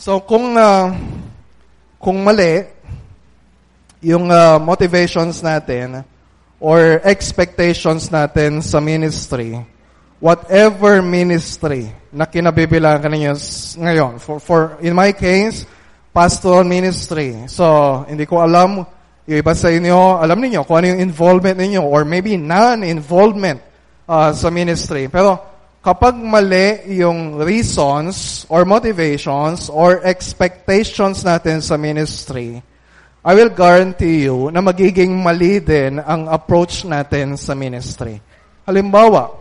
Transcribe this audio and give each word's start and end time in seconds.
So 0.00 0.24
kung 0.24 0.56
uh, 0.56 0.96
kung 2.00 2.24
mali 2.24 2.64
yung 4.00 4.32
uh, 4.32 4.56
motivations 4.56 5.44
natin 5.44 6.00
or 6.56 7.04
expectations 7.04 8.08
natin 8.08 8.64
sa 8.64 8.80
ministry, 8.80 9.60
whatever 10.16 11.04
ministry 11.04 11.92
na 12.16 12.24
kinabibilangan 12.24 13.12
ninyo 13.12 13.36
ngayon. 13.76 14.12
For, 14.24 14.40
for, 14.40 14.80
in 14.80 14.96
my 14.96 15.12
case, 15.12 15.68
pastoral 16.16 16.64
ministry. 16.64 17.44
So, 17.52 17.68
hindi 18.08 18.24
ko 18.24 18.40
alam, 18.40 18.80
yung 19.28 19.38
iba 19.44 19.52
sa 19.52 19.68
inyo, 19.68 20.16
alam 20.16 20.40
niyo 20.40 20.64
kung 20.64 20.80
ano 20.80 20.96
yung 20.96 21.04
involvement 21.04 21.60
ninyo 21.60 21.84
or 21.84 22.08
maybe 22.08 22.40
non-involvement 22.40 23.60
uh, 24.08 24.32
sa 24.32 24.48
ministry. 24.48 25.12
Pero, 25.12 25.49
kapag 25.80 26.12
mali 26.12 26.92
yung 27.00 27.40
reasons 27.40 28.44
or 28.52 28.68
motivations 28.68 29.72
or 29.72 30.04
expectations 30.04 31.24
natin 31.24 31.64
sa 31.64 31.80
ministry, 31.80 32.60
I 33.24 33.32
will 33.36 33.52
guarantee 33.52 34.28
you 34.28 34.52
na 34.52 34.60
magiging 34.60 35.12
mali 35.12 35.60
din 35.60 36.00
ang 36.00 36.28
approach 36.28 36.84
natin 36.84 37.36
sa 37.40 37.56
ministry. 37.56 38.20
Halimbawa, 38.64 39.32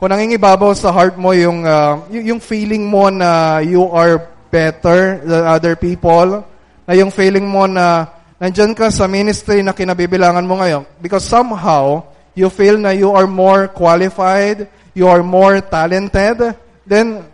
kung 0.00 0.12
nangingibabaw 0.12 0.72
sa 0.72 0.92
heart 0.92 1.16
mo 1.20 1.36
yung, 1.36 1.64
uh, 1.64 2.08
yung 2.08 2.40
feeling 2.40 2.88
mo 2.88 3.12
na 3.12 3.60
you 3.60 3.84
are 3.92 4.28
better 4.52 5.20
than 5.24 5.44
other 5.44 5.76
people, 5.76 6.44
na 6.88 6.92
yung 6.96 7.12
feeling 7.12 7.44
mo 7.44 7.68
na 7.68 8.08
nandyan 8.40 8.72
ka 8.72 8.88
sa 8.88 9.08
ministry 9.08 9.60
na 9.60 9.76
kinabibilangan 9.76 10.44
mo 10.44 10.60
ngayon, 10.60 10.88
because 11.04 11.24
somehow, 11.24 12.04
you 12.32 12.48
feel 12.48 12.80
na 12.80 12.96
you 12.96 13.12
are 13.12 13.28
more 13.28 13.68
qualified, 13.68 14.68
you 14.94 15.08
are 15.08 15.22
more 15.22 15.60
talented, 15.60 16.56
then 16.86 17.24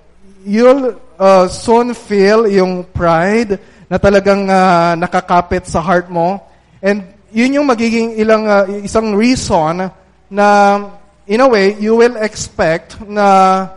you'll 0.44 1.00
uh, 1.18 1.48
soon 1.48 1.94
feel 1.94 2.46
yung 2.46 2.84
pride 2.84 3.58
na 3.90 3.98
talagang 3.98 4.46
uh, 4.46 4.94
nakakapit 4.94 5.66
sa 5.66 5.80
heart 5.82 6.08
mo. 6.08 6.40
And 6.78 7.02
yun 7.34 7.58
yung 7.60 7.66
magiging 7.66 8.16
ilang 8.16 8.46
uh, 8.46 8.64
isang 8.84 9.16
reason 9.16 9.90
na 10.30 10.46
in 11.26 11.40
a 11.40 11.48
way 11.48 11.76
you 11.76 11.96
will 11.96 12.16
expect 12.16 13.00
na 13.04 13.68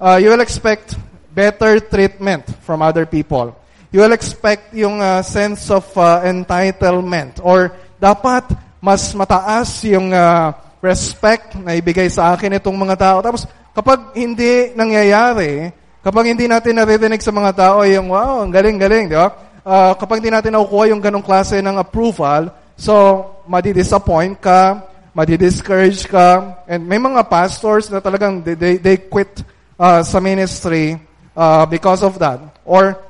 uh, 0.00 0.16
you 0.16 0.30
will 0.30 0.40
expect 0.40 0.96
better 1.34 1.80
treatment 1.80 2.46
from 2.62 2.80
other 2.80 3.04
people. 3.04 3.56
You 3.90 4.02
will 4.02 4.14
expect 4.14 4.74
yung 4.74 4.98
uh, 5.02 5.22
sense 5.22 5.70
of 5.70 5.86
uh, 5.98 6.22
entitlement 6.26 7.38
or 7.42 7.74
dapat 7.98 8.42
mas 8.82 9.14
mataas 9.16 9.80
yung 9.86 10.12
uh, 10.12 10.52
respect 10.84 11.56
na 11.56 11.72
ibigay 11.72 12.12
sa 12.12 12.36
akin 12.36 12.60
itong 12.60 12.76
mga 12.76 13.00
tao. 13.00 13.18
Tapos 13.24 13.48
kapag 13.72 14.12
hindi 14.12 14.76
nangyayari, 14.76 15.72
kapag 16.04 16.36
hindi 16.36 16.44
natin 16.44 16.76
naririnig 16.76 17.24
sa 17.24 17.32
mga 17.32 17.56
tao 17.56 17.80
yung 17.88 18.12
wow, 18.12 18.44
ang 18.44 18.52
galing-galing, 18.52 19.08
di 19.08 19.16
ba? 19.16 19.32
uh, 19.64 19.92
kapag 19.96 20.20
di 20.20 20.28
natin 20.28 20.54
nakukuha 20.54 20.92
yung 20.92 21.00
ganong 21.00 21.24
klase 21.24 21.58
ng 21.64 21.80
approval, 21.80 22.52
so, 22.76 23.24
madi-disappoint 23.48 24.38
ka, 24.38 24.84
madi-discourage 25.16 26.06
ka, 26.06 26.60
and 26.68 26.84
may 26.84 27.00
mga 27.00 27.24
pastors 27.26 27.88
na 27.88 27.98
talagang 27.98 28.44
they, 28.44 28.54
they, 28.54 28.74
they 28.76 28.96
quit 29.00 29.42
uh, 29.80 30.04
sa 30.04 30.20
ministry 30.20 31.00
uh, 31.34 31.64
because 31.66 32.04
of 32.04 32.20
that. 32.20 32.38
Or, 32.62 33.00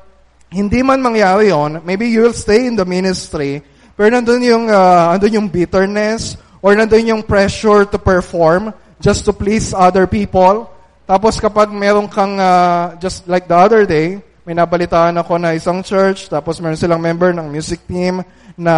hindi 0.55 0.87
man 0.87 1.03
mangyari 1.03 1.51
yon, 1.51 1.83
maybe 1.83 2.07
you 2.07 2.23
will 2.23 2.37
stay 2.37 2.71
in 2.71 2.79
the 2.79 2.87
ministry, 2.87 3.59
pero 3.99 4.15
nandun 4.15 4.43
yung, 4.47 4.65
uh, 4.71 5.19
nandun 5.19 5.43
yung 5.43 5.49
bitterness, 5.51 6.39
or 6.65 6.73
nandun 6.73 7.05
yung 7.05 7.21
pressure 7.21 7.85
to 7.85 8.01
perform 8.01 8.73
just 8.97 9.29
to 9.29 9.37
please 9.37 9.77
other 9.77 10.09
people. 10.09 10.65
Tapos 11.05 11.37
kapag 11.37 11.69
meron 11.69 12.09
kang, 12.09 12.41
uh, 12.41 12.97
just 12.97 13.29
like 13.29 13.45
the 13.45 13.53
other 13.53 13.85
day, 13.85 14.17
may 14.49 14.57
nabalitaan 14.57 15.21
ako 15.21 15.37
na 15.37 15.53
isang 15.53 15.85
church, 15.85 16.33
tapos 16.33 16.65
meron 16.65 16.81
silang 16.81 17.05
member 17.05 17.37
ng 17.37 17.53
music 17.53 17.85
team 17.85 18.25
na 18.57 18.77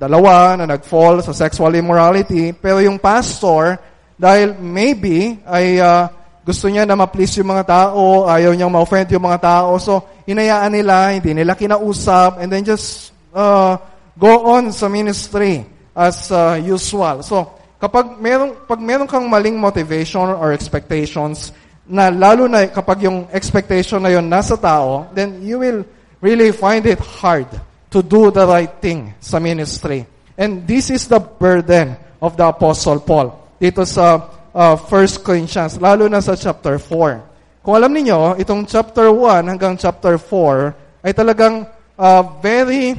dalawa 0.00 0.56
na 0.56 0.64
nag-fall 0.64 1.20
sa 1.20 1.36
sexual 1.36 1.76
immorality. 1.76 2.56
Pero 2.56 2.80
yung 2.80 2.96
pastor, 2.96 3.76
dahil 4.16 4.56
maybe 4.56 5.44
ay 5.44 5.84
uh, 5.84 6.08
gusto 6.40 6.72
niya 6.72 6.88
na 6.88 6.96
ma-please 6.96 7.36
yung 7.36 7.52
mga 7.52 7.68
tao, 7.68 8.24
ayaw 8.24 8.56
niyang 8.56 8.72
ma-offend 8.72 9.12
yung 9.12 9.28
mga 9.28 9.44
tao. 9.44 9.76
So, 9.76 10.24
inayaan 10.24 10.72
nila, 10.72 11.12
hindi 11.12 11.36
nila 11.36 11.52
kinausap, 11.52 12.40
and 12.40 12.48
then 12.48 12.64
just 12.64 13.12
uh, 13.36 13.76
go 14.16 14.48
on 14.56 14.72
sa 14.72 14.88
ministry 14.88 15.73
as 15.94 16.28
uh, 16.34 16.58
usual. 16.58 17.22
So, 17.22 17.54
kapag 17.78 18.18
meron, 18.18 18.66
pag 18.66 18.82
meron 18.82 19.06
kang 19.06 19.30
maling 19.30 19.56
motivation 19.56 20.26
or 20.34 20.50
expectations, 20.50 21.54
na 21.84 22.08
lalo 22.08 22.48
na 22.48 22.64
kapag 22.68 23.04
yung 23.04 23.28
expectation 23.28 24.00
na 24.00 24.10
yun 24.12 24.24
nasa 24.24 24.56
tao, 24.56 25.08
then 25.12 25.44
you 25.44 25.60
will 25.60 25.84
really 26.24 26.48
find 26.50 26.88
it 26.88 26.98
hard 26.98 27.48
to 27.92 28.00
do 28.00 28.32
the 28.32 28.42
right 28.42 28.80
thing 28.80 29.12
sa 29.20 29.36
ministry. 29.36 30.08
And 30.34 30.66
this 30.66 30.88
is 30.88 31.06
the 31.06 31.20
burden 31.20 31.94
of 32.18 32.34
the 32.34 32.48
Apostle 32.48 33.04
Paul 33.04 33.36
dito 33.60 33.84
sa 33.84 34.18
uh, 34.50 34.76
1 34.76 35.20
Corinthians, 35.20 35.76
lalo 35.78 36.08
na 36.08 36.24
sa 36.24 36.34
chapter 36.34 36.80
4. 36.80 37.62
Kung 37.64 37.76
alam 37.76 37.92
niyo, 37.92 38.36
itong 38.40 38.64
chapter 38.64 39.12
1 39.12 39.48
hanggang 39.48 39.76
chapter 39.76 40.16
4 40.16 41.04
ay 41.04 41.12
talagang 41.12 41.68
uh, 42.00 42.22
very 42.40 42.96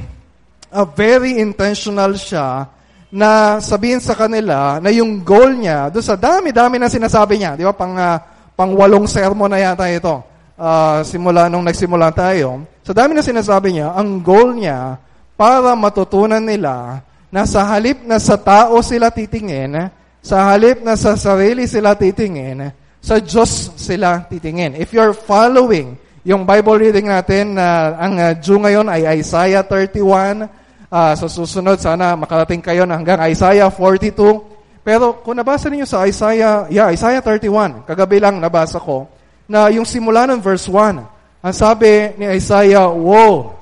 uh, 0.70 0.86
very 0.86 1.38
intentional 1.42 2.14
siya 2.14 2.70
na 3.10 3.62
sabihin 3.62 4.02
sa 4.02 4.18
kanila 4.18 4.82
na 4.82 4.90
yung 4.90 5.22
goal 5.22 5.54
niya, 5.54 5.88
do 5.90 6.02
sa 6.02 6.18
dami-dami 6.18 6.76
na 6.80 6.90
sinasabi 6.90 7.38
niya, 7.38 7.54
di 7.54 7.62
ba, 7.62 7.74
pang 7.74 7.94
uh, 7.94 8.18
pangwalong 8.56 9.04
sermon 9.06 9.52
na 9.52 9.60
yata 9.60 9.86
ito. 9.86 10.24
Uh, 10.56 11.04
simula 11.04 11.52
nung 11.52 11.62
nagsimula 11.62 12.08
tayo. 12.16 12.64
Sa 12.80 12.96
dami 12.96 13.12
na 13.12 13.20
sinasabi 13.20 13.76
niya, 13.76 13.92
ang 13.92 14.24
goal 14.24 14.56
niya 14.56 14.96
para 15.36 15.76
matutunan 15.76 16.40
nila 16.40 17.04
na 17.28 17.44
sa 17.44 17.68
halip 17.68 18.00
na 18.08 18.16
sa 18.16 18.40
tao 18.40 18.80
sila 18.80 19.12
titingin, 19.12 19.92
sa 20.24 20.48
halip 20.48 20.80
na 20.80 20.96
sa 20.96 21.12
sarili 21.14 21.68
sila 21.68 21.92
titingin, 21.92 22.72
sa 23.04 23.20
Diyos 23.20 23.76
sila 23.76 24.24
titingin. 24.24 24.80
If 24.80 24.96
you're 24.96 25.12
following 25.12 26.00
yung 26.26 26.42
Bible 26.42 26.80
reading 26.80 27.06
natin 27.06 27.54
na 27.54 27.94
uh, 27.94 28.02
ang 28.02 28.14
uh, 28.18 28.32
Due 28.34 28.58
ngayon 28.58 28.90
ay 28.90 29.22
Isaiah 29.22 29.62
31, 29.62 30.50
uh, 30.96 31.12
sa 31.12 31.28
susunod 31.28 31.76
sana 31.76 32.16
makarating 32.16 32.64
kayo 32.64 32.88
hanggang 32.88 33.20
Isaiah 33.28 33.68
42, 33.68 34.80
pero 34.80 35.20
kung 35.20 35.36
nabasa 35.36 35.68
niyo 35.68 35.84
sa 35.84 36.08
Isaiah, 36.08 36.64
yeah, 36.72 36.88
Isaiah 36.88 37.20
31, 37.20 37.84
kagabi 37.84 38.16
lang 38.16 38.40
nabasa 38.40 38.80
ko, 38.80 39.04
na 39.44 39.68
yung 39.68 39.84
simula 39.84 40.24
ng 40.24 40.40
verse 40.40 40.66
1, 40.72 41.44
ang 41.44 41.54
sabi 41.54 42.16
ni 42.16 42.26
Isaiah, 42.32 42.88
Woe! 42.88 43.52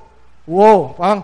Woe! 0.47 0.95
Ang 1.03 1.21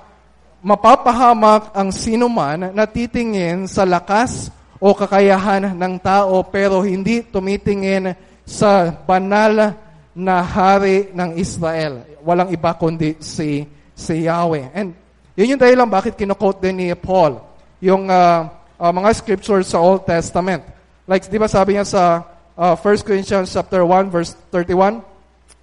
mapapahamak 0.60 1.72
ang 1.72 1.88
sinuman 1.88 2.74
na 2.76 2.84
titingin 2.84 3.64
sa 3.64 3.88
lakas 3.88 4.52
o 4.76 4.92
kakayahan 4.92 5.72
ng 5.72 5.94
tao 6.00 6.44
pero 6.44 6.84
hindi 6.84 7.24
tumitingin 7.24 8.12
sa 8.44 8.92
banal 8.92 9.72
na 10.12 10.36
hari 10.44 11.08
ng 11.16 11.40
Israel. 11.40 12.04
Walang 12.20 12.52
iba 12.52 12.76
kundi 12.76 13.16
si, 13.24 13.64
si 13.96 14.28
Yahweh. 14.28 14.68
And 14.76 14.99
yun 15.40 15.56
yung 15.56 15.62
dahilan 15.64 15.88
bakit 15.88 16.20
kinokote 16.20 16.60
din 16.60 16.84
ni 16.84 16.86
Paul 16.92 17.40
yung 17.80 18.12
uh, 18.12 18.44
uh, 18.76 18.92
mga 18.92 19.08
scriptures 19.16 19.72
sa 19.72 19.80
Old 19.80 20.04
Testament. 20.04 20.60
Like, 21.08 21.24
di 21.24 21.40
ba 21.40 21.48
sabi 21.48 21.80
niya 21.80 21.88
sa 21.88 22.28
uh, 22.60 22.76
1 22.76 23.08
Corinthians 23.08 23.48
chapter 23.48 23.80
1, 23.80 24.12
verse 24.12 24.36
31, 24.52 25.00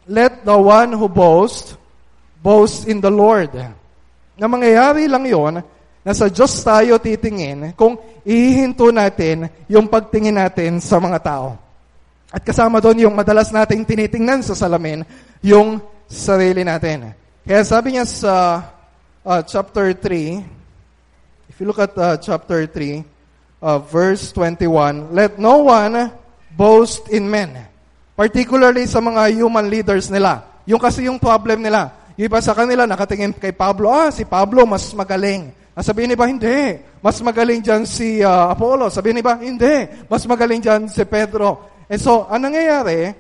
Let 0.10 0.42
the 0.42 0.58
one 0.58 0.98
who 0.98 1.06
boast, 1.06 1.78
boast 2.42 2.90
in 2.90 3.06
the 3.06 3.14
Lord. 3.14 3.54
Na 4.34 4.50
mangyayari 4.50 5.06
lang 5.06 5.30
yon 5.30 5.62
na 6.02 6.12
sa 6.16 6.26
Diyos 6.26 6.58
tayo 6.66 6.98
titingin 6.98 7.78
kung 7.78 8.02
ihihinto 8.26 8.90
natin 8.90 9.46
yung 9.70 9.86
pagtingin 9.86 10.42
natin 10.42 10.82
sa 10.82 10.98
mga 10.98 11.20
tao. 11.22 11.60
At 12.34 12.42
kasama 12.42 12.82
doon 12.82 13.06
yung 13.06 13.16
madalas 13.16 13.54
nating 13.54 13.86
tinitingnan 13.86 14.42
sa 14.42 14.58
salamin, 14.58 15.06
yung 15.46 15.78
sarili 16.10 16.66
natin. 16.66 17.14
Kaya 17.46 17.62
sabi 17.62 17.96
niya 17.96 18.08
sa 18.08 18.64
uh, 19.28 19.44
chapter 19.44 19.92
3, 19.92 20.58
If 21.58 21.66
you 21.66 21.74
look 21.74 21.82
at 21.82 21.98
uh, 21.98 22.22
chapter 22.22 22.70
3, 22.70 23.02
uh, 23.66 23.82
verse 23.82 24.30
21, 24.30 25.10
let 25.10 25.42
no 25.42 25.66
one 25.66 26.14
boast 26.54 27.10
in 27.10 27.26
men. 27.26 27.66
Particularly 28.14 28.86
sa 28.86 29.02
mga 29.02 29.34
human 29.34 29.66
leaders 29.66 30.14
nila. 30.14 30.46
Yung 30.70 30.78
kasi 30.78 31.10
yung 31.10 31.18
problem 31.18 31.66
nila. 31.66 31.98
Yung 32.14 32.30
iba 32.30 32.38
sa 32.46 32.54
kanila, 32.54 32.86
nakatingin 32.86 33.34
kay 33.34 33.58
Pablo, 33.58 33.90
ah, 33.90 34.14
si 34.14 34.22
Pablo 34.22 34.70
mas 34.70 34.86
magaling. 34.94 35.50
Ah, 35.74 35.82
sabihin 35.82 36.14
ni 36.14 36.18
ba, 36.18 36.30
hindi. 36.30 36.78
Mas 37.02 37.18
magaling 37.26 37.66
dyan 37.66 37.90
si 37.90 38.22
uh, 38.22 38.54
Apollo. 38.54 38.94
Sabihin 38.94 39.18
ni 39.18 39.26
ba, 39.26 39.42
hindi. 39.42 39.90
Mas 40.06 40.30
magaling 40.30 40.62
dyan 40.62 40.86
si 40.86 41.02
Pedro. 41.10 41.82
And 41.90 41.98
so, 41.98 42.30
ang 42.30 42.46
nangyayari, 42.46 43.18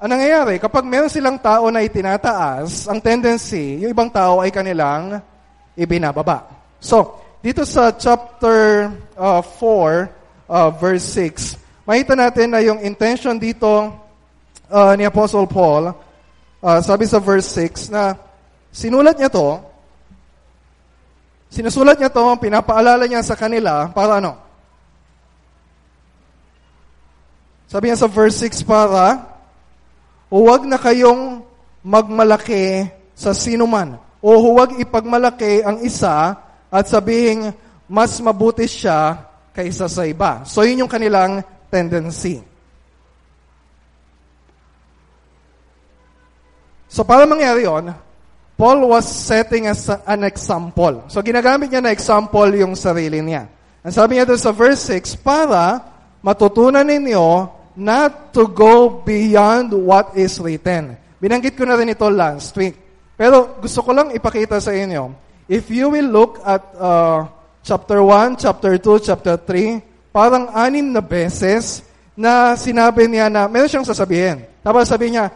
ang 0.00 0.08
nangyayari, 0.08 0.56
kapag 0.56 0.88
meron 0.88 1.12
silang 1.12 1.36
tao 1.36 1.68
na 1.68 1.84
itinataas, 1.84 2.88
ang 2.88 2.96
tendency, 2.96 3.84
yung 3.84 3.92
ibang 3.92 4.08
tao 4.08 4.40
ay 4.40 4.48
kanilang 4.48 5.33
ibinababa. 5.74 6.46
So, 6.78 7.20
dito 7.44 7.66
sa 7.68 7.92
chapter 7.94 8.88
uh, 9.18 9.42
4, 9.42 10.48
uh, 10.48 10.70
verse 10.74 11.04
6, 11.12 11.84
makita 11.84 12.16
natin 12.16 12.48
na 12.56 12.60
yung 12.64 12.80
intention 12.80 13.36
dito 13.36 13.92
uh, 14.70 14.92
ni 14.96 15.04
Apostle 15.04 15.46
Paul, 15.50 15.92
uh, 16.62 16.80
sabi 16.80 17.04
sa 17.04 17.20
verse 17.20 17.46
6, 17.52 17.92
na 17.92 18.16
Sinulat 18.74 19.14
niya 19.14 19.30
to, 19.30 19.62
sinusulat 21.54 21.94
niya 21.94 22.10
to, 22.10 22.26
pinapaalala 22.42 23.06
niya 23.06 23.22
sa 23.22 23.38
kanila 23.38 23.86
para 23.94 24.18
ano? 24.18 24.34
Sabi 27.70 27.86
niya 27.86 28.02
sa 28.02 28.10
verse 28.10 28.50
6 28.50 28.66
para, 28.66 29.30
huwag 30.26 30.66
na 30.66 30.74
kayong 30.74 31.46
magmalaki 31.86 32.90
sa 33.14 33.30
sinuman 33.30 33.94
o 34.24 34.40
huwag 34.40 34.80
ipagmalaki 34.80 35.60
ang 35.60 35.84
isa 35.84 36.32
at 36.72 36.88
sabihin 36.88 37.52
mas 37.84 38.16
mabuti 38.24 38.64
siya 38.64 39.20
kaysa 39.52 39.84
sa 39.84 40.08
iba. 40.08 40.48
So 40.48 40.64
yun 40.64 40.88
yung 40.88 40.88
kanilang 40.88 41.44
tendency. 41.68 42.40
So 46.88 47.04
para 47.04 47.28
mangyari 47.28 47.68
yon, 47.68 47.92
Paul 48.56 48.88
was 48.88 49.04
setting 49.04 49.68
as 49.68 49.92
an 50.08 50.24
example. 50.24 51.04
So 51.12 51.20
ginagamit 51.20 51.68
niya 51.68 51.84
na 51.84 51.92
example 51.92 52.48
yung 52.56 52.72
sarili 52.78 53.20
niya. 53.20 53.44
Ang 53.84 53.92
sabi 53.92 54.16
niya 54.16 54.24
doon 54.24 54.40
sa 54.40 54.56
verse 54.56 54.88
6, 54.88 55.20
para 55.20 55.84
matutunan 56.24 56.86
ninyo 56.86 57.52
not 57.76 58.32
to 58.32 58.48
go 58.48 59.04
beyond 59.04 59.74
what 59.74 60.16
is 60.16 60.40
written. 60.40 60.96
Binanggit 61.20 61.58
ko 61.58 61.68
na 61.68 61.76
rin 61.76 61.92
ito 61.92 62.06
last 62.08 62.56
week. 62.56 62.83
Pero 63.14 63.62
gusto 63.62 63.80
ko 63.82 63.90
lang 63.94 64.10
ipakita 64.10 64.58
sa 64.58 64.74
inyo, 64.74 65.14
if 65.46 65.70
you 65.70 65.86
will 65.90 66.10
look 66.10 66.42
at 66.42 66.62
uh, 66.74 67.26
chapter 67.62 68.02
1, 68.02 68.42
chapter 68.42 68.74
2, 68.76 69.06
chapter 69.06 69.34
3, 69.38 70.10
parang 70.10 70.50
anim 70.50 70.90
na 70.90 71.02
beses 71.02 71.86
na 72.14 72.54
sinabi 72.54 73.06
niya 73.10 73.30
na 73.30 73.46
meron 73.46 73.70
siyang 73.70 73.86
sasabihin. 73.86 74.42
Tapos 74.62 74.86
sabi 74.86 75.14
niya, 75.14 75.30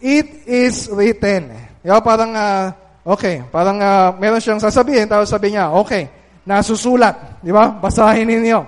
it 0.00 0.48
is 0.48 0.88
written. 0.92 1.52
Diba? 1.80 2.00
Parang, 2.04 2.32
uh, 2.32 2.72
okay, 3.04 3.44
parang 3.48 3.80
uh, 3.80 4.12
meron 4.16 4.40
siyang 4.40 4.60
sasabihin, 4.60 5.08
tapos 5.08 5.32
sabi 5.32 5.52
niya, 5.52 5.72
okay, 5.72 6.08
nasusulat. 6.44 7.40
Di 7.40 7.52
ba? 7.52 7.72
Basahin 7.72 8.28
ninyo. 8.28 8.60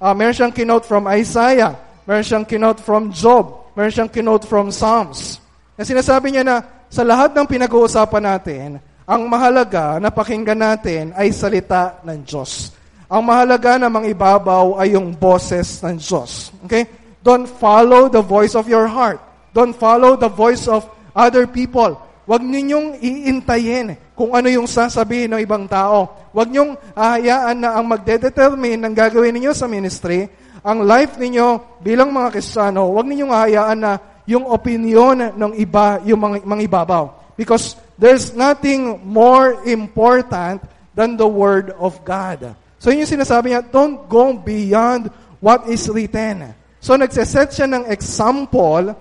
Uh, 0.00 0.14
meron 0.16 0.32
siyang 0.32 0.52
kinote 0.52 0.88
from 0.88 1.04
Isaiah. 1.12 1.76
Meron 2.08 2.24
siyang 2.24 2.46
kinote 2.48 2.80
from 2.80 3.12
Job. 3.12 3.72
Meron 3.76 3.92
siyang 3.92 4.12
kinote 4.12 4.48
from 4.48 4.72
Psalms. 4.72 5.40
Na 5.76 5.84
sinasabi 5.84 6.32
niya 6.32 6.44
na 6.44 6.56
sa 6.88 7.04
lahat 7.04 7.36
ng 7.36 7.44
pinag-uusapan 7.44 8.24
natin, 8.24 8.68
ang 9.08 9.22
mahalaga 9.28 9.96
na 10.00 10.12
pakinggan 10.12 10.60
natin 10.60 11.16
ay 11.16 11.32
salita 11.32 12.00
ng 12.04 12.24
Diyos. 12.24 12.72
Ang 13.08 13.24
mahalaga 13.24 13.80
na 13.80 13.88
mangibabaw 13.88 14.76
ay 14.76 14.92
yung 14.96 15.16
boses 15.16 15.80
ng 15.80 15.96
Diyos. 15.96 16.52
Okay? 16.68 16.84
Don't 17.24 17.48
follow 17.48 18.12
the 18.12 18.20
voice 18.20 18.52
of 18.52 18.68
your 18.68 18.84
heart. 18.84 19.20
Don't 19.56 19.72
follow 19.72 20.16
the 20.16 20.28
voice 20.28 20.68
of 20.68 20.84
other 21.16 21.48
people. 21.48 21.96
Huwag 22.28 22.44
ninyong 22.44 23.00
iintayin 23.00 23.96
kung 24.12 24.36
ano 24.36 24.52
yung 24.52 24.68
sasabihin 24.68 25.32
ng 25.32 25.40
ibang 25.40 25.64
tao. 25.64 26.28
Huwag 26.36 26.52
ninyong 26.52 26.76
ahayaan 26.92 27.56
na 27.56 27.80
ang 27.80 27.88
magdedetermine 27.88 28.84
ng 28.84 28.92
gagawin 28.92 29.32
ninyo 29.32 29.56
sa 29.56 29.64
ministry, 29.64 30.28
ang 30.60 30.84
life 30.84 31.16
ninyo 31.16 31.80
bilang 31.80 32.12
mga 32.12 32.34
Kristiyano, 32.34 32.92
huwag 32.92 33.08
ninyong 33.08 33.32
ahayaan 33.32 33.78
na 33.80 33.92
yung 34.28 34.44
opinion 34.52 35.32
ng 35.32 35.52
iba 35.56 36.04
yung 36.04 36.20
mga, 36.20 36.36
mga 36.44 36.62
ibabaw. 36.68 37.04
Because 37.32 37.72
there's 37.96 38.36
nothing 38.36 39.00
more 39.00 39.64
important 39.64 40.60
than 40.92 41.16
the 41.16 41.24
Word 41.24 41.72
of 41.80 41.96
God. 42.04 42.52
So 42.76 42.92
yun 42.92 43.08
yung 43.08 43.14
sinasabi 43.16 43.56
niya, 43.56 43.64
don't 43.64 44.04
go 44.04 44.36
beyond 44.36 45.08
what 45.40 45.64
is 45.72 45.88
written. 45.88 46.52
So 46.84 46.94
nagseset 47.00 47.56
siya 47.56 47.66
ng 47.72 47.88
example, 47.88 48.92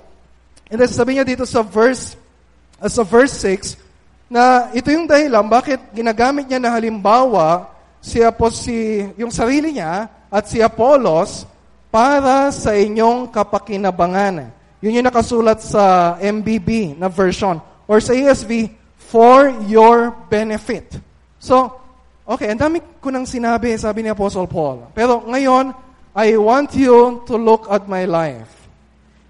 and 0.71 0.77
then 0.79 0.87
sabi 0.87 1.19
niya 1.19 1.27
dito 1.27 1.43
sa 1.43 1.59
verse 1.59 2.15
as 2.79 2.95
sa 2.95 3.03
verse 3.03 3.33
6, 3.43 3.75
na 4.31 4.71
ito 4.71 4.87
yung 4.93 5.09
dahilan 5.09 5.43
bakit 5.49 5.81
ginagamit 5.91 6.45
niya 6.47 6.61
na 6.61 6.71
halimbawa 6.71 7.73
si, 7.99 8.21
Apos, 8.23 8.63
si 8.63 9.03
yung 9.17 9.33
sarili 9.33 9.75
niya 9.75 10.07
at 10.29 10.45
si 10.47 10.61
Apollos 10.61 11.47
para 11.87 12.51
sa 12.51 12.75
inyong 12.75 13.31
kapakinabangan. 13.31 14.56
Yun 14.83 15.01
yung 15.01 15.07
nakasulat 15.09 15.63
sa 15.63 16.15
MBB 16.21 16.97
na 16.97 17.09
version 17.09 17.57
or 17.87 17.97
sa 18.03 18.13
ESV, 18.13 18.77
for 19.07 19.47
your 19.71 20.11
benefit. 20.27 20.99
So, 21.39 21.79
okay, 22.27 22.51
ang 22.51 22.59
dami 22.59 22.83
ko 22.99 23.07
nang 23.07 23.23
sinabi, 23.23 23.71
sabi 23.79 24.03
ni 24.03 24.11
Apostle 24.11 24.51
Paul. 24.51 24.91
Pero 24.91 25.23
ngayon, 25.23 25.71
I 26.11 26.35
want 26.35 26.75
you 26.75 27.23
to 27.23 27.39
look 27.39 27.71
at 27.71 27.87
my 27.87 28.03
life. 28.03 28.51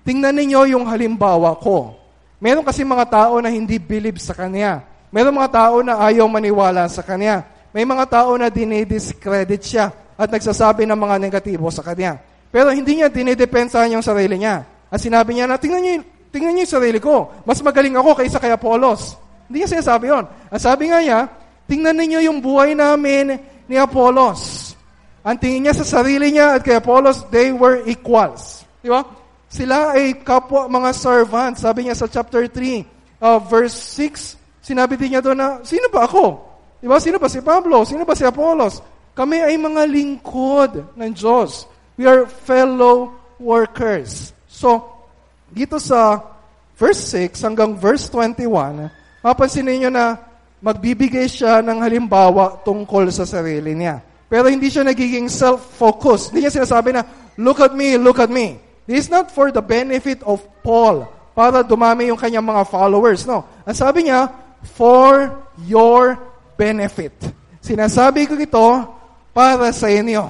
Tingnan 0.02 0.34
ninyo 0.34 0.74
yung 0.74 0.86
halimbawa 0.90 1.54
ko. 1.62 1.94
Meron 2.42 2.66
kasi 2.66 2.82
mga 2.82 3.06
tao 3.06 3.38
na 3.38 3.54
hindi 3.54 3.78
believe 3.78 4.18
sa 4.18 4.34
Kanya. 4.34 4.82
Meron 5.14 5.36
mga 5.36 5.52
tao 5.52 5.76
na 5.86 6.02
ayaw 6.02 6.26
maniwala 6.26 6.90
sa 6.90 7.06
Kanya. 7.06 7.46
May 7.70 7.86
mga 7.86 8.06
tao 8.10 8.34
na 8.40 8.50
dinidiscredit 8.50 9.62
siya 9.62 9.94
at 10.18 10.30
nagsasabi 10.32 10.90
ng 10.90 10.98
mga 10.98 11.16
negatibo 11.22 11.70
sa 11.70 11.86
Kanya. 11.86 12.18
Pero 12.50 12.74
hindi 12.74 12.98
niya 12.98 13.12
dinidepensahan 13.12 13.94
yung 13.94 14.06
sarili 14.06 14.42
niya. 14.42 14.66
At 14.88 15.00
sinabi 15.04 15.36
niya 15.36 15.45
na, 15.48 15.60
tingnan 15.60 15.81
niyo, 15.84 15.95
tingnan 16.31 16.56
niyo 16.56 16.63
yung 16.68 16.75
sarili 16.80 17.00
ko. 17.01 17.31
Mas 17.44 17.60
magaling 17.60 17.95
ako 17.95 18.18
kaysa 18.18 18.39
kay 18.39 18.51
Apollos. 18.51 19.19
Hindi 19.48 19.63
niya 19.63 19.80
sinasabi 19.80 20.12
yon. 20.12 20.25
Ang 20.28 20.62
sabi 20.62 20.84
nga 20.92 21.00
niya, 21.00 21.19
tingnan 21.68 21.95
niyo 22.00 22.19
yung 22.24 22.39
buhay 22.44 22.75
namin 22.75 23.39
ni 23.68 23.75
Apollos. 23.75 24.74
Ang 25.28 25.38
tingin 25.39 25.68
niya 25.68 25.75
sa 25.75 26.00
sarili 26.00 26.31
niya 26.31 26.56
at 26.56 26.63
kay 26.63 26.80
Apollos, 26.80 27.28
they 27.31 27.51
were 27.51 27.84
equals. 27.84 28.63
Di 28.80 28.88
ba? 28.88 29.04
Sila 29.48 29.95
ay 29.95 30.24
kapwa 30.24 30.68
mga 30.68 30.92
servants. 30.95 31.63
Sabi 31.63 31.88
niya 31.88 31.95
sa 31.95 32.07
chapter 32.07 32.48
3, 32.48 33.24
uh, 33.24 33.40
verse 33.44 33.75
6, 33.95 34.36
sinabi 34.63 34.95
din 35.00 35.16
niya 35.16 35.24
doon 35.24 35.40
na, 35.40 35.50
sino 35.63 35.88
ba 35.92 36.07
ako? 36.07 36.44
Diba? 36.80 37.00
Sino 37.01 37.18
ba 37.18 37.28
si 37.31 37.42
Pablo? 37.42 37.83
Sino 37.83 38.06
ba 38.06 38.13
si 38.13 38.24
Apollos? 38.28 38.83
Kami 39.18 39.42
ay 39.42 39.57
mga 39.57 39.83
lingkod 39.90 40.94
ng 40.94 41.12
Diyos. 41.16 41.66
We 41.98 42.06
are 42.06 42.30
fellow 42.30 43.18
workers. 43.42 44.37
So, 44.57 44.81
dito 45.54 45.77
sa 45.77 46.18
verse 46.74 47.13
6 47.13 47.45
hanggang 47.45 47.77
verse 47.77 48.09
21, 48.09 48.89
mapansin 49.21 49.69
ninyo 49.69 49.94
na 49.94 50.18
magbibigay 50.65 51.30
siya 51.30 51.62
ng 51.62 51.77
halimbawa 51.86 52.65
tungkol 52.65 53.13
sa 53.13 53.30
sarili 53.30 53.77
niya. 53.77 54.01
Pero 54.25 54.50
hindi 54.50 54.74
siya 54.74 54.81
nagiging 54.81 55.30
self-focused. 55.30 56.33
Hindi 56.33 56.50
niya 56.50 56.57
sinasabi 56.57 56.89
na, 56.89 57.06
look 57.38 57.62
at 57.62 57.77
me, 57.77 58.01
look 58.01 58.18
at 58.18 58.33
me. 58.33 58.57
This 58.89 59.06
is 59.06 59.09
not 59.13 59.30
for 59.30 59.54
the 59.54 59.62
benefit 59.62 60.25
of 60.25 60.42
Paul, 60.65 61.06
para 61.38 61.62
dumami 61.62 62.09
yung 62.09 62.18
kanyang 62.18 62.50
mga 62.50 62.65
followers. 62.65 63.30
No. 63.30 63.45
Ang 63.62 63.77
sabi 63.77 64.09
niya, 64.09 64.33
for 64.74 65.38
your 65.69 66.18
benefit. 66.57 67.14
Sinasabi 67.61 68.26
ko 68.26 68.33
ito 68.33 68.68
para 69.37 69.69
sa 69.69 69.85
inyo. 69.85 70.26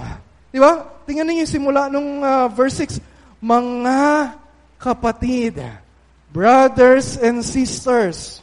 Di 0.52 0.60
ba? 0.60 0.84
Tingnan 1.08 1.32
niyo 1.32 1.48
simula 1.48 1.88
nung 1.88 2.20
uh, 2.20 2.52
verse 2.52 2.84
6. 2.84 3.17
Mga 3.38 4.34
kapatid, 4.82 5.62
brothers 6.34 7.18
and 7.18 7.42
sisters. 7.42 8.42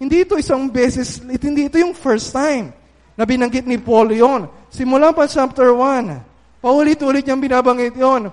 Hindi 0.00 0.24
ito 0.24 0.36
isang 0.36 0.68
beses, 0.68 1.20
hindi 1.20 1.68
ito 1.68 1.76
yung 1.80 1.96
first 1.96 2.32
time 2.32 2.72
na 3.14 3.24
binanggit 3.24 3.64
ni 3.64 3.78
Paul 3.78 4.12
yon. 4.12 4.50
Simula 4.68 5.14
pa 5.14 5.24
chapter 5.30 5.70
1. 5.70 6.60
Paulit-ulit 6.60 7.24
niyang 7.24 7.42
binabanggit 7.42 7.94
yon 7.94 8.32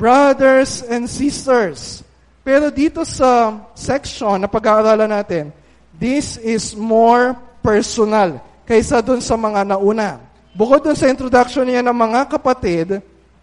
brothers 0.00 0.82
and 0.88 1.06
sisters. 1.06 2.00
Pero 2.42 2.74
dito 2.74 3.06
sa 3.06 3.54
section 3.76 4.42
na 4.42 4.50
pag-aaralan 4.50 5.10
natin, 5.10 5.54
this 5.94 6.40
is 6.42 6.74
more 6.74 7.38
personal 7.62 8.42
kaysa 8.66 8.98
dun 8.98 9.22
sa 9.22 9.38
mga 9.38 9.62
nauna. 9.62 10.18
Bukod 10.52 10.82
dun 10.82 10.98
sa 10.98 11.06
introduction 11.06 11.62
niya 11.62 11.86
ng 11.86 11.94
mga 11.94 12.20
kapatid, 12.34 12.98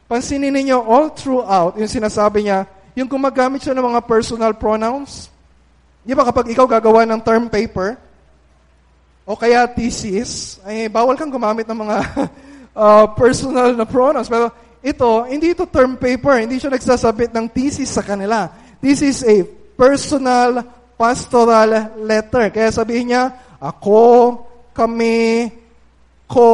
pansinin 0.09 0.49
ninyo 0.49 0.81
all 0.81 1.13
throughout, 1.13 1.77
yung 1.77 1.87
sinasabi 1.87 2.49
niya, 2.49 2.65
yung 2.97 3.05
gumagamit 3.05 3.61
siya 3.61 3.77
ng 3.77 3.93
mga 3.93 4.01
personal 4.09 4.57
pronouns. 4.57 5.29
Di 6.01 6.17
ba 6.17 6.25
kapag 6.25 6.49
ikaw 6.49 6.65
gagawa 6.65 7.05
ng 7.05 7.21
term 7.21 7.45
paper, 7.45 8.01
o 9.29 9.37
kaya 9.37 9.69
thesis, 9.69 10.57
ay 10.65 10.89
bawal 10.89 11.13
kang 11.13 11.29
gumamit 11.29 11.69
ng 11.69 11.77
mga 11.77 11.97
uh, 12.73 13.05
personal 13.13 13.77
na 13.77 13.85
pronouns. 13.85 14.25
Pero 14.25 14.49
ito, 14.81 15.29
hindi 15.29 15.53
ito 15.53 15.69
term 15.69 15.93
paper, 16.01 16.41
hindi 16.41 16.57
siya 16.57 16.73
nagsasabit 16.73 17.29
ng 17.29 17.45
thesis 17.53 17.93
sa 17.93 18.01
kanila. 18.01 18.49
This 18.81 19.05
is 19.05 19.21
a 19.21 19.45
personal 19.77 20.65
pastoral 20.97 21.93
letter. 22.01 22.49
Kaya 22.49 22.73
sabihin 22.73 23.13
niya, 23.13 23.23
ako, 23.61 24.01
kami, 24.73 25.51
ko, 26.25 26.49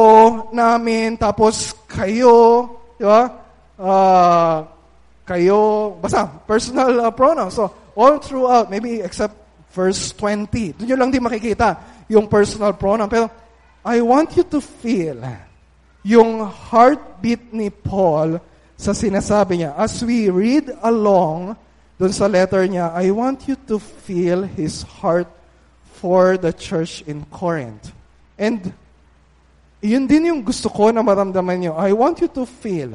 namin, 0.52 1.16
tapos 1.16 1.72
kayo, 1.88 2.68
di 3.00 3.08
ba? 3.08 3.45
Uh, 3.76 4.64
kayo, 5.28 5.92
basta, 6.00 6.24
personal 6.48 7.08
uh, 7.08 7.10
pronouns. 7.12 7.54
So, 7.54 7.68
all 7.96 8.16
throughout, 8.18 8.70
maybe 8.70 9.00
except 9.04 9.36
verse 9.74 10.12
20. 10.16 10.80
Doon 10.80 10.86
nyo 10.88 10.96
lang 10.96 11.10
di 11.12 11.20
makikita 11.20 11.76
yung 12.08 12.30
personal 12.30 12.72
pronoun. 12.78 13.10
Pero, 13.10 13.26
I 13.84 14.00
want 14.00 14.34
you 14.34 14.42
to 14.48 14.58
feel 14.58 15.20
yung 16.06 16.46
heartbeat 16.46 17.50
ni 17.50 17.68
Paul 17.70 18.38
sa 18.78 18.94
sinasabi 18.94 19.62
niya. 19.62 19.74
As 19.74 19.98
we 20.02 20.30
read 20.30 20.70
along 20.82 21.58
dun 21.98 22.12
sa 22.12 22.30
letter 22.30 22.62
niya, 22.68 22.94
I 22.94 23.10
want 23.10 23.50
you 23.50 23.56
to 23.66 23.80
feel 23.80 24.46
his 24.46 24.86
heart 25.02 25.26
for 25.98 26.36
the 26.36 26.52
church 26.52 27.02
in 27.08 27.24
Corinth. 27.32 27.90
And 28.36 28.70
yun 29.80 30.06
din 30.06 30.28
yung 30.28 30.40
gusto 30.44 30.68
ko 30.68 30.92
na 30.92 31.00
maramdaman 31.00 31.66
nyo. 31.66 31.72
I 31.74 31.90
want 31.96 32.20
you 32.20 32.28
to 32.36 32.44
feel 32.44 32.94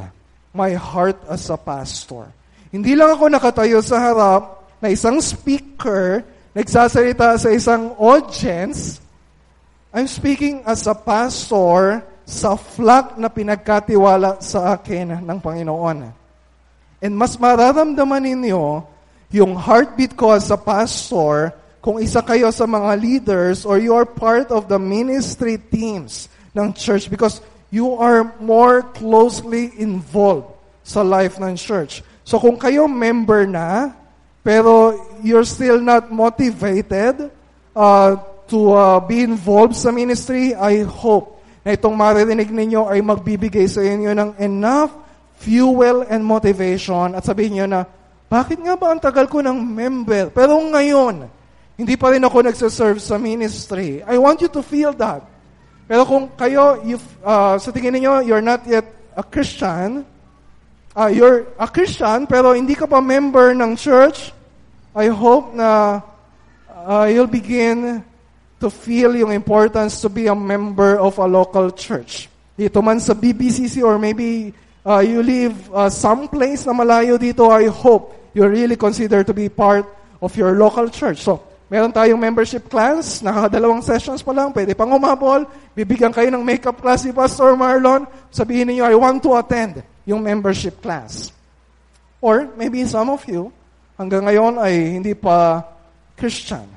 my 0.51 0.75
heart 0.75 1.20
as 1.27 1.48
a 1.48 1.58
pastor. 1.58 2.27
Hindi 2.72 2.96
lang 2.96 3.15
ako 3.15 3.27
nakatayo 3.27 3.79
sa 3.84 4.00
harap 4.00 4.63
na 4.79 4.91
isang 4.91 5.20
speaker, 5.20 6.24
nagsasalita 6.55 7.36
sa 7.39 7.50
isang 7.51 7.96
audience. 8.00 9.03
I'm 9.91 10.08
speaking 10.08 10.63
as 10.63 10.88
a 10.88 10.96
pastor 10.96 12.03
sa 12.24 12.55
flock 12.55 13.20
na 13.20 13.27
pinagkatiwala 13.27 14.39
sa 14.39 14.79
akin 14.79 15.20
ng 15.20 15.38
Panginoon. 15.43 16.00
And 17.03 17.13
mas 17.17 17.36
mararamdaman 17.36 18.24
ninyo 18.24 18.88
yung 19.31 19.55
heartbeat 19.55 20.15
ko 20.15 20.36
as 20.36 20.48
a 20.48 20.60
pastor 20.60 21.51
kung 21.84 21.98
isa 21.98 22.22
kayo 22.22 22.53
sa 22.53 22.70
mga 22.70 22.91
leaders 23.00 23.67
or 23.67 23.81
you 23.81 23.91
are 23.91 24.05
part 24.05 24.53
of 24.53 24.70
the 24.70 24.77
ministry 24.77 25.58
teams 25.58 26.31
ng 26.55 26.72
church 26.77 27.10
because 27.10 27.41
you 27.72 27.96
are 27.98 28.36
more 28.44 28.84
closely 28.94 29.72
involved 29.80 30.54
sa 30.84 31.01
life 31.01 31.40
ng 31.40 31.56
church. 31.56 32.04
So 32.28 32.38
kung 32.38 32.60
kayo 32.60 32.86
member 32.86 33.48
na, 33.48 33.96
pero 34.44 35.00
you're 35.24 35.48
still 35.48 35.80
not 35.80 36.12
motivated 36.12 37.32
uh, 37.74 38.12
to 38.51 38.60
uh, 38.75 39.00
be 39.00 39.24
involved 39.24 39.74
sa 39.80 39.90
ministry, 39.90 40.51
I 40.54 40.84
hope 40.84 41.40
na 41.62 41.78
itong 41.78 41.94
maririnig 41.94 42.50
ninyo 42.50 42.90
ay 42.90 43.00
magbibigay 43.06 43.70
sa 43.70 43.86
inyo 43.86 44.12
ng 44.18 44.30
enough 44.42 44.92
fuel 45.38 46.06
and 46.10 46.25
motivation 46.25 47.13
at 47.13 47.25
sabihin 47.25 47.62
niyo 47.62 47.68
na, 47.70 47.86
bakit 48.32 48.58
nga 48.62 48.74
ba 48.78 48.94
ang 48.94 49.01
tagal 49.01 49.30
ko 49.30 49.46
ng 49.46 49.58
member? 49.58 50.34
Pero 50.34 50.58
ngayon, 50.58 51.28
hindi 51.78 51.96
pa 51.98 52.13
rin 52.13 52.24
ako 52.24 52.46
nagsaserve 52.46 52.98
sa 53.01 53.18
ministry. 53.22 54.01
I 54.06 54.18
want 54.18 54.42
you 54.42 54.50
to 54.50 54.62
feel 54.66 54.94
that. 54.98 55.30
Pero 55.91 56.07
kung 56.07 56.31
kayo, 56.39 56.79
you, 56.88 56.95
uh, 57.19 57.60
sa 57.60 57.67
tingin 57.75 58.00
niyo 58.00 58.24
you're 58.24 58.39
not 58.39 58.63
yet 58.63 58.88
a 59.12 59.19
Christian, 59.19 60.07
uh, 60.95 61.12
you're 61.12 61.51
a 61.60 61.67
Christian, 61.67 62.24
pero 62.31 62.55
hindi 62.55 62.79
ka 62.79 62.88
pa 62.88 63.03
member 63.03 63.51
ng 63.51 63.75
church, 63.75 64.31
I 64.95 65.12
hope 65.12 65.51
na 65.51 66.00
uh, 66.88 67.12
you'll 67.12 67.27
begin 67.27 68.07
to 68.63 68.71
feel 68.71 69.19
yung 69.19 69.36
importance 69.36 70.00
to 70.00 70.07
be 70.07 70.31
a 70.31 70.36
member 70.38 70.95
of 70.95 71.19
a 71.19 71.27
local 71.27 71.75
church. 71.75 72.31
Dito 72.55 72.79
man 72.79 73.03
sa 73.03 73.12
BBCC 73.12 73.83
or 73.83 74.00
maybe 74.00 74.55
uh, 74.88 75.03
you 75.03 75.19
live 75.19 75.60
uh, 75.75 75.91
someplace 75.91 76.63
na 76.63 76.71
malayo 76.71 77.19
dito, 77.19 77.51
I 77.51 77.67
hope 77.67 78.15
you 78.31 78.48
really 78.48 78.79
consider 78.79 79.27
to 79.27 79.36
be 79.36 79.51
part 79.51 79.83
of 80.24 80.31
your 80.39 80.55
local 80.55 80.88
church. 80.88 81.19
So, 81.19 81.50
meron 81.72 81.96
tayong 81.96 82.20
membership 82.20 82.68
class, 82.68 83.24
nakakadalawang 83.24 83.80
sessions 83.80 84.20
pa 84.20 84.36
lang, 84.36 84.51
pwede 84.51 84.75
pang 84.75 84.92
umabol, 84.92 85.48
bibigyan 85.72 86.12
kayo 86.12 86.28
ng 86.28 86.44
makeup 86.44 86.75
class 86.84 87.08
ni 87.08 87.16
Pastor 87.16 87.56
Marlon, 87.56 88.04
sabihin 88.28 88.68
niyo 88.68 88.84
I 88.84 88.92
want 89.00 89.24
to 89.24 89.40
attend 89.40 89.80
yung 90.04 90.20
membership 90.20 90.84
class. 90.84 91.32
Or 92.20 92.51
maybe 92.60 92.84
some 92.84 93.08
of 93.08 93.24
you, 93.24 93.56
hanggang 93.96 94.28
ngayon 94.28 94.60
ay 94.60 95.00
hindi 95.00 95.16
pa 95.16 95.63
Christian. 96.20 96.68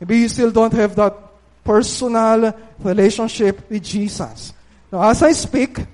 Maybe 0.00 0.24
you 0.24 0.32
still 0.32 0.48
don't 0.48 0.72
have 0.72 0.96
that 0.96 1.12
personal 1.60 2.56
relationship 2.80 3.68
with 3.68 3.84
Jesus. 3.84 4.56
Now, 4.88 5.04
as 5.04 5.20
I 5.20 5.36
speak, 5.36 5.84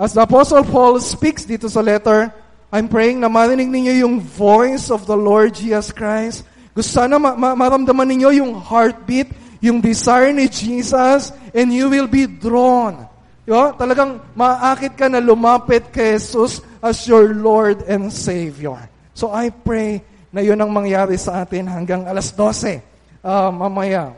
as 0.00 0.16
the 0.16 0.24
Apostle 0.24 0.64
Paul 0.64 1.04
speaks 1.04 1.44
dito 1.44 1.68
sa 1.68 1.84
letter, 1.84 2.32
I'm 2.72 2.88
praying 2.88 3.20
na 3.20 3.28
marinig 3.28 3.68
ninyo 3.68 4.08
yung 4.08 4.16
voice 4.24 4.88
of 4.88 5.04
the 5.04 5.14
Lord 5.14 5.52
Jesus 5.52 5.92
Christ. 5.92 6.48
Gusto 6.80 6.96
sana 6.96 7.20
ma- 7.20 7.36
ma- 7.36 7.52
maramdaman 7.52 8.08
ninyo 8.08 8.40
yung 8.40 8.56
heartbeat, 8.56 9.28
yung 9.60 9.84
desire 9.84 10.32
ni 10.32 10.48
Jesus, 10.48 11.28
and 11.52 11.68
you 11.68 11.92
will 11.92 12.08
be 12.08 12.24
drawn. 12.24 13.04
Diba? 13.44 13.76
Talagang 13.76 14.16
maakit 14.32 14.96
ka 14.96 15.12
na 15.12 15.20
lumapit 15.20 15.92
kay 15.92 16.16
Jesus 16.16 16.64
as 16.80 17.04
your 17.04 17.36
Lord 17.36 17.84
and 17.84 18.08
Savior. 18.08 18.80
So 19.12 19.28
I 19.28 19.52
pray 19.52 20.00
na 20.32 20.40
yun 20.40 20.56
ang 20.56 20.72
mangyari 20.72 21.20
sa 21.20 21.44
atin 21.44 21.68
hanggang 21.68 22.08
alas 22.08 22.32
12 22.32 22.80
uh, 23.28 23.52
mamaya. 23.52 24.16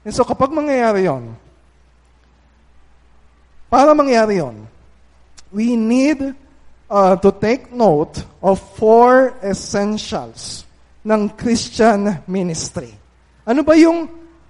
And 0.00 0.16
so 0.16 0.24
kapag 0.24 0.48
mangyayari 0.48 1.12
yon, 1.12 1.36
para 3.68 3.92
mangyari 3.92 4.40
yon, 4.40 4.64
we 5.52 5.76
need 5.76 6.32
uh, 6.88 7.20
to 7.20 7.28
take 7.36 7.68
note 7.68 8.24
of 8.40 8.56
four 8.80 9.36
essentials 9.44 10.64
ng 11.04 11.22
Christian 11.38 12.24
ministry. 12.26 12.90
Ano 13.46 13.62
ba 13.62 13.74
yung 13.78 14.08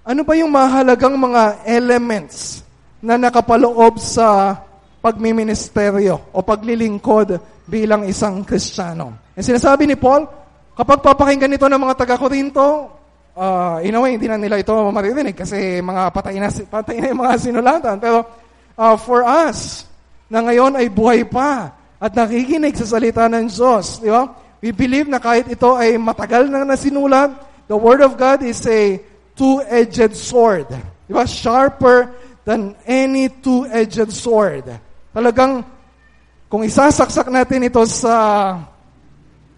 ano 0.09 0.21
ba 0.25 0.33
yung 0.33 0.49
mahalagang 0.49 1.13
mga 1.13 1.67
elements 1.69 2.65
na 3.03 3.13
nakapaloob 3.19 4.01
sa 4.01 4.57
pagmiministeryo 4.99 6.33
o 6.33 6.41
paglilingkod 6.41 7.37
bilang 7.69 8.09
isang 8.09 8.41
Kristiyano? 8.41 9.29
Ang 9.37 9.45
sinasabi 9.45 9.85
ni 9.85 9.93
Paul, 9.93 10.25
kapag 10.73 11.05
papakinggan 11.05 11.53
ito 11.53 11.69
ng 11.69 11.77
mga 11.77 11.93
taga-Korinto, 11.93 12.67
uh, 13.37 13.77
in 13.85 13.93
a 13.93 13.99
way, 14.01 14.17
hindi 14.17 14.25
na 14.25 14.41
nila 14.41 14.57
ito 14.57 14.73
maririnig 14.73 15.37
kasi 15.37 15.77
mga 15.77 16.09
patay 16.09 16.41
na, 16.41 16.49
patay 16.49 16.97
na 16.97 17.13
yung 17.13 17.21
mga 17.21 17.35
sinulatan. 17.37 17.95
Pero 18.01 18.25
uh, 18.73 18.95
for 18.97 19.21
us, 19.21 19.85
na 20.29 20.45
ngayon 20.45 20.77
ay 20.77 20.87
buhay 20.89 21.25
pa 21.25 21.73
at 21.99 22.11
nakikinig 22.13 22.77
sa 22.77 22.97
salita 22.97 23.27
ng 23.27 23.49
Diyos, 23.49 23.99
di 23.99 24.07
ba? 24.07 24.25
We 24.59 24.75
believe 24.75 25.07
na 25.07 25.23
kahit 25.23 25.47
ito 25.47 25.71
ay 25.75 25.95
matagal 25.95 26.51
na 26.51 26.67
nasinulat, 26.67 27.31
the 27.71 27.77
Word 27.79 28.03
of 28.03 28.19
God 28.19 28.43
is 28.43 28.59
a 28.67 28.99
two-edged 29.39 30.15
sword. 30.19 30.67
Di 31.07 31.11
ba? 31.15 31.23
Sharper 31.23 32.11
than 32.43 32.75
any 32.83 33.31
two-edged 33.31 34.11
sword. 34.11 34.67
Talagang, 35.15 35.63
kung 36.51 36.67
isasaksak 36.67 37.31
natin 37.31 37.71
ito 37.71 37.79
sa 37.87 38.15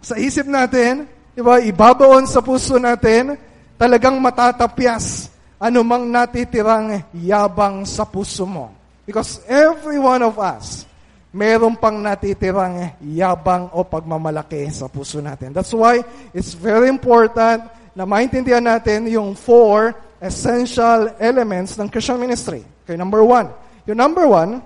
sa 0.01 0.17
isip 0.17 0.49
natin, 0.49 1.05
di 1.33 1.41
ba, 1.45 1.61
ibabaon 1.61 2.25
sa 2.25 2.41
puso 2.41 2.81
natin, 2.81 3.37
talagang 3.77 4.17
matatapyas 4.17 5.29
anumang 5.61 6.09
natitirang 6.09 7.05
yabang 7.13 7.85
sa 7.85 8.01
puso 8.01 8.49
mo. 8.49 8.73
Because 9.05 9.41
every 9.45 10.01
one 10.01 10.25
of 10.25 10.41
us, 10.41 10.89
meron 11.31 11.79
pang 11.79 11.95
natitirang 11.95 12.99
yabang 12.99 13.71
o 13.71 13.87
pagmamalaki 13.87 14.67
sa 14.67 14.91
puso 14.91 15.23
natin. 15.23 15.55
That's 15.55 15.71
why 15.71 16.03
it's 16.35 16.51
very 16.51 16.91
important 16.91 17.63
na 17.95 18.03
maintindihan 18.03 18.63
natin 18.63 19.07
yung 19.07 19.35
four 19.35 19.95
essential 20.19 21.11
elements 21.17 21.79
ng 21.79 21.87
Christian 21.87 22.19
ministry. 22.19 22.63
Okay, 22.83 22.99
number 22.99 23.23
one. 23.23 23.49
Yung 23.87 23.97
number 23.97 24.27
one, 24.27 24.59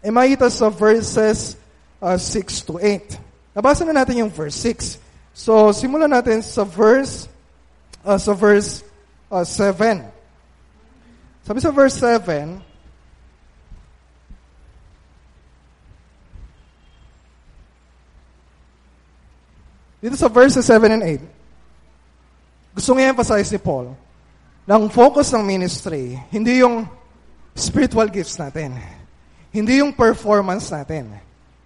ay 0.00 0.10
makita 0.14 0.46
sa 0.48 0.70
verses 0.70 1.58
uh, 1.98 2.14
6 2.14 2.70
to 2.70 2.78
8. 2.78 3.58
Nabasa 3.58 3.82
na 3.82 4.02
natin 4.02 4.22
yung 4.22 4.30
verse 4.30 4.54
6. 4.62 5.02
So, 5.34 5.74
simulan 5.74 6.14
natin 6.14 6.42
sa 6.46 6.62
verse 6.62 7.26
uh, 8.06 8.18
sa 8.18 8.32
verse 8.34 8.86
uh, 9.30 9.42
7. 9.42 10.06
Sabi 11.42 11.58
sa 11.58 11.70
verse 11.74 11.96
7, 11.98 12.67
dito 19.98 20.14
sa 20.14 20.30
verses 20.30 20.62
7 20.62 20.94
and 20.94 21.04
8, 21.04 22.78
gusto 22.78 22.94
nga 22.94 23.10
emphasize 23.10 23.50
ni 23.50 23.58
Paul, 23.58 23.90
na 24.68 24.78
ang 24.78 24.86
focus 24.86 25.34
ng 25.34 25.42
ministry, 25.42 26.14
hindi 26.30 26.62
yung 26.62 26.86
spiritual 27.58 28.06
gifts 28.06 28.38
natin. 28.38 28.78
Hindi 29.50 29.82
yung 29.82 29.90
performance 29.90 30.70
natin. 30.70 31.10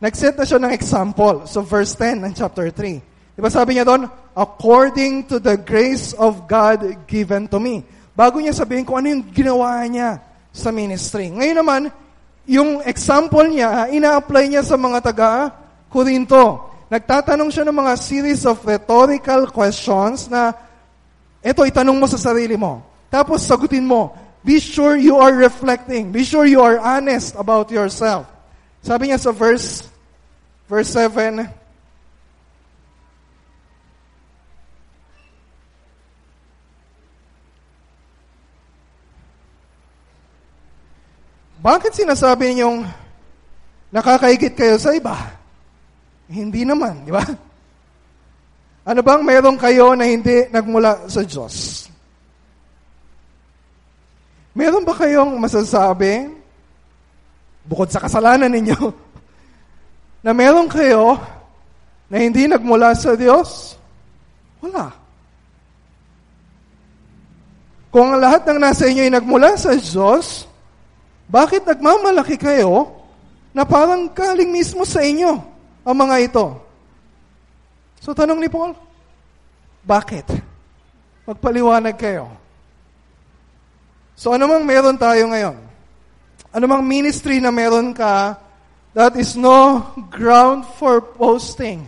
Nag-set 0.01 0.39
na 0.39 0.47
siya 0.49 0.59
ng 0.63 0.73
example 0.73 1.45
so 1.45 1.61
verse 1.61 1.93
10 1.99 2.25
ng 2.25 2.33
chapter 2.33 2.73
3. 2.73 3.37
Diba 3.37 3.51
sabi 3.53 3.77
niya 3.77 3.85
doon, 3.85 4.09
according 4.33 5.29
to 5.29 5.37
the 5.37 5.61
grace 5.61 6.17
of 6.17 6.49
God 6.49 7.05
given 7.05 7.45
to 7.51 7.61
me. 7.61 7.85
Bago 8.17 8.41
niya 8.41 8.57
sabihin 8.57 8.89
kung 8.89 9.03
ano 9.03 9.13
yung 9.13 9.25
ginawa 9.29 9.85
niya 9.85 10.23
sa 10.49 10.73
ministry. 10.73 11.29
Ngayon 11.29 11.59
naman, 11.61 11.83
yung 12.49 12.81
example 12.89 13.45
niya, 13.45 13.93
ina-apply 13.93 14.45
niya 14.49 14.63
sa 14.65 14.81
mga 14.81 14.99
taga 15.05 15.31
Corinto. 15.93 16.72
Nagtatanong 16.93 17.49
siya 17.49 17.65
ng 17.65 17.73
mga 17.73 17.97
series 17.97 18.45
of 18.45 18.61
rhetorical 18.69 19.49
questions 19.49 20.29
na 20.29 20.53
ito, 21.41 21.65
itanong 21.65 21.97
mo 21.97 22.05
sa 22.05 22.21
sarili 22.21 22.53
mo. 22.53 22.85
Tapos 23.09 23.41
sagutin 23.49 23.89
mo. 23.89 24.13
Be 24.45 24.61
sure 24.61 25.01
you 25.01 25.17
are 25.17 25.33
reflecting. 25.33 26.13
Be 26.13 26.21
sure 26.21 26.45
you 26.45 26.61
are 26.61 26.77
honest 26.77 27.33
about 27.41 27.73
yourself. 27.73 28.29
Sabi 28.85 29.09
niya 29.09 29.17
sa 29.17 29.33
verse 29.33 29.89
verse 30.69 30.93
7, 30.93 31.49
Bakit 41.63 41.95
sinasabi 41.95 42.59
niyong 42.59 42.85
nakakaigit 43.95 44.53
kayo 44.53 44.77
sa 44.77 44.93
iba? 44.93 45.42
Hindi 46.31 46.63
naman, 46.63 47.03
di 47.07 47.11
ba? 47.11 47.25
Ano 48.83 48.99
bang 48.99 49.23
meron 49.23 49.55
kayo 49.55 49.95
na 49.95 50.11
hindi 50.11 50.51
nagmula 50.51 51.07
sa 51.07 51.23
Diyos? 51.23 51.87
Meron 54.59 54.83
ba 54.83 54.93
kayong 54.93 55.39
masasabi, 55.39 56.29
bukod 57.63 57.89
sa 57.89 58.03
kasalanan 58.03 58.51
ninyo, 58.51 58.77
na 60.27 60.35
meron 60.35 60.67
kayo 60.67 61.15
na 62.11 62.19
hindi 62.19 62.51
nagmula 62.51 62.93
sa 62.99 63.15
Diyos? 63.15 63.79
Wala. 64.59 64.91
Kung 67.93 68.19
lahat 68.19 68.49
ng 68.51 68.59
nasa 68.59 68.91
inyo 68.91 69.03
ay 69.07 69.13
nagmula 69.15 69.55
sa 69.55 69.79
Diyos, 69.79 70.49
bakit 71.31 71.63
nagmamalaki 71.63 72.35
kayo 72.35 72.89
na 73.55 73.63
parang 73.63 74.11
galing 74.11 74.51
mismo 74.51 74.83
sa 74.83 75.05
inyo 75.05 75.52
ang 75.83 75.97
mga 75.99 76.17
ito? 76.31 76.47
So 78.03 78.15
tanong 78.15 78.39
ni 78.39 78.51
Paul, 78.51 78.75
bakit? 79.83 80.27
Magpaliwanag 81.27 81.95
kayo. 81.99 82.31
So 84.19 84.35
ano 84.35 84.47
mang 84.47 84.67
meron 84.67 84.99
tayo 84.99 85.27
ngayon? 85.31 85.59
Ano 86.53 86.65
mang 86.67 86.85
ministry 86.87 87.43
na 87.43 87.51
meron 87.51 87.95
ka, 87.95 88.39
that 88.95 89.15
is 89.19 89.35
no 89.35 89.91
ground 90.11 90.67
for 90.79 91.01
boasting. 91.01 91.87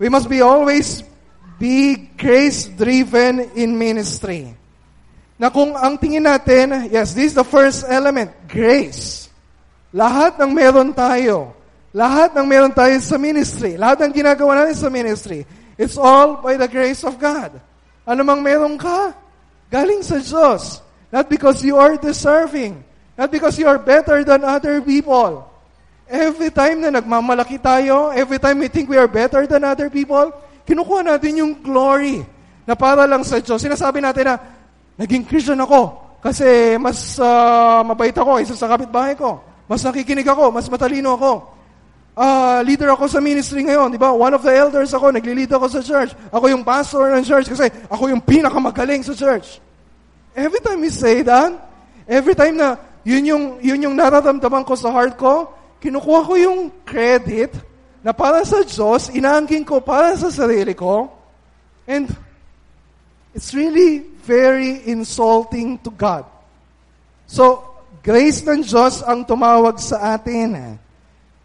We 0.00 0.08
must 0.08 0.28
be 0.28 0.40
always 0.40 1.04
be 1.62 2.10
grace-driven 2.18 3.54
in 3.54 3.78
ministry. 3.78 4.50
Na 5.38 5.50
kung 5.50 5.78
ang 5.78 5.94
tingin 5.98 6.26
natin, 6.26 6.90
yes, 6.90 7.14
this 7.14 7.34
is 7.34 7.36
the 7.38 7.46
first 7.46 7.86
element, 7.86 8.30
grace. 8.50 9.30
Lahat 9.94 10.38
ng 10.42 10.50
meron 10.50 10.90
tayo, 10.90 11.54
lahat 11.92 12.32
ng 12.32 12.46
meron 12.48 12.72
tayo 12.72 12.96
sa 13.04 13.20
ministry, 13.20 13.76
lahat 13.76 14.04
ng 14.08 14.12
ginagawa 14.16 14.64
natin 14.64 14.76
sa 14.76 14.88
ministry, 14.88 15.44
it's 15.76 16.00
all 16.00 16.40
by 16.40 16.56
the 16.56 16.68
grace 16.68 17.04
of 17.04 17.20
God. 17.20 17.60
Ano 18.08 18.24
mang 18.26 18.40
meron 18.40 18.80
ka, 18.80 19.12
Galing 19.72 20.04
sa 20.04 20.20
Diyos. 20.20 20.84
Not 21.08 21.32
because 21.32 21.64
you 21.64 21.80
are 21.80 21.96
deserving. 21.96 22.84
Not 23.16 23.32
because 23.32 23.56
you 23.56 23.64
are 23.64 23.80
better 23.80 24.20
than 24.20 24.44
other 24.44 24.84
people. 24.84 25.48
Every 26.04 26.52
time 26.52 26.84
na 26.84 26.92
nagmamalaki 26.92 27.56
tayo, 27.56 28.12
every 28.12 28.36
time 28.36 28.60
we 28.60 28.68
think 28.68 28.92
we 28.92 29.00
are 29.00 29.08
better 29.08 29.48
than 29.48 29.64
other 29.64 29.88
people, 29.88 30.28
kinukuha 30.68 31.08
natin 31.08 31.40
yung 31.40 31.52
glory 31.64 32.20
na 32.68 32.76
para 32.76 33.08
lang 33.08 33.24
sa 33.24 33.40
Diyos. 33.40 33.64
Sinasabi 33.64 34.04
natin 34.04 34.28
na, 34.28 34.34
naging 35.00 35.24
Christian 35.24 35.56
ako 35.64 35.96
kasi 36.20 36.76
mas 36.76 37.16
uh, 37.16 37.80
mabait 37.80 38.12
ako 38.12 38.44
isa 38.44 38.52
sa 38.52 38.68
kapitbahay 38.68 39.16
ko. 39.16 39.40
Mas 39.64 39.80
nakikinig 39.80 40.28
ako, 40.28 40.52
mas 40.52 40.68
matalino 40.68 41.16
ako. 41.16 41.48
Uh, 42.12 42.60
leader 42.68 42.92
ako 42.92 43.08
sa 43.08 43.24
ministry 43.24 43.64
ngayon, 43.64 43.88
di 43.88 43.96
ba? 43.96 44.12
One 44.12 44.36
of 44.36 44.44
the 44.44 44.52
elders 44.52 44.92
ako, 44.92 45.16
nagli-lead 45.16 45.48
ako 45.48 45.66
sa 45.72 45.80
church. 45.80 46.12
Ako 46.28 46.44
yung 46.52 46.60
pastor 46.60 47.08
ng 47.08 47.24
church 47.24 47.48
kasi 47.48 47.72
ako 47.88 48.12
yung 48.12 48.20
pinakamagaling 48.20 49.00
sa 49.00 49.16
church. 49.16 49.64
Every 50.36 50.60
time 50.60 50.84
we 50.84 50.92
say 50.92 51.24
that, 51.24 51.56
every 52.04 52.36
time 52.36 52.60
na 52.60 52.76
yun 53.00 53.24
yung, 53.24 53.44
yun 53.64 53.80
yung 53.88 53.96
nararamdaman 53.96 54.60
ko 54.68 54.76
sa 54.76 54.92
heart 54.92 55.16
ko, 55.16 55.56
kinukuha 55.80 56.20
ko 56.28 56.34
yung 56.36 56.60
credit 56.84 57.56
na 58.04 58.12
para 58.12 58.44
sa 58.44 58.60
Diyos, 58.60 59.08
inaangkin 59.08 59.64
ko 59.64 59.80
para 59.80 60.12
sa 60.12 60.28
sarili 60.28 60.76
ko. 60.76 61.08
And 61.88 62.12
it's 63.32 63.56
really 63.56 64.04
very 64.20 64.84
insulting 64.84 65.80
to 65.80 65.88
God. 65.88 66.28
So, 67.24 67.64
grace 68.04 68.44
ng 68.44 68.68
Diyos 68.68 69.00
ang 69.00 69.24
tumawag 69.24 69.80
sa 69.80 70.12
atin. 70.12 70.76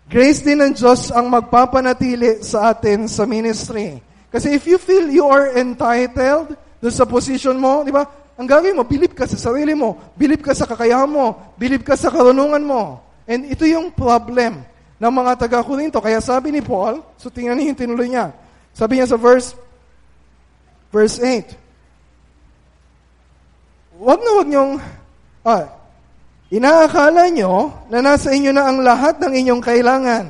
Grace 0.07 0.39
din 0.39 0.63
ng 0.63 0.71
Diyos 0.71 1.11
ang 1.11 1.27
magpapanatili 1.27 2.39
sa 2.39 2.71
atin 2.71 3.11
sa 3.11 3.27
ministry. 3.27 3.99
Kasi 4.31 4.55
if 4.55 4.63
you 4.63 4.79
feel 4.79 5.03
you 5.11 5.27
are 5.27 5.51
entitled 5.59 6.55
doon 6.79 6.95
sa 6.95 7.03
position 7.03 7.59
mo, 7.59 7.83
di 7.83 7.91
ba? 7.91 8.07
Ang 8.39 8.47
gagawin 8.47 8.79
mo, 8.79 8.87
bilip 8.87 9.11
ka 9.11 9.27
sa 9.27 9.35
sarili 9.35 9.75
mo, 9.75 9.99
bilip 10.15 10.39
ka 10.45 10.55
sa 10.55 10.63
kakayahan 10.63 11.11
mo, 11.11 11.51
bilip 11.59 11.83
ka 11.83 11.99
sa 11.99 12.07
karunungan 12.07 12.63
mo. 12.63 13.03
And 13.27 13.51
ito 13.51 13.67
yung 13.67 13.91
problem 13.91 14.63
ng 14.95 15.13
mga 15.13 15.31
taga-Korinto. 15.43 15.99
Kaya 15.99 16.23
sabi 16.23 16.55
ni 16.55 16.63
Paul, 16.63 17.03
so 17.19 17.27
tingnan 17.27 17.59
niyo 17.59 17.75
yung 17.75 17.79
tinuloy 17.79 18.07
niya. 18.07 18.31
Sabi 18.71 19.01
niya 19.01 19.11
sa 19.11 19.19
verse, 19.19 19.57
verse 20.87 21.19
8, 21.19 21.67
Huwag 23.97 24.21
na 24.21 24.29
huwag 24.37 24.47
niyong, 24.47 24.73
ah, 25.41 25.76
Inaakala 26.47 27.27
nyo 27.27 27.75
na 27.91 27.99
nasa 27.99 28.31
inyo 28.31 28.55
na 28.55 28.71
ang 28.71 28.79
lahat 28.79 29.19
ng 29.19 29.33
inyong 29.35 29.61
kailangan. 29.63 30.25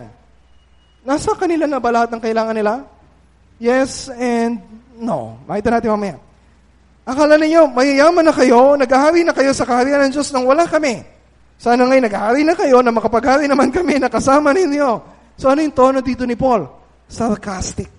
Nasa 1.06 1.38
kanila 1.38 1.69
na 1.69 1.77
ba 1.77 1.93
lahat 1.93 2.10
ng 2.10 2.21
kailangan 2.21 2.58
nila? 2.58 2.73
Yes 3.62 4.10
and 4.10 4.58
no. 4.97 5.38
Makita 5.45 5.77
natin 5.77 5.93
mamaya. 5.93 6.17
Akala 7.08 7.39
ninyo, 7.39 7.71
mayayaman 7.71 8.25
na 8.27 8.34
kayo, 8.36 8.75
naghahari 8.75 9.23
na 9.23 9.32
kayo 9.32 9.56
sa 9.56 9.63
kaharian 9.63 10.10
ng 10.10 10.12
Diyos 10.12 10.27
nang 10.34 10.43
wala 10.43 10.67
kami. 10.67 11.06
Sana 11.56 11.88
ngayon 11.88 12.03
naghahari 12.10 12.41
na 12.43 12.53
kayo 12.58 12.84
na 12.84 12.91
makapaghari 12.91 13.47
naman 13.47 13.71
kami 13.71 14.01
na 14.01 14.12
kasama 14.12 14.51
ninyo. 14.51 14.99
So 15.38 15.47
ano 15.53 15.63
yung 15.63 15.71
tono 15.71 16.01
dito 16.01 16.25
ni 16.25 16.36
Paul? 16.36 16.65
Sarcastic. 17.08 17.93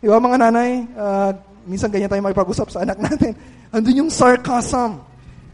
Di 0.00 0.06
ba 0.06 0.22
mga 0.22 0.38
nanay, 0.40 0.70
uh, 0.96 1.30
minsan 1.66 1.90
ganyan 1.90 2.08
tayo 2.08 2.22
makipag-usap 2.24 2.70
sa 2.70 2.86
anak 2.86 2.96
natin. 3.10 3.34
Andun 3.74 4.06
yung 4.06 4.10
sarcasm. 4.10 5.02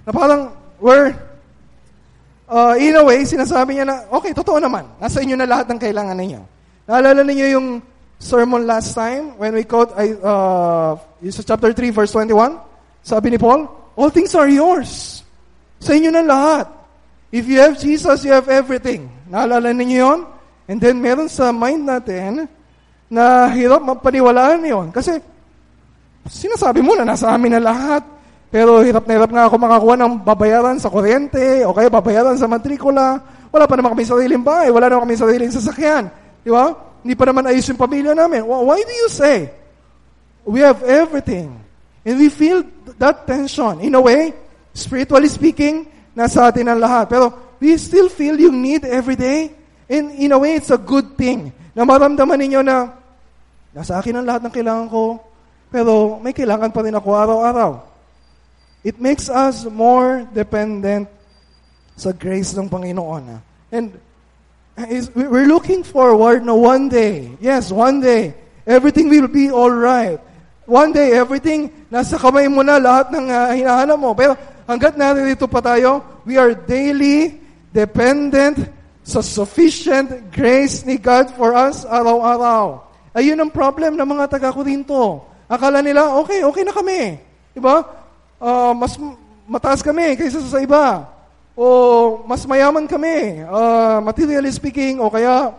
Na 0.05 0.11
parang, 0.13 0.53
we're 0.79 1.30
uh, 2.51 2.75
in 2.77 2.99
a 2.99 3.03
way, 3.07 3.23
sinasabi 3.23 3.79
niya 3.79 3.87
na, 3.87 3.97
okay, 4.11 4.35
totoo 4.35 4.59
naman. 4.59 4.85
Nasa 4.99 5.23
inyo 5.23 5.39
na 5.39 5.47
lahat 5.47 5.71
ng 5.71 5.79
kailangan 5.79 6.19
ninyo. 6.19 6.43
Naalala 6.91 7.23
ninyo 7.23 7.47
yung 7.55 7.69
sermon 8.21 8.67
last 8.67 8.93
time 8.93 9.39
when 9.39 9.55
we 9.55 9.65
quote 9.65 9.95
uh, 9.97 10.99
chapter 11.23 11.71
3, 11.73 11.95
verse 11.95 12.13
21? 12.13 12.59
Sabi 13.01 13.33
ni 13.33 13.39
Paul, 13.39 13.71
all 13.97 14.11
things 14.11 14.35
are 14.35 14.51
yours. 14.51 15.23
Sa 15.81 15.97
inyo 15.97 16.11
na 16.13 16.27
lahat. 16.27 16.67
If 17.31 17.47
you 17.47 17.63
have 17.63 17.79
Jesus, 17.79 18.27
you 18.27 18.35
have 18.35 18.51
everything. 18.51 19.07
Naalala 19.31 19.71
ninyo 19.71 19.97
yon? 20.03 20.21
And 20.67 20.83
then 20.83 20.99
meron 20.99 21.31
sa 21.31 21.55
mind 21.55 21.87
natin 21.87 22.51
na 23.07 23.47
hirap 23.55 23.83
mapaniwalaan 23.87 24.67
yon. 24.67 24.87
Kasi 24.91 25.23
sinasabi 26.27 26.83
mo 26.83 26.99
na 26.99 27.07
nasa 27.07 27.31
amin 27.31 27.55
na 27.57 27.63
lahat. 27.63 28.03
Pero 28.51 28.83
hirap 28.83 29.07
na 29.07 29.15
hirap 29.15 29.31
nga 29.31 29.47
ako 29.47 29.57
makakuha 29.63 29.95
ng 29.95 30.13
babayaran 30.27 30.77
sa 30.83 30.91
kuryente 30.91 31.63
o 31.63 31.71
kaya 31.71 31.87
babayaran 31.87 32.35
sa 32.35 32.51
matrikula. 32.51 33.23
Wala 33.55 33.65
pa 33.71 33.79
naman 33.79 33.95
kami 33.95 34.03
sariling 34.03 34.43
bahay. 34.43 34.75
Wala 34.75 34.91
naman 34.91 35.07
kami 35.07 35.15
sariling 35.15 35.55
sasakyan. 35.55 36.11
Di 36.43 36.51
ba? 36.51 36.75
Hindi 37.07 37.15
pa 37.15 37.31
naman 37.31 37.47
ayos 37.47 37.71
yung 37.71 37.79
pamilya 37.79 38.11
namin. 38.13 38.43
Why 38.43 38.83
do 38.83 38.95
you 38.95 39.07
say? 39.07 39.55
We 40.43 40.67
have 40.67 40.83
everything. 40.83 41.63
And 42.03 42.15
we 42.19 42.27
feel 42.27 42.67
that 42.99 43.23
tension. 43.31 43.87
In 43.87 43.95
a 43.95 44.03
way, 44.03 44.35
spiritually 44.75 45.31
speaking, 45.31 45.87
nasa 46.19 46.51
atin 46.51 46.67
ang 46.67 46.83
lahat. 46.83 47.07
Pero 47.07 47.31
we 47.63 47.79
still 47.79 48.11
feel 48.11 48.35
yung 48.35 48.59
need 48.59 48.83
every 48.83 49.15
day. 49.15 49.55
And 49.87 50.11
in 50.19 50.35
a 50.35 50.39
way, 50.39 50.59
it's 50.59 50.75
a 50.75 50.79
good 50.79 51.15
thing 51.15 51.55
na 51.75 51.87
maramdaman 51.87 52.39
ninyo 52.39 52.61
na 52.67 52.95
nasa 53.71 53.99
akin 54.03 54.19
ang 54.19 54.27
lahat 54.27 54.43
ng 54.47 54.55
kailangan 54.55 54.87
ko, 54.91 55.23
pero 55.71 56.19
may 56.19 56.35
kailangan 56.35 56.75
pa 56.75 56.83
rin 56.83 56.95
ako 56.95 57.09
araw-araw. 57.15 57.90
It 58.81 58.97
makes 58.97 59.29
us 59.29 59.69
more 59.69 60.25
dependent 60.33 61.09
sa 62.01 62.17
grace 62.17 62.57
ng 62.57 62.73
Panginoon. 62.73 63.45
And 63.69 63.93
we're 65.13 65.45
looking 65.45 65.85
forward 65.85 66.41
na 66.45 66.57
one 66.57 66.89
day, 66.89 67.37
yes, 67.45 67.69
one 67.69 68.01
day, 68.01 68.33
everything 68.65 69.13
will 69.13 69.29
be 69.29 69.53
all 69.53 69.71
right. 69.71 70.17
One 70.65 70.97
day, 70.97 71.13
everything, 71.13 71.69
nasa 71.93 72.17
kamay 72.17 72.49
mo 72.49 72.65
na 72.65 72.81
lahat 72.81 73.13
ng 73.13 73.27
uh, 73.29 73.53
hinahanap 73.53 73.99
mo. 74.01 74.15
Pero 74.17 74.39
hanggat 74.65 74.97
narito 74.97 75.45
pa 75.51 75.61
tayo, 75.61 76.01
we 76.25 76.41
are 76.41 76.55
daily 76.57 77.37
dependent 77.75 78.71
sa 79.05 79.21
sufficient 79.21 80.31
grace 80.33 80.87
ni 80.87 80.97
God 80.97 81.35
for 81.35 81.53
us 81.53 81.83
araw-araw. 81.85 82.87
Ayun 83.13 83.43
ang 83.43 83.51
problem 83.51 83.99
ng 83.99 84.09
mga 84.09 84.39
taga-Korinto. 84.39 85.27
Akala 85.51 85.83
nila, 85.83 86.15
okay, 86.23 86.47
okay 86.47 86.63
na 86.63 86.71
kami. 86.71 87.19
Diba? 87.51 87.83
Uh, 88.41 88.73
mas 88.73 88.97
mataas 89.45 89.85
kami 89.85 90.17
kaysa 90.17 90.41
sa 90.43 90.59
iba. 90.59 91.07
O 91.55 92.25
mas 92.25 92.49
mayaman 92.49 92.89
kami, 92.89 93.45
uh, 93.45 94.01
materially 94.01 94.51
speaking, 94.51 94.99
o 94.99 95.13
kaya 95.13 95.53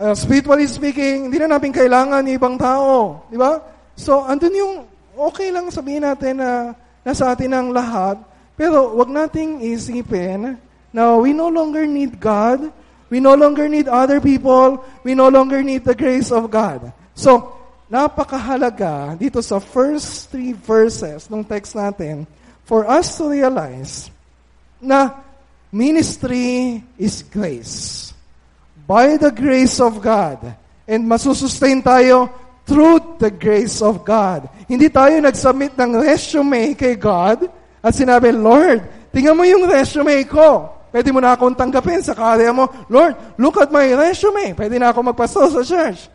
uh, 0.00 0.14
spiritually 0.16 0.64
speaking, 0.64 1.28
hindi 1.28 1.36
na 1.36 1.58
natin 1.58 1.74
kailangan 1.74 2.24
ng 2.24 2.34
ibang 2.34 2.56
tao. 2.56 3.22
Di 3.28 3.36
ba? 3.36 3.60
So, 3.98 4.24
andun 4.24 4.54
yung 4.56 4.74
okay 5.18 5.50
lang 5.50 5.68
sabihin 5.68 6.06
natin 6.06 6.40
na 6.40 6.72
nasa 7.02 7.34
atin 7.34 7.50
ang 7.52 7.68
lahat, 7.74 8.16
pero 8.54 8.94
wag 8.94 9.10
nating 9.10 9.60
isipin 9.62 10.54
na 10.94 11.02
we 11.18 11.34
no 11.34 11.50
longer 11.50 11.84
need 11.84 12.22
God, 12.22 12.70
we 13.10 13.18
no 13.18 13.34
longer 13.34 13.66
need 13.66 13.90
other 13.90 14.22
people, 14.22 14.78
we 15.02 15.18
no 15.18 15.26
longer 15.28 15.60
need 15.60 15.82
the 15.82 15.98
grace 15.98 16.30
of 16.30 16.46
God. 16.48 16.94
So, 17.18 17.57
napakahalaga 17.88 19.16
dito 19.16 19.40
sa 19.40 19.56
first 19.56 20.28
three 20.28 20.52
verses 20.52 21.26
ng 21.32 21.40
text 21.40 21.72
natin 21.72 22.28
for 22.68 22.84
us 22.84 23.16
to 23.16 23.32
realize 23.32 24.12
na 24.76 25.16
ministry 25.72 26.84
is 27.00 27.24
grace. 27.24 28.12
By 28.88 29.20
the 29.20 29.32
grace 29.32 29.80
of 29.80 30.00
God. 30.00 30.40
And 30.88 31.04
masusustain 31.04 31.84
tayo 31.84 32.32
through 32.64 33.20
the 33.20 33.32
grace 33.32 33.80
of 33.84 34.04
God. 34.04 34.48
Hindi 34.68 34.88
tayo 34.92 35.20
nag-submit 35.20 35.76
ng 35.76 36.04
resume 36.04 36.76
kay 36.76 36.96
God 36.96 37.48
at 37.80 37.92
sinabi, 37.96 38.32
Lord, 38.32 38.84
tingnan 39.12 39.36
mo 39.36 39.44
yung 39.44 39.64
resume 39.68 40.24
ko. 40.28 40.72
Pwede 40.88 41.12
mo 41.12 41.20
na 41.20 41.36
akong 41.36 41.52
tanggapin 41.52 42.00
sa 42.00 42.16
karya 42.16 42.48
mo. 42.52 42.68
Lord, 42.88 43.36
look 43.36 43.60
at 43.60 43.68
my 43.68 43.92
resume. 43.92 44.56
Pwede 44.56 44.80
na 44.80 44.88
ako 44.88 45.12
magpasto 45.12 45.44
sa 45.52 45.60
church. 45.60 46.08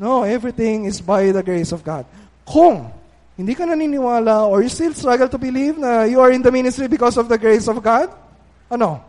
No, 0.00 0.24
everything 0.24 0.88
is 0.88 1.04
by 1.04 1.28
the 1.28 1.44
grace 1.44 1.76
of 1.76 1.84
God. 1.84 2.08
Kung 2.48 2.88
hindi 3.36 3.52
ka 3.52 3.68
naniniwala 3.68 4.48
or 4.48 4.64
you 4.64 4.72
still 4.72 4.96
struggle 4.96 5.28
to 5.28 5.36
believe 5.36 5.76
na 5.76 6.08
you 6.08 6.24
are 6.24 6.32
in 6.32 6.40
the 6.40 6.48
ministry 6.48 6.88
because 6.88 7.20
of 7.20 7.28
the 7.28 7.36
grace 7.36 7.68
of 7.68 7.76
God, 7.84 8.08
ano? 8.72 9.04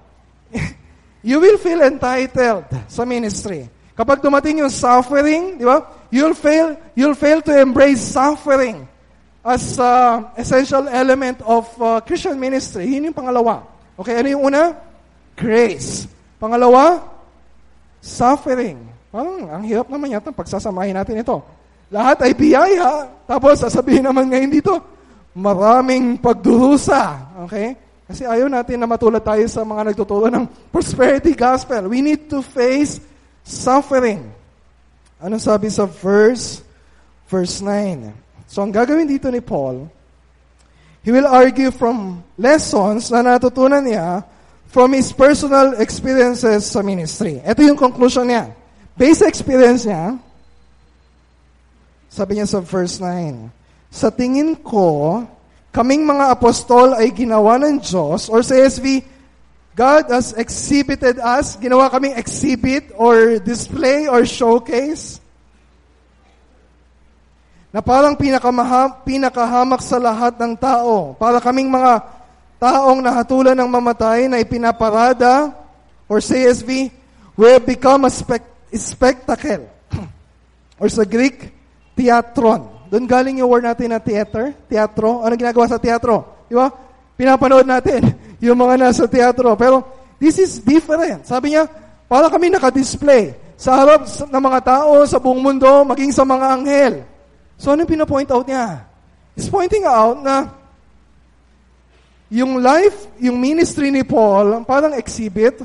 you 1.23 1.39
will 1.39 1.55
feel 1.55 1.79
entitled 1.79 2.67
sa 2.91 3.07
ministry. 3.07 3.71
Kapag 3.95 4.19
dumating 4.19 4.67
yung 4.67 4.73
suffering, 4.73 5.55
di 5.55 5.63
ba? 5.63 5.79
You'll 6.11 6.35
fail, 6.35 6.75
you'll 6.91 7.15
fail 7.15 7.39
to 7.39 7.55
embrace 7.55 8.03
suffering 8.03 8.83
as 9.47 9.79
uh, 9.79 10.27
essential 10.35 10.91
element 10.91 11.39
of 11.47 11.71
uh, 11.79 12.03
Christian 12.03 12.35
ministry. 12.35 12.83
Yun 12.91 13.11
yung 13.11 13.15
pangalawa. 13.15 13.63
Okay, 13.95 14.19
ano 14.19 14.27
yung 14.27 14.43
una? 14.43 14.75
Grace. 15.39 16.03
Pangalawa, 16.35 16.99
suffering. 18.03 18.90
Parang 19.11 19.43
ang 19.51 19.63
hirap 19.67 19.91
naman 19.91 20.15
yata 20.15 20.31
pagsasamahin 20.31 20.95
natin 20.95 21.19
ito. 21.19 21.43
Lahat 21.91 22.23
ay 22.23 22.31
biyaya. 22.31 23.11
Tapos 23.27 23.59
sasabihin 23.59 24.07
naman 24.07 24.31
ngayon 24.31 24.47
dito, 24.47 24.79
maraming 25.35 26.15
pagdurusa. 26.15 27.35
Okay? 27.47 27.75
Kasi 28.07 28.23
ayaw 28.23 28.47
natin 28.47 28.79
na 28.79 28.87
matulad 28.87 29.19
tayo 29.19 29.43
sa 29.51 29.67
mga 29.67 29.91
nagtuturo 29.91 30.31
ng 30.31 30.71
prosperity 30.71 31.35
gospel. 31.35 31.91
We 31.91 31.99
need 31.99 32.31
to 32.31 32.39
face 32.39 33.03
suffering. 33.43 34.31
Anong 35.19 35.43
sabi 35.43 35.67
sa 35.67 35.83
verse? 35.83 36.63
Verse 37.27 37.59
9. 37.59 38.47
So 38.47 38.63
ang 38.63 38.71
gagawin 38.71 39.07
dito 39.07 39.27
ni 39.27 39.43
Paul, 39.43 39.87
he 41.03 41.11
will 41.11 41.27
argue 41.27 41.71
from 41.71 42.23
lessons 42.39 43.11
na 43.11 43.23
natutunan 43.23 43.83
niya 43.83 44.23
from 44.71 44.95
his 44.95 45.11
personal 45.11 45.75
experiences 45.79 46.71
sa 46.71 46.79
ministry. 46.79 47.43
Ito 47.43 47.59
yung 47.59 47.79
conclusion 47.79 48.31
niya. 48.31 48.60
Based 49.01 49.25
experience 49.25 49.81
niya, 49.89 50.13
sabi 52.05 52.37
niya 52.37 52.45
sa 52.45 52.61
verse 52.61 53.01
9, 53.01 53.49
Sa 53.89 54.13
tingin 54.13 54.53
ko, 54.61 55.25
kaming 55.73 56.05
mga 56.05 56.29
apostol 56.29 56.93
ay 56.93 57.09
ginawa 57.09 57.57
ng 57.57 57.81
Diyos, 57.81 58.29
or 58.29 58.45
sa 58.45 58.53
SB, 58.53 59.01
God 59.73 60.05
has 60.13 60.37
exhibited 60.37 61.17
us, 61.17 61.57
ginawa 61.57 61.89
kaming 61.89 62.13
exhibit 62.13 62.93
or 62.93 63.41
display 63.41 64.05
or 64.05 64.21
showcase, 64.21 65.17
na 67.73 67.81
parang 67.81 68.13
pinakamaha, 68.13 69.01
pinakahamak 69.01 69.81
sa 69.81 69.97
lahat 69.97 70.37
ng 70.37 70.53
tao. 70.53 71.17
Para 71.17 71.41
kaming 71.41 71.73
mga 71.73 72.05
taong 72.61 73.01
nahatulan 73.01 73.57
ng 73.57 73.65
mamatay 73.65 74.29
na 74.29 74.37
ipinaparada, 74.37 75.57
or 76.05 76.21
CSV, 76.21 76.93
we 77.33 77.47
have 77.49 77.65
become 77.65 78.05
a 78.05 78.13
spec- 78.13 78.50
spectacle. 78.75 79.67
or 80.81 80.87
sa 80.87 81.03
Greek, 81.03 81.51
Theatron. 81.95 82.81
Doon 82.91 83.07
galing 83.07 83.39
yung 83.39 83.47
word 83.47 83.63
natin 83.63 83.95
na 83.95 84.03
theater, 84.03 84.51
teatro. 84.67 85.23
Ano 85.23 85.31
ginagawa 85.39 85.63
sa 85.63 85.79
teatro? 85.79 86.43
Di 86.51 86.59
ba? 86.59 86.67
Pinapanood 87.15 87.63
natin 87.63 88.03
yung 88.45 88.59
mga 88.59 88.75
nasa 88.75 89.07
teatro. 89.07 89.55
Pero 89.55 89.87
this 90.19 90.35
is 90.35 90.59
different. 90.59 91.23
Sabi 91.23 91.55
niya, 91.55 91.71
para 92.11 92.27
kami 92.27 92.51
nakadisplay 92.51 93.31
sa 93.55 93.79
harap 93.79 94.03
ng 94.03 94.43
mga 94.43 94.59
tao 94.59 95.07
sa 95.07 95.23
buong 95.23 95.39
mundo, 95.39 95.87
maging 95.87 96.11
sa 96.11 96.27
mga 96.27 96.45
anghel. 96.59 96.93
So 97.55 97.71
ano 97.71 97.87
pinapoint 97.87 98.27
out 98.27 98.43
niya? 98.43 98.83
He's 99.39 99.47
pointing 99.47 99.87
out 99.87 100.19
na 100.19 100.51
yung 102.27 102.59
life, 102.59 103.07
yung 103.23 103.39
ministry 103.39 103.87
ni 103.87 104.03
Paul, 104.03 104.67
parang 104.67 104.95
exhibit, 104.99 105.63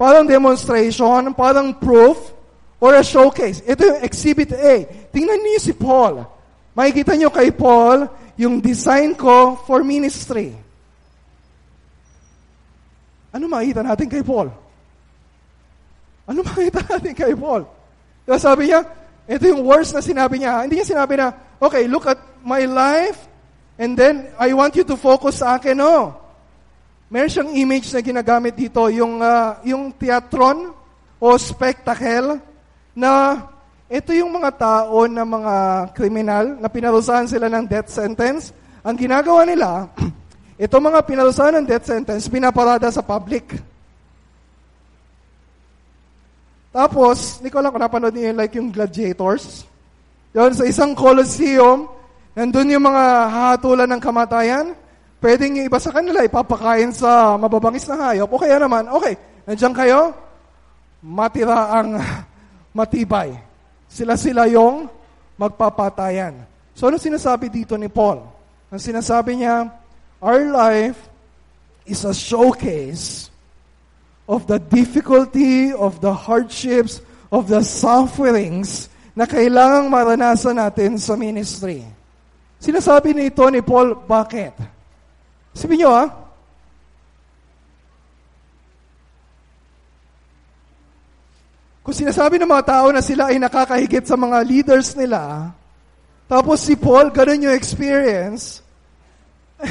parang 0.00 0.24
demonstration, 0.24 1.36
parang 1.36 1.76
proof, 1.76 2.16
or 2.80 2.96
a 2.96 3.04
showcase. 3.04 3.60
Ito 3.68 3.84
yung 3.84 4.00
exhibit 4.00 4.56
A. 4.56 4.88
Tingnan 5.12 5.44
niyo 5.44 5.60
si 5.60 5.76
Paul. 5.76 6.24
Makikita 6.72 7.12
niyo 7.12 7.28
kay 7.28 7.52
Paul 7.52 8.08
yung 8.40 8.64
design 8.64 9.12
ko 9.12 9.60
for 9.68 9.84
ministry. 9.84 10.56
Ano 13.36 13.44
makikita 13.52 13.84
natin 13.84 14.08
kay 14.08 14.24
Paul? 14.24 14.48
Ano 16.24 16.40
makikita 16.40 16.80
natin 16.96 17.12
kay 17.12 17.36
Paul? 17.36 17.68
Diba 18.24 18.40
sabi 18.40 18.72
niya, 18.72 18.80
ito 19.28 19.44
yung 19.52 19.68
words 19.68 19.92
na 19.92 20.00
sinabi 20.00 20.40
niya. 20.40 20.64
Hindi 20.64 20.80
niya 20.80 20.96
sinabi 20.96 21.20
na, 21.20 21.36
okay, 21.60 21.84
look 21.84 22.08
at 22.08 22.16
my 22.40 22.64
life, 22.64 23.20
and 23.76 23.92
then 24.00 24.32
I 24.40 24.56
want 24.56 24.72
you 24.80 24.88
to 24.88 24.96
focus 24.96 25.44
sa 25.44 25.60
akin. 25.60 25.76
No. 25.76 26.16
Meron 27.10 27.26
siyang 27.26 27.52
image 27.58 27.90
na 27.90 28.00
ginagamit 28.06 28.54
dito, 28.54 28.86
yung, 28.86 29.18
uh, 29.18 29.58
yung 29.66 29.90
teatron 29.90 30.70
o 31.18 31.26
spectacle, 31.34 32.38
na 32.94 33.42
ito 33.90 34.14
yung 34.14 34.30
mga 34.30 34.50
tao 34.54 35.10
na 35.10 35.26
mga 35.26 35.54
kriminal 35.90 36.54
na 36.62 36.70
pinarusahan 36.70 37.26
sila 37.26 37.50
ng 37.50 37.66
death 37.66 37.90
sentence. 37.90 38.54
Ang 38.86 38.94
ginagawa 38.94 39.42
nila, 39.42 39.90
ito 40.70 40.76
mga 40.78 41.02
pinarusahan 41.02 41.58
ng 41.58 41.66
death 41.66 41.90
sentence, 41.90 42.30
pinaparada 42.30 42.86
sa 42.94 43.02
public. 43.02 43.58
Tapos, 46.70 47.42
hindi 47.42 47.50
ko 47.50 47.58
alam 47.58 47.74
kung 47.74 47.82
napanood 47.82 48.14
niyo 48.14 48.30
like 48.38 48.54
yung 48.54 48.70
gladiators. 48.70 49.66
Yun, 50.30 50.54
sa 50.54 50.62
isang 50.62 50.94
coliseum, 50.94 51.90
nandun 52.38 52.70
yung 52.70 52.86
mga 52.86 53.04
hahatulan 53.26 53.90
ng 53.90 53.98
kamatayan. 53.98 54.78
Pwedeng 55.20 55.60
yung 55.60 55.68
iba 55.68 55.76
sa 55.76 55.92
kanila 55.92 56.24
ipapakain 56.24 56.96
sa 56.96 57.36
mababangis 57.36 57.84
na 57.84 58.08
hayop. 58.08 58.32
O 58.32 58.40
kaya 58.40 58.56
naman, 58.56 58.88
okay, 58.88 59.20
nandiyan 59.44 59.76
kayo, 59.76 60.16
matira 61.04 61.76
ang 61.76 62.00
matibay. 62.78 63.36
Sila-sila 63.84 64.48
yung 64.48 64.88
magpapatayan. 65.36 66.40
So 66.72 66.88
ano 66.88 66.96
sinasabi 66.96 67.52
dito 67.52 67.76
ni 67.76 67.92
Paul? 67.92 68.24
Ang 68.72 68.80
sinasabi 68.80 69.44
niya, 69.44 69.68
our 70.24 70.40
life 70.48 70.96
is 71.84 72.08
a 72.08 72.16
showcase 72.16 73.28
of 74.24 74.48
the 74.48 74.56
difficulty, 74.56 75.74
of 75.76 76.00
the 76.00 76.12
hardships, 76.16 77.04
of 77.28 77.50
the 77.50 77.60
sufferings 77.60 78.88
na 79.12 79.28
kailangang 79.28 79.92
maranasan 79.92 80.56
natin 80.56 80.96
sa 80.96 81.12
ministry. 81.12 81.84
Sinasabi 82.56 83.12
nito 83.12 83.44
ni 83.52 83.60
Paul, 83.60 84.00
bakit? 84.08 84.79
Sabi 85.54 85.80
niyo 85.80 85.90
ah, 85.90 86.08
Kung 91.90 92.06
sinasabi 92.06 92.38
ng 92.38 92.46
mga 92.46 92.70
tao 92.70 92.86
na 92.94 93.02
sila 93.02 93.34
ay 93.34 93.42
nakakahigit 93.42 94.06
sa 94.06 94.14
mga 94.14 94.38
leaders 94.46 94.94
nila, 94.94 95.50
tapos 96.30 96.62
si 96.62 96.78
Paul, 96.78 97.10
ganun 97.10 97.50
yung 97.50 97.56
experience, 97.58 98.62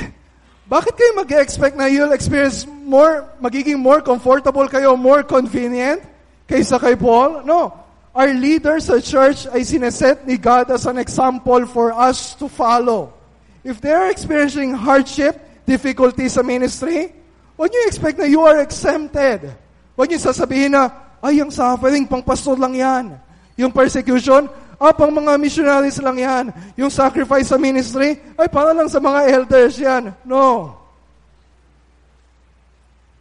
bakit 0.67 0.99
kayo 0.99 1.15
mag-expect 1.15 1.79
na 1.79 1.87
you'll 1.87 2.11
experience 2.11 2.67
more, 2.67 3.23
magiging 3.39 3.79
more 3.79 4.03
comfortable 4.03 4.67
kayo, 4.67 4.99
more 4.99 5.23
convenient 5.23 6.03
kaysa 6.43 6.75
kay 6.75 6.99
Paul? 6.99 7.47
No. 7.47 7.71
Our 8.11 8.35
leaders 8.35 8.91
sa 8.91 8.99
church 8.99 9.47
ay 9.55 9.63
sineset 9.63 10.27
ni 10.27 10.35
God 10.35 10.75
as 10.75 10.83
an 10.89 10.99
example 10.99 11.63
for 11.71 11.95
us 11.95 12.35
to 12.35 12.51
follow. 12.51 13.15
If 13.63 13.79
they're 13.79 14.11
experiencing 14.11 14.75
hardship, 14.75 15.39
difficulty 15.69 16.25
sa 16.25 16.41
ministry, 16.41 17.13
why 17.53 17.69
you 17.69 17.86
expect 17.86 18.17
na 18.17 18.25
you 18.25 18.41
are 18.41 18.58
exempted? 18.65 19.53
Huwag 19.93 20.10
niyo 20.10 20.17
sasabihin 20.17 20.73
na, 20.73 20.89
ay, 21.21 21.38
ang 21.38 21.53
suffering, 21.53 22.10
pang 22.10 22.25
pastor 22.25 22.58
lang 22.58 22.73
yan. 22.73 23.05
Yung 23.53 23.69
persecution, 23.69 24.49
ah, 24.82 24.95
pang 24.95 25.13
mga 25.13 25.38
missionaries 25.38 26.01
lang 26.01 26.17
yan. 26.17 26.45
Yung 26.73 26.89
sacrifice 26.89 27.53
sa 27.53 27.62
ministry, 27.62 28.17
ay, 28.39 28.49
para 28.49 28.73
lang 28.73 28.89
sa 28.89 28.97
mga 28.97 29.29
elders 29.29 29.77
yan. 29.77 30.10
No. 30.25 30.73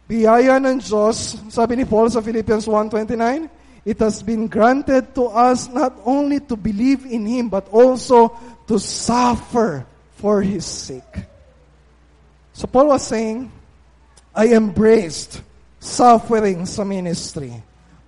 Biyaya 0.09 0.57
ng 0.57 0.81
Diyos, 0.81 1.37
sabi 1.53 1.77
ni 1.77 1.85
Paul 1.85 2.09
sa 2.09 2.17
Philippians 2.17 2.65
1.29, 2.65 3.85
It 3.85 4.01
has 4.01 4.25
been 4.25 4.49
granted 4.49 5.13
to 5.15 5.29
us 5.29 5.69
not 5.69 5.93
only 6.03 6.41
to 6.49 6.57
believe 6.57 7.05
in 7.05 7.29
Him, 7.29 7.47
but 7.47 7.69
also 7.69 8.33
to 8.65 8.81
suffer 8.81 9.85
for 10.17 10.41
His 10.41 10.65
sake. 10.65 11.28
So 12.59 12.67
Paul 12.67 12.91
was 12.91 13.07
saying, 13.07 13.47
I 14.35 14.51
embraced 14.51 15.39
suffering 15.79 16.67
sa 16.67 16.83
ministry. 16.83 17.55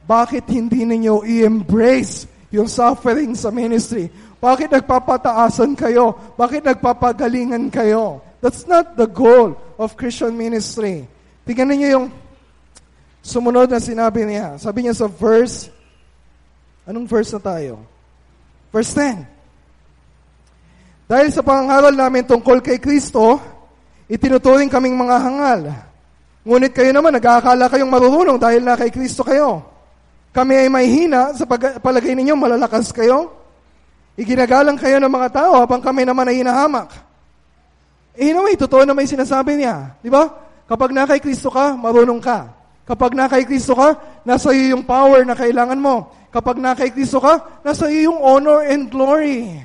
Bakit 0.03 0.43
hindi 0.51 0.83
ninyo 0.83 1.23
i-embrace 1.23 2.27
yung 2.51 2.67
suffering 2.67 3.31
sa 3.31 3.47
ministry? 3.47 4.11
Bakit 4.43 4.75
nagpapataasan 4.75 5.71
kayo? 5.79 6.35
Bakit 6.35 6.67
nagpapagalingan 6.67 7.71
kayo? 7.71 8.19
That's 8.43 8.67
not 8.67 8.99
the 8.99 9.07
goal 9.07 9.55
of 9.79 9.95
Christian 9.95 10.35
ministry. 10.35 11.07
Tingnan 11.47 11.71
niyo 11.71 11.87
yung 11.95 12.07
sumunod 13.23 13.71
na 13.71 13.79
sinabi 13.79 14.27
niya. 14.27 14.59
Sabi 14.59 14.83
niya 14.83 14.99
sa 14.99 15.07
verse, 15.07 15.71
anong 16.83 17.07
verse 17.07 17.31
na 17.31 17.39
tayo? 17.39 17.87
Verse 18.67 18.91
10. 18.99 19.23
Dahil 21.07 21.31
sa 21.31 21.39
pangaral 21.39 21.95
namin 21.95 22.27
tungkol 22.27 22.59
kay 22.59 22.83
Kristo, 22.83 23.39
Itinuturing 24.11 24.67
kaming 24.67 24.99
mga 24.99 25.15
hangal. 25.23 25.61
Ngunit 26.43 26.75
kayo 26.75 26.91
naman, 26.91 27.15
nag-aakala 27.15 27.71
kayong 27.71 27.87
marurunong 27.87 28.35
dahil 28.35 28.59
na 28.59 28.75
kay 28.75 28.91
Kristo 28.91 29.23
kayo. 29.23 29.63
Kami 30.35 30.67
ay 30.67 30.67
may 30.67 30.83
hina, 30.91 31.31
sa 31.31 31.47
pag- 31.47 31.79
palagay 31.79 32.11
ninyo, 32.11 32.35
malalakas 32.35 32.91
kayo. 32.91 33.31
Iginagalang 34.19 34.75
kayo 34.75 34.99
ng 34.99 35.07
mga 35.07 35.29
tao 35.31 35.63
habang 35.63 35.79
kami 35.79 36.03
naman 36.03 36.27
ay 36.27 36.43
hinahamak. 36.43 36.91
Eh, 38.19 38.35
in 38.35 38.35
a 38.35 38.43
way, 38.43 38.59
totoo 38.59 38.83
naman 38.83 39.07
yung 39.07 39.15
sinasabi 39.15 39.63
niya. 39.63 39.95
Di 40.03 40.11
ba? 40.11 40.27
Kapag 40.67 40.91
na 40.91 41.07
kay 41.07 41.23
Kristo 41.23 41.47
ka, 41.47 41.79
marunong 41.79 42.19
ka. 42.19 42.51
Kapag 42.83 43.15
na 43.15 43.31
kay 43.31 43.47
Kristo 43.47 43.71
ka, 43.71 43.95
nasa 44.27 44.51
iyo 44.51 44.75
yung 44.75 44.83
power 44.83 45.23
na 45.23 45.39
kailangan 45.39 45.79
mo. 45.79 46.11
Kapag 46.35 46.59
na 46.59 46.75
kay 46.75 46.91
Kristo 46.91 47.23
ka, 47.23 47.63
nasa 47.63 47.87
iyo 47.87 48.11
yung 48.11 48.19
honor 48.19 48.67
and 48.67 48.91
glory. 48.91 49.55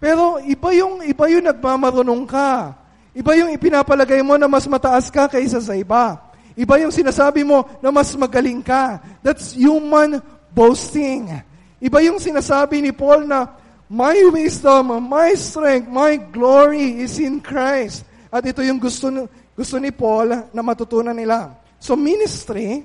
Pero 0.00 0.40
iba 0.40 0.72
yung, 0.72 1.04
iba 1.04 1.24
yung 1.28 1.44
nagmamarunong 1.44 2.24
ka. 2.24 2.72
Iba 3.14 3.38
yung 3.38 3.54
ipinapalagay 3.54 4.20
mo 4.26 4.34
na 4.34 4.50
mas 4.50 4.66
mataas 4.66 5.08
ka 5.08 5.30
kaysa 5.30 5.62
sa 5.62 5.78
iba. 5.78 6.18
Iba 6.58 6.82
yung 6.82 6.90
sinasabi 6.90 7.46
mo 7.46 7.62
na 7.78 7.94
mas 7.94 8.10
magaling 8.14 8.60
ka. 8.60 8.98
That's 9.22 9.54
human 9.54 10.18
boasting. 10.50 11.30
Iba 11.78 12.02
yung 12.02 12.18
sinasabi 12.18 12.82
ni 12.82 12.90
Paul 12.90 13.26
na 13.30 13.64
My 13.94 14.16
wisdom, 14.32 14.90
my 15.06 15.36
strength, 15.36 15.86
my 15.92 16.16
glory 16.16 17.04
is 17.04 17.20
in 17.20 17.38
Christ. 17.38 18.02
At 18.32 18.42
ito 18.42 18.64
yung 18.64 18.80
gusto, 18.80 19.06
gusto 19.52 19.76
ni 19.76 19.92
Paul 19.92 20.50
na 20.50 20.62
matutunan 20.64 21.14
nila. 21.14 21.52
So 21.76 21.94
ministry, 21.94 22.80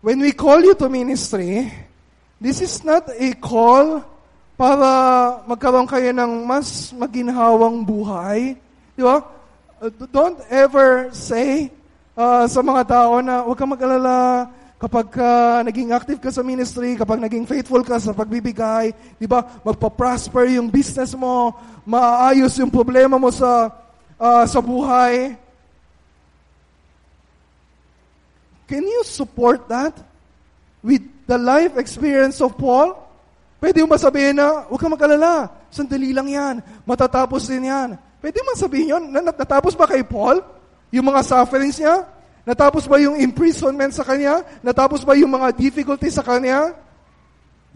when 0.00 0.22
we 0.22 0.32
call 0.32 0.62
you 0.62 0.72
to 0.78 0.88
ministry, 0.88 1.66
this 2.38 2.62
is 2.62 2.86
not 2.86 3.10
a 3.10 3.34
call 3.36 4.06
para 4.58 4.90
magkaroon 5.46 5.86
kayo 5.86 6.10
ng 6.10 6.42
mas 6.42 6.90
maginhawang 6.90 7.86
buhay. 7.86 8.58
Di 8.98 9.02
ba? 9.06 9.22
Uh, 9.78 9.94
don't 10.10 10.42
ever 10.50 11.14
say 11.14 11.70
uh, 12.18 12.42
sa 12.50 12.58
mga 12.58 12.82
tao 12.90 13.22
na 13.22 13.46
huwag 13.46 13.54
kang 13.54 13.70
mag-alala, 13.70 14.50
Kapag 14.78 15.10
uh, 15.18 15.58
naging 15.66 15.90
active 15.90 16.22
ka 16.22 16.30
sa 16.30 16.38
ministry, 16.38 16.94
kapag 16.94 17.18
naging 17.18 17.42
faithful 17.50 17.82
ka 17.82 17.98
sa 17.98 18.14
pagbibigay, 18.14 18.94
di 19.18 19.26
ba, 19.26 19.42
magpa-prosper 19.66 20.54
yung 20.54 20.70
business 20.70 21.18
mo, 21.18 21.50
maayos 21.82 22.54
yung 22.62 22.70
problema 22.70 23.18
mo 23.18 23.26
sa 23.34 23.74
uh, 24.14 24.46
sa 24.46 24.62
buhay. 24.62 25.34
Can 28.70 28.86
you 28.86 29.02
support 29.02 29.66
that 29.66 29.98
with 30.78 31.02
the 31.26 31.34
life 31.34 31.74
experience 31.74 32.38
of 32.38 32.54
Paul? 32.54 33.07
Pwede 33.58 33.82
mo 33.82 33.98
sabihin 33.98 34.38
na, 34.38 34.70
huwag 34.70 34.78
kang 34.78 34.94
mag-alala, 34.94 35.50
sandali 35.66 36.14
lang 36.14 36.30
yan, 36.30 36.54
matatapos 36.86 37.50
din 37.50 37.66
yan. 37.66 37.98
Pwede 38.22 38.38
mo 38.46 38.54
sabihin 38.54 38.94
yun, 38.94 39.04
natapos 39.10 39.74
ba 39.74 39.90
kay 39.90 40.06
Paul? 40.06 40.38
Yung 40.94 41.10
mga 41.10 41.26
sufferings 41.26 41.78
niya? 41.82 42.06
Natapos 42.46 42.88
ba 42.88 42.96
yung 43.02 43.18
imprisonment 43.18 43.92
sa 43.92 44.06
kanya? 44.06 44.40
Natapos 44.64 45.04
ba 45.04 45.12
yung 45.18 45.28
mga 45.28 45.52
difficulties 45.52 46.16
sa 46.16 46.24
kanya? 46.24 46.72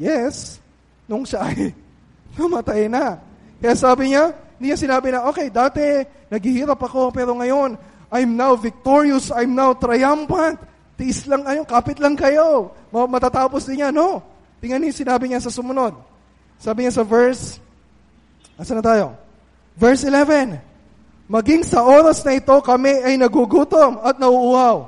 Yes. 0.00 0.62
Nung 1.04 1.28
siya 1.28 1.44
ay 1.44 1.76
namatay 2.38 2.88
na. 2.88 3.20
Kaya 3.60 3.74
sabi 3.76 4.14
niya, 4.14 4.32
hindi 4.56 4.72
niya 4.72 4.78
sinabi 4.80 5.12
na, 5.12 5.28
okay, 5.28 5.52
dati 5.52 5.82
naghihirap 6.32 6.80
ako, 6.80 7.12
pero 7.12 7.36
ngayon, 7.36 7.76
I'm 8.08 8.32
now 8.32 8.56
victorious, 8.56 9.28
I'm 9.28 9.52
now 9.52 9.76
triumphant. 9.76 10.56
Tiis 10.96 11.28
lang 11.28 11.44
ayun, 11.44 11.68
kapit 11.68 12.00
lang 12.00 12.16
kayo. 12.16 12.72
Matatapos 12.94 13.68
din 13.68 13.82
niya. 13.82 13.90
No. 13.92 14.24
Tingnan 14.62 14.86
niyo 14.86 14.94
sinabi 14.94 15.26
niya 15.26 15.42
sa 15.42 15.50
sumunod. 15.50 15.98
Sabi 16.62 16.86
niya 16.86 16.94
sa 16.94 17.02
verse, 17.02 17.58
asa 18.54 18.78
na 18.78 18.84
tayo? 18.86 19.18
Verse 19.74 20.06
11, 20.06 20.62
Maging 21.26 21.66
sa 21.66 21.82
oras 21.82 22.22
na 22.22 22.38
ito, 22.38 22.54
kami 22.62 23.02
ay 23.02 23.18
nagugutom 23.18 23.98
at 24.06 24.22
nauuhaw. 24.22 24.86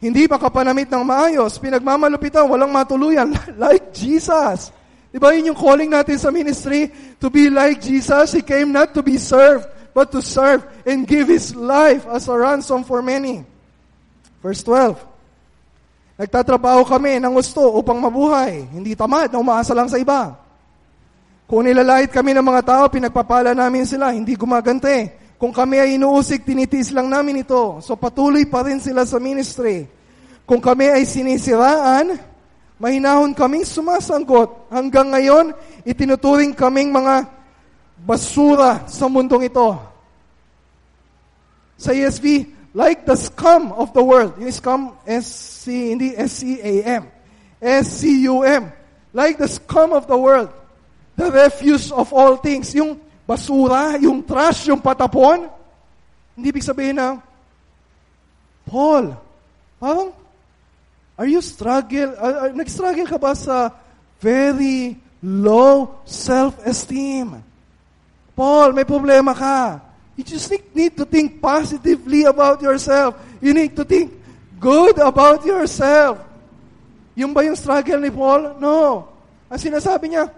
Hindi 0.00 0.24
makapanamit 0.24 0.88
ng 0.88 1.04
maayos, 1.04 1.60
pinagmamalupitan, 1.60 2.48
walang 2.48 2.72
matuluyan, 2.72 3.28
like 3.60 3.92
Jesus. 3.92 4.72
Di 5.12 5.20
ba 5.20 5.36
yun 5.36 5.52
yung 5.52 5.60
calling 5.60 5.92
natin 5.92 6.16
sa 6.16 6.32
ministry? 6.32 6.88
To 7.20 7.28
be 7.28 7.52
like 7.52 7.84
Jesus, 7.84 8.32
He 8.32 8.40
came 8.40 8.72
not 8.72 8.96
to 8.96 9.04
be 9.04 9.20
served, 9.20 9.68
but 9.92 10.08
to 10.16 10.24
serve 10.24 10.64
and 10.88 11.04
give 11.04 11.28
His 11.28 11.52
life 11.52 12.08
as 12.08 12.24
a 12.24 12.34
ransom 12.36 12.88
for 12.88 13.04
many. 13.04 13.44
Verse 14.40 14.64
12. 14.64 15.13
Nagtatrabaho 16.14 16.86
kami 16.86 17.18
ng 17.18 17.34
gusto 17.34 17.74
upang 17.74 17.98
mabuhay, 17.98 18.70
hindi 18.70 18.94
tamad 18.94 19.34
na 19.34 19.42
umaasa 19.42 19.74
lang 19.74 19.90
sa 19.90 19.98
iba. 19.98 20.38
Kung 21.50 21.66
nilalait 21.66 22.08
kami 22.08 22.32
ng 22.38 22.46
mga 22.46 22.62
tao, 22.62 22.84
pinagpapala 22.86 23.50
namin 23.50 23.82
sila, 23.82 24.14
hindi 24.14 24.38
gumagante. 24.38 25.10
Kung 25.36 25.50
kami 25.50 25.82
ay 25.82 25.98
inuusik, 25.98 26.46
tinitiis 26.46 26.94
lang 26.94 27.10
namin 27.10 27.42
ito. 27.42 27.82
So 27.82 27.98
patuloy 27.98 28.46
pa 28.46 28.62
rin 28.62 28.78
sila 28.78 29.02
sa 29.02 29.18
ministry. 29.18 29.90
Kung 30.46 30.62
kami 30.62 30.88
ay 30.88 31.02
sinisiraan, 31.02 32.14
mahinahon 32.78 33.34
kaming 33.34 33.66
sumasanggot. 33.66 34.70
Hanggang 34.70 35.10
ngayon, 35.10 35.50
itinuturing 35.82 36.54
kaming 36.54 36.94
mga 36.94 37.26
basura 38.06 38.86
sa 38.86 39.10
mundong 39.10 39.50
ito. 39.50 39.74
Sa 41.74 41.90
ESV, 41.90 42.53
like 42.74 43.06
the 43.06 43.16
scum 43.16 43.72
of 43.72 43.94
the 43.94 44.02
world. 44.02 44.36
Yung 44.36 44.52
scum, 44.52 44.98
S-C, 45.06 45.94
hindi 45.94 46.12
S-C-A-M. 46.18 47.08
S-C-U-M. 47.62 48.72
Like 49.14 49.38
the 49.38 49.48
scum 49.48 49.94
of 49.94 50.06
the 50.06 50.18
world 50.18 50.50
the 51.16 51.30
refuse 51.30 51.94
of 51.94 52.12
all 52.12 52.36
things, 52.36 52.74
yung 52.74 52.98
basura, 53.26 53.98
yung 54.02 54.22
trash, 54.22 54.66
yung 54.66 54.82
patapon. 54.82 55.46
Hindi 56.34 56.50
ibig 56.50 56.66
sabihin 56.66 56.98
na, 56.98 57.22
Paul, 58.66 59.14
parang, 59.78 60.10
are 61.14 61.28
you 61.30 61.38
struggle, 61.38 62.10
uh, 62.18 62.50
uh, 62.50 62.50
nag-struggle 62.50 63.06
ka 63.06 63.18
ba 63.18 63.32
sa 63.38 63.70
very 64.18 64.98
low 65.22 66.02
self-esteem? 66.02 67.38
Paul, 68.34 68.74
may 68.74 68.82
problema 68.82 69.30
ka. 69.30 69.78
You 70.14 70.22
just 70.22 70.52
need 70.74 70.96
to 70.96 71.04
think 71.04 71.42
positively 71.42 72.22
about 72.22 72.62
yourself. 72.62 73.18
You 73.42 73.52
need 73.52 73.74
to 73.76 73.84
think 73.84 74.14
good 74.60 74.98
about 74.98 75.44
yourself. 75.44 76.22
Yung 77.18 77.34
ba 77.34 77.42
yung 77.42 77.58
struggle 77.58 77.98
ni 77.98 78.10
Paul? 78.10 78.58
No. 78.62 79.10
Ang 79.50 79.60
sinasabi 79.60 80.14
niya, 80.14 80.30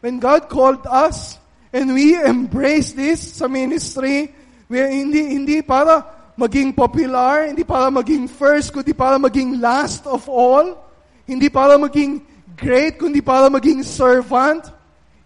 When 0.00 0.16
God 0.16 0.48
called 0.48 0.88
us 0.88 1.36
and 1.72 1.92
we 1.92 2.16
embrace 2.16 2.96
this 2.96 3.20
sa 3.20 3.48
ministry, 3.48 4.32
we 4.72 4.80
hindi 4.80 5.36
hindi 5.36 5.60
para 5.60 6.00
maging 6.40 6.72
popular, 6.72 7.52
hindi 7.52 7.68
para 7.68 7.92
maging 7.92 8.24
first, 8.24 8.72
kundi 8.72 8.96
para 8.96 9.20
maging 9.20 9.60
last 9.60 10.08
of 10.08 10.24
all, 10.24 10.72
hindi 11.28 11.52
para 11.52 11.76
maging 11.76 12.24
great, 12.56 12.96
kundi 12.96 13.20
para 13.20 13.52
maging 13.52 13.84
servant, 13.84 14.72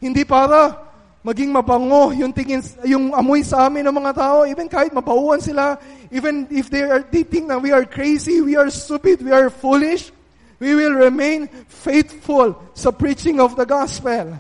hindi 0.03 0.27
para 0.27 0.84
maging 1.25 1.51
mabango 1.51 2.13
yung 2.13 2.31
tingin 2.37 2.61
yung 2.85 3.17
amoy 3.17 3.41
sa 3.41 3.67
amin 3.67 3.89
ng 3.89 3.97
mga 3.97 4.13
tao 4.13 4.45
even 4.45 4.69
kahit 4.69 4.93
mapauwan 4.93 5.41
sila 5.41 5.81
even 6.13 6.45
if 6.53 6.69
they 6.69 6.85
are 6.85 7.01
they 7.09 7.25
think 7.25 7.49
that 7.49 7.59
we 7.59 7.73
are 7.73 7.89
crazy 7.89 8.45
we 8.45 8.55
are 8.55 8.69
stupid 8.69 9.25
we 9.25 9.33
are 9.33 9.49
foolish 9.49 10.13
we 10.61 10.77
will 10.77 10.93
remain 10.93 11.49
faithful 11.67 12.53
sa 12.77 12.93
preaching 12.93 13.41
of 13.41 13.57
the 13.57 13.65
gospel 13.65 14.37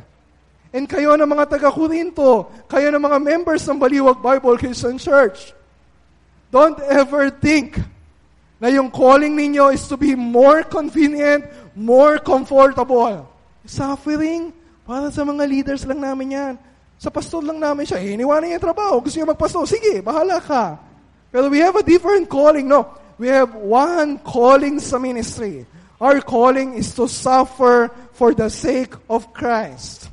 And 0.74 0.90
kayo 0.90 1.14
ng 1.14 1.30
mga 1.30 1.54
taga-Korinto, 1.54 2.50
kayo 2.66 2.90
ng 2.90 2.98
mga 2.98 3.22
members 3.22 3.62
ng 3.62 3.78
Baliwag 3.78 4.18
Bible 4.18 4.58
Christian 4.58 4.98
Church, 4.98 5.54
don't 6.50 6.82
ever 6.90 7.30
think 7.30 7.78
na 8.58 8.74
yung 8.74 8.90
calling 8.90 9.38
ninyo 9.38 9.70
is 9.70 9.86
to 9.86 9.94
be 9.94 10.18
more 10.18 10.66
convenient, 10.66 11.46
more 11.78 12.18
comfortable. 12.18 13.22
Suffering, 13.62 14.50
para 14.82 15.14
sa 15.14 15.22
mga 15.22 15.46
leaders 15.46 15.86
lang 15.86 16.02
namin 16.02 16.34
yan. 16.34 16.54
Sa 16.98 17.11
pastor 17.11 17.44
lang 17.44 17.61
namin 17.61 17.85
siya, 17.85 18.00
iniwanan 18.00 18.54
niya 18.54 18.62
trabaho. 18.62 19.02
Gusto 19.02 19.20
niya 19.20 19.30
magpastor, 19.35 19.66
sige, 19.68 20.00
bahala 20.00 20.40
ka. 20.40 20.78
Pero 21.35 21.50
we 21.50 21.59
have 21.59 21.74
a 21.74 21.83
different 21.83 22.30
calling, 22.30 22.70
no? 22.70 22.87
We 23.18 23.28
have 23.30 23.54
one 23.54 24.18
calling 24.22 24.78
sa 24.78 24.98
ministry. 24.98 25.66
Our 25.98 26.22
calling 26.22 26.74
is 26.74 26.94
to 26.98 27.07
suffer 27.07 27.90
for 28.14 28.35
the 28.35 28.50
sake 28.50 28.94
of 29.11 29.30
Christ. 29.35 30.11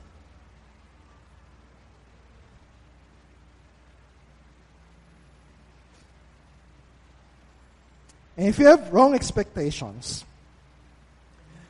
And 8.41 8.50
if 8.50 8.58
you 8.58 8.65
have 8.65 8.89
wrong 8.89 9.13
expectations, 9.13 10.26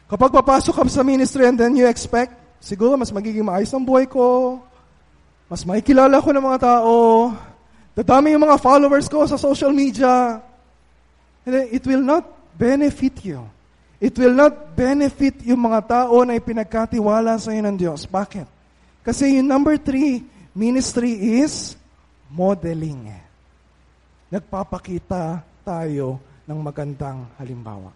kapag 0.08 0.32
papasok 0.32 0.72
ka 0.72 0.84
sa 0.88 1.04
ministry 1.04 1.44
and 1.44 1.60
then 1.60 1.76
you 1.76 1.84
expect, 1.84 2.32
siguro 2.64 2.96
mas 2.96 3.12
magiging 3.12 3.44
maayos 3.44 3.76
ang 3.76 3.84
buhay 3.84 4.08
ko, 4.08 4.60
mas 5.52 5.68
makikilala 5.68 6.24
ko 6.24 6.32
ng 6.32 6.48
mga 6.48 6.60
tao, 6.64 6.96
dadami 7.92 8.32
yung 8.32 8.48
mga 8.48 8.56
followers 8.56 9.12
ko 9.12 9.28
sa 9.28 9.36
social 9.36 9.76
media, 9.76 10.40
and 11.44 11.68
it 11.76 11.84
will 11.84 12.00
not 12.00 12.24
benefit 12.56 13.20
you. 13.20 13.44
It 14.00 14.16
will 14.16 14.32
not 14.32 14.72
benefit 14.80 15.44
yung 15.44 15.68
mga 15.68 16.08
tao 16.08 16.24
na 16.24 16.40
ipinagkatiwala 16.40 17.36
sa 17.36 17.52
iyo 17.52 17.68
ng 17.68 17.76
Diyos. 17.76 18.08
Bakit? 18.08 18.48
Kasi 19.04 19.44
yung 19.44 19.52
number 19.52 19.76
three, 19.76 20.24
Ministry 20.56 21.44
is 21.44 21.76
modeling. 22.32 23.12
Nagpapakita 24.32 25.44
tayo 25.68 26.16
ng 26.48 26.60
magandang 26.64 27.28
halimbawa. 27.36 27.92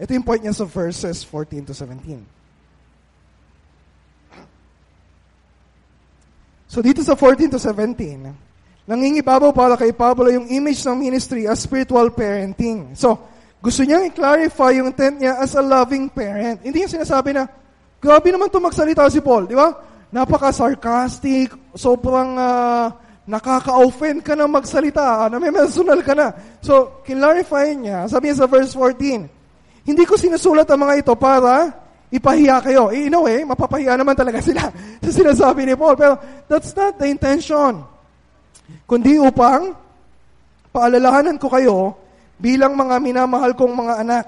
Ito 0.00 0.16
yung 0.16 0.24
point 0.24 0.40
niya 0.40 0.56
sa 0.56 0.64
verses 0.64 1.20
14 1.28 1.68
to 1.68 1.76
17. 1.76 2.37
So 6.68 6.84
dito 6.84 7.00
sa 7.00 7.16
14 7.16 7.56
to 7.56 7.58
17, 7.58 8.84
nangingibabaw 8.84 9.52
para 9.56 9.76
kay 9.76 9.92
Pablo 9.96 10.28
yung 10.28 10.48
image 10.52 10.84
ng 10.84 10.96
ministry 10.96 11.48
as 11.48 11.64
spiritual 11.64 12.12
parenting. 12.12 12.92
So, 12.92 13.16
gusto 13.60 13.84
niya 13.84 14.04
i-clarify 14.08 14.76
yung 14.80 14.92
intent 14.92 15.20
niya 15.20 15.40
as 15.40 15.52
a 15.56 15.64
loving 15.64 16.12
parent. 16.12 16.64
Hindi 16.64 16.84
niya 16.84 17.00
sinasabi 17.00 17.36
na, 17.36 17.44
grabe 18.00 18.32
naman 18.32 18.48
ito 18.48 18.60
magsalita 18.60 19.04
si 19.12 19.20
Paul, 19.20 19.44
di 19.44 19.56
ba? 19.56 19.76
Napaka-sarcastic, 20.08 21.52
sobrang 21.76 22.36
uh, 22.36 22.88
nakaka-offend 23.28 24.24
ka 24.24 24.32
na 24.32 24.48
magsalita, 24.48 25.28
na 25.28 25.36
may 25.36 25.52
personal 25.52 26.00
ka 26.00 26.16
na. 26.16 26.32
So, 26.64 27.04
clarify 27.04 27.76
niya, 27.76 28.08
sabi 28.08 28.32
niya 28.32 28.40
sa 28.40 28.48
verse 28.48 28.72
14, 28.72 29.84
hindi 29.84 30.04
ko 30.08 30.16
sinusulat 30.16 30.68
ang 30.68 30.80
mga 30.88 31.04
ito 31.04 31.12
para 31.12 31.76
ipahiya 32.08 32.64
kayo. 32.64 32.88
In 32.92 33.14
a 33.14 33.20
way, 33.20 33.44
mapapahiya 33.44 33.96
naman 33.96 34.16
talaga 34.16 34.40
sila 34.48 34.72
sa 35.04 35.10
sinasabi 35.12 35.68
ni 35.68 35.74
Paul. 35.76 35.96
Pero 35.96 36.16
that's 36.48 36.72
not 36.72 36.96
the 36.96 37.08
intention. 37.08 37.84
Kundi 38.88 39.16
upang 39.20 39.76
paalalahanan 40.72 41.40
ko 41.40 41.48
kayo 41.48 41.96
bilang 42.40 42.76
mga 42.76 42.96
minamahal 43.00 43.52
kong 43.56 43.74
mga 43.74 43.94
anak. 44.04 44.26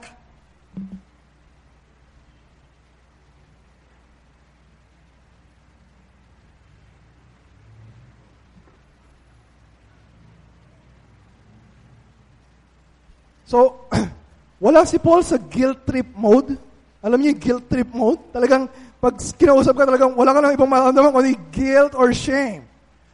So, 13.51 13.91
wala 14.65 14.87
si 14.87 15.03
Paul 15.03 15.27
sa 15.27 15.35
guilt 15.35 15.83
trip 15.83 16.15
mode 16.15 16.70
alam 17.01 17.17
niyo 17.21 17.33
yung 17.33 17.41
guilt 17.41 17.65
trip 17.73 17.91
mode? 17.97 18.21
Talagang 18.29 18.69
pag 19.01 19.17
kinausap 19.17 19.73
ka 19.73 19.89
talagang 19.89 20.13
wala 20.13 20.37
ka 20.37 20.41
nang 20.45 20.53
ibang 20.53 20.69
mararamdaman 20.69 21.13
kundi 21.17 21.35
guilt 21.49 21.97
or 21.97 22.13
shame. 22.13 22.69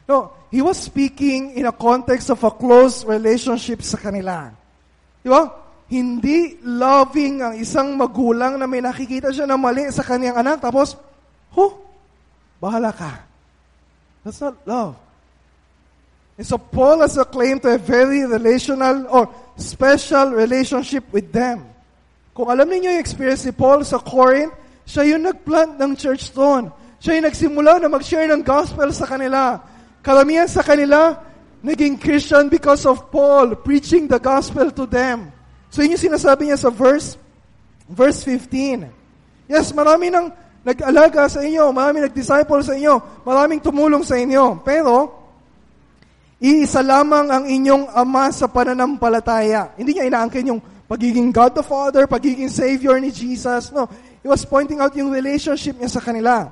No, 0.07 0.35
he 0.51 0.59
was 0.59 0.75
speaking 0.75 1.55
in 1.55 1.67
a 1.67 1.75
context 1.75 2.27
of 2.27 2.43
a 2.43 2.51
close 2.51 3.07
relationship 3.07 3.79
sa 3.79 3.95
kanila. 3.95 4.51
Di 5.23 5.31
ba? 5.31 5.47
Hindi 5.87 6.59
loving 6.67 7.39
ang 7.39 7.55
isang 7.55 7.95
magulang 7.95 8.59
na 8.59 8.67
may 8.67 8.83
nakikita 8.83 9.31
siya 9.31 9.47
na 9.47 9.55
mali 9.55 9.87
sa 9.87 10.03
kanyang 10.03 10.35
anak 10.35 10.59
tapos, 10.59 10.99
huh, 11.55 11.71
bahala 12.59 12.91
ka. 12.91 13.23
That's 14.27 14.43
not 14.43 14.59
love. 14.67 14.99
And 16.35 16.43
so 16.43 16.59
Paul 16.59 16.99
has 17.07 17.15
a 17.15 17.23
claim 17.23 17.63
to 17.63 17.71
a 17.71 17.79
very 17.79 18.27
relational 18.27 19.07
or 19.07 19.31
special 19.55 20.35
relationship 20.35 21.07
with 21.15 21.31
them. 21.31 21.76
Kung 22.37 22.53
alam 22.53 22.69
niyo 22.69 22.93
yung 22.93 23.01
experience 23.01 23.49
ni 23.49 23.53
Paul 23.57 23.81
sa 23.81 23.97
Corinth, 23.97 24.53
siya 24.85 25.09
yung 25.09 25.25
nagplant 25.25 25.73
ng 25.73 25.97
church 25.97 26.29
doon. 26.37 26.69
Siya 27.01 27.17
yung 27.17 27.25
nagsimula 27.25 27.81
na 27.81 27.89
mag-share 27.89 28.29
ng 28.29 28.45
gospel 28.45 28.93
sa 28.93 29.09
kanila. 29.09 29.57
Karamihan 30.05 30.45
sa 30.45 30.61
kanila, 30.61 31.17
naging 31.65 31.97
Christian 31.97 32.45
because 32.45 32.85
of 32.85 33.09
Paul 33.09 33.57
preaching 33.57 34.05
the 34.05 34.21
gospel 34.21 34.69
to 34.69 34.85
them. 34.85 35.33
So 35.73 35.81
yun 35.81 35.97
yung 35.97 36.13
sinasabi 36.13 36.53
niya 36.53 36.61
sa 36.61 36.69
verse, 36.69 37.17
verse 37.89 38.21
15. 38.21 38.85
Yes, 39.49 39.73
marami 39.73 40.13
nang 40.13 40.29
nag-alaga 40.61 41.25
sa 41.25 41.41
inyo, 41.41 41.73
marami 41.73 42.05
nag-disciple 42.05 42.61
sa 42.61 42.77
inyo, 42.77 43.25
maraming 43.25 43.65
tumulong 43.65 44.05
sa 44.05 44.13
inyo. 44.13 44.61
Pero, 44.61 45.09
iisa 46.37 46.85
lamang 46.85 47.33
ang 47.33 47.49
inyong 47.49 47.89
ama 47.97 48.29
sa 48.29 48.45
pananampalataya. 48.45 49.73
Hindi 49.73 49.97
niya 49.97 50.05
inaangkin 50.05 50.53
yung 50.53 50.61
pagiging 50.87 51.35
God 51.35 51.53
the 51.53 51.63
Father, 51.63 52.07
pagiging 52.07 52.47
Savior 52.47 52.95
ni 52.97 53.11
Jesus. 53.11 53.69
No, 53.75 53.87
he 54.23 54.27
was 54.27 54.47
pointing 54.47 54.79
out 54.79 54.95
yung 54.95 55.11
relationship 55.11 55.75
niya 55.75 55.91
sa 55.91 56.01
kanila. 56.01 56.47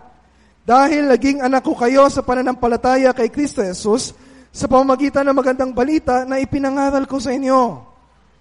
Dahil 0.67 1.07
naging 1.09 1.39
anak 1.41 1.63
ko 1.63 1.73
kayo 1.73 2.05
sa 2.11 2.21
pananampalataya 2.21 3.15
kay 3.15 3.31
Kristo 3.31 3.63
Jesus, 3.63 4.11
sa 4.55 4.65
pamamagitan 4.71 5.27
ng 5.27 5.35
magandang 5.35 5.71
balita 5.71 6.23
na 6.23 6.39
ipinangaral 6.39 7.03
ko 7.07 7.19
sa 7.19 7.35
inyo. 7.35 7.79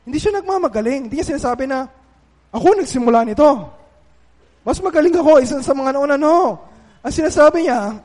Hindi 0.07 0.19
siya 0.21 0.39
nagmamagaling. 0.39 1.09
Hindi 1.09 1.21
niya 1.21 1.35
sinasabi 1.35 1.67
na, 1.67 1.89
ako 2.55 2.79
nagsimula 2.79 3.27
nito. 3.27 3.51
Mas 4.63 4.79
magaling 4.81 5.13
ako, 5.17 5.43
isa 5.43 5.61
sa 5.61 5.75
mga 5.77 5.99
nauna. 5.99 6.17
No. 6.17 6.57
Ang 7.05 7.13
sinasabi 7.13 7.69
niya, 7.69 8.01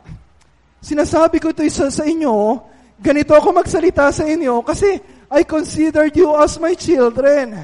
sinasabi 0.83 1.39
ko 1.39 1.55
ito 1.55 1.63
isa 1.63 1.87
sa 1.87 2.03
inyo, 2.03 2.59
ganito 2.99 3.31
ako 3.31 3.55
magsalita 3.55 4.11
sa 4.11 4.27
inyo 4.27 4.59
kasi 4.67 4.99
I 5.31 5.47
considered 5.47 6.11
you 6.19 6.35
as 6.35 6.59
my 6.59 6.75
children. 6.75 7.55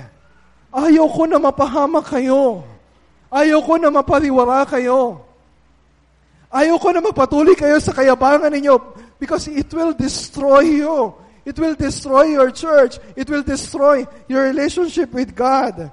Ayaw 0.76 1.08
ko 1.08 1.24
na 1.24 1.40
mapahama 1.40 2.04
kayo. 2.04 2.60
Ayaw 3.32 3.64
ko 3.64 3.80
na 3.80 3.88
mapariwara 3.88 4.68
kayo. 4.68 5.24
Ayaw 6.52 6.76
ko 6.76 6.92
na 6.92 7.00
magpatuloy 7.00 7.56
kayo 7.56 7.80
sa 7.80 7.96
kayabangan 7.96 8.52
ninyo 8.52 8.76
because 9.16 9.48
it 9.48 9.72
will 9.72 9.96
destroy 9.96 10.84
you. 10.84 11.16
It 11.48 11.56
will 11.56 11.80
destroy 11.80 12.36
your 12.36 12.52
church. 12.52 13.00
It 13.16 13.32
will 13.32 13.46
destroy 13.46 14.04
your 14.28 14.52
relationship 14.52 15.16
with 15.16 15.32
God. 15.32 15.88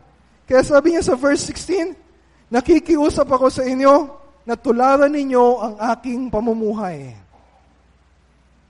Kaya 0.51 0.63
sabi 0.67 0.99
niya 0.99 1.07
sa 1.07 1.15
verse 1.15 1.47
16, 1.47 1.95
nakikiusap 2.51 3.29
ako 3.31 3.55
sa 3.55 3.63
inyo 3.63 4.11
na 4.43 4.59
tularan 4.59 5.15
ninyo 5.15 5.45
ang 5.63 5.75
aking 5.95 6.27
pamumuhay. 6.27 7.15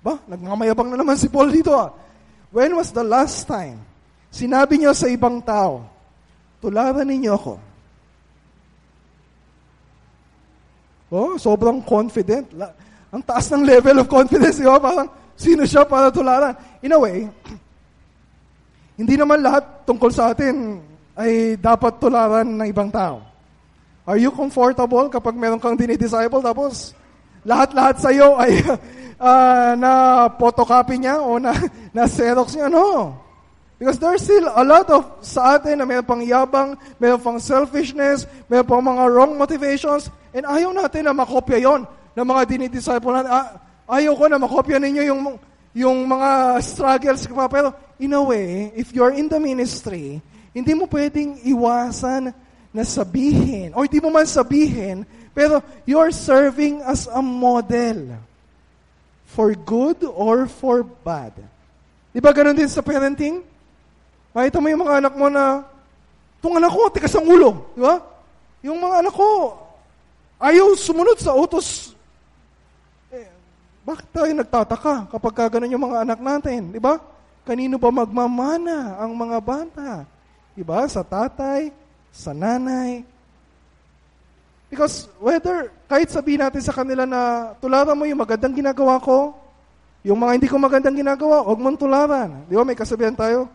Ba, 0.04 0.18
nagmamayabang 0.28 0.92
na 0.92 1.00
naman 1.00 1.16
si 1.16 1.30
Paul 1.30 1.54
dito. 1.54 1.72
Ah. 1.72 1.94
When 2.52 2.76
was 2.76 2.92
the 2.92 3.06
last 3.06 3.48
time 3.48 3.80
sinabi 4.32 4.80
niyo 4.80 4.96
sa 4.96 5.06
ibang 5.12 5.44
tao, 5.44 5.86
tularan 6.62 7.02
ninyo 7.02 7.32
ako. 7.34 7.54
Oh, 11.12 11.36
sobrang 11.36 11.84
confident. 11.84 12.48
Ang 13.12 13.20
taas 13.26 13.52
ng 13.52 13.68
level 13.68 14.00
of 14.00 14.08
confidence, 14.08 14.56
di 14.56 14.64
ba? 14.64 14.80
Parang, 14.80 15.10
sino 15.36 15.68
siya 15.68 15.84
para 15.84 16.08
tularan? 16.08 16.56
In 16.80 16.96
a 16.96 16.98
way, 17.02 17.28
hindi 19.00 19.20
naman 19.20 19.44
lahat 19.44 19.84
tungkol 19.84 20.08
sa 20.08 20.32
atin 20.32 20.80
ay 21.12 21.60
dapat 21.60 22.00
tularan 22.00 22.48
ng 22.48 22.64
ibang 22.70 22.88
tao. 22.88 23.20
Are 24.08 24.16
you 24.18 24.32
comfortable 24.32 25.06
kapag 25.12 25.36
meron 25.36 25.60
kang 25.62 25.78
dinidisciple 25.78 26.42
tapos 26.42 26.96
lahat-lahat 27.46 27.96
sa 28.02 28.10
iyo 28.10 28.34
ay 28.34 28.58
uh, 29.20 29.78
na 29.78 29.92
photocopy 30.34 30.98
niya 30.98 31.22
o 31.22 31.38
na, 31.38 31.54
na 31.94 32.08
xerox 32.08 32.56
niya? 32.56 32.72
No. 32.72 33.21
Because 33.82 33.98
there's 33.98 34.22
still 34.22 34.46
a 34.46 34.62
lot 34.62 34.86
of 34.94 35.26
sa 35.26 35.58
atin 35.58 35.82
na 35.82 35.84
may 35.84 35.98
pang 36.06 36.22
yabang, 36.22 36.78
may 37.02 37.10
pang 37.18 37.42
selfishness, 37.42 38.30
may 38.46 38.62
pang 38.62 38.78
mga 38.78 39.10
wrong 39.10 39.34
motivations, 39.34 40.06
and 40.30 40.46
ayaw 40.46 40.70
natin 40.70 41.10
na 41.10 41.10
makopya 41.10 41.58
yon 41.58 41.82
ng 42.14 42.22
mga 42.22 42.46
dinidisciple 42.46 43.10
natin. 43.10 43.34
Ah, 43.34 43.58
ayaw 43.90 44.14
ko 44.14 44.30
na 44.30 44.38
makopya 44.38 44.78
ninyo 44.78 45.02
yung, 45.02 45.20
yung 45.74 45.98
mga 46.06 46.62
struggles 46.62 47.26
pa. 47.26 47.50
Pero 47.50 47.74
in 47.98 48.14
a 48.14 48.22
way, 48.22 48.70
if 48.78 48.94
you're 48.94 49.18
in 49.18 49.26
the 49.26 49.42
ministry, 49.42 50.22
hindi 50.54 50.78
mo 50.78 50.86
pwedeng 50.86 51.42
iwasan 51.42 52.30
na 52.70 52.86
sabihin, 52.86 53.74
o 53.74 53.82
hindi 53.82 53.98
mo 53.98 54.14
man 54.14 54.30
sabihin, 54.30 55.02
pero 55.34 55.58
you're 55.90 56.14
serving 56.14 56.86
as 56.86 57.10
a 57.10 57.18
model 57.18 58.14
for 59.26 59.58
good 59.58 60.06
or 60.06 60.46
for 60.46 60.86
bad. 60.86 61.34
Di 62.14 62.22
ba 62.22 62.30
ganun 62.30 62.54
din 62.54 62.70
sa 62.70 62.78
parenting? 62.78 63.50
Makita 64.32 64.58
mo 64.64 64.66
yung 64.72 64.82
mga 64.88 64.96
anak 65.04 65.14
mo 65.14 65.26
na, 65.28 65.60
itong 66.40 66.56
anak 66.56 66.72
ko, 66.72 66.82
tikas 66.88 67.16
ang 67.16 67.28
ulo. 67.28 67.68
Di 67.76 67.80
ba? 67.84 68.00
Yung 68.64 68.80
mga 68.80 69.04
anak 69.04 69.14
ko, 69.14 69.60
ayaw 70.40 70.72
sumunod 70.72 71.20
sa 71.20 71.36
utos. 71.36 71.92
Eh, 73.12 73.28
bakit 73.84 74.08
tayo 74.08 74.32
nagtataka 74.32 75.12
kapag 75.12 75.52
gano'n 75.52 75.72
yung 75.76 75.84
mga 75.84 76.08
anak 76.08 76.18
natin? 76.18 76.72
Di 76.72 76.80
ba? 76.80 76.96
Kanino 77.44 77.76
ba 77.76 77.92
magmamana 77.92 78.96
ang 78.96 79.12
mga 79.12 79.38
bata? 79.44 79.90
Di 80.56 80.64
ba? 80.64 80.88
Sa 80.88 81.04
tatay, 81.04 81.68
sa 82.08 82.32
nanay. 82.32 83.04
Because 84.72 85.12
whether, 85.20 85.68
kahit 85.84 86.08
sabihin 86.08 86.40
natin 86.40 86.64
sa 86.64 86.72
kanila 86.72 87.04
na 87.04 87.52
tularan 87.60 87.92
mo 87.92 88.08
yung 88.08 88.24
magandang 88.24 88.56
ginagawa 88.56 88.96
ko, 88.96 89.36
yung 90.00 90.16
mga 90.16 90.40
hindi 90.40 90.48
ko 90.48 90.56
magandang 90.56 90.96
ginagawa, 90.96 91.44
huwag 91.44 91.60
mong 91.60 91.76
tularan. 91.76 92.48
Di 92.48 92.56
ba? 92.56 92.64
May 92.64 92.78
kasabihan 92.78 93.12
tayo, 93.12 93.52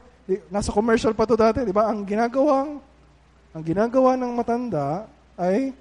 nasa 0.52 0.76
commercial 0.76 1.16
pa 1.16 1.24
to 1.24 1.40
dati, 1.40 1.64
di 1.64 1.72
ba? 1.72 1.88
Ang 1.88 2.04
ginagawang, 2.04 2.84
ang 3.56 3.64
ginagawa 3.64 4.20
ng 4.20 4.32
matanda 4.36 5.08
ay, 5.40 5.72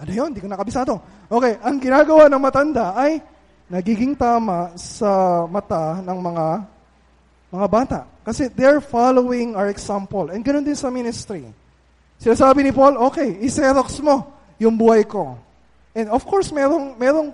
ano 0.00 0.10
yun? 0.10 0.32
Hindi 0.32 0.40
ko 0.40 0.48
nakabisado. 0.48 0.96
Okay, 1.28 1.60
ang 1.60 1.76
ginagawa 1.76 2.32
ng 2.32 2.40
matanda 2.40 2.96
ay 2.96 3.20
nagiging 3.68 4.16
tama 4.16 4.72
sa 4.76 5.44
mata 5.48 6.00
ng 6.00 6.18
mga 6.18 6.46
mga 7.52 7.66
bata. 7.68 8.00
Kasi 8.24 8.48
they're 8.48 8.80
following 8.80 9.52
our 9.52 9.68
example. 9.68 10.32
And 10.32 10.40
ganoon 10.40 10.64
din 10.64 10.78
sa 10.78 10.88
ministry. 10.88 11.44
Sinasabi 12.16 12.64
ni 12.64 12.72
Paul, 12.72 12.96
okay, 12.96 13.44
iserox 13.44 14.00
mo 14.00 14.32
yung 14.56 14.72
buhay 14.80 15.04
ko. 15.04 15.36
And 15.92 16.08
of 16.08 16.24
course, 16.24 16.48
merong, 16.48 16.96
merong, 16.96 17.28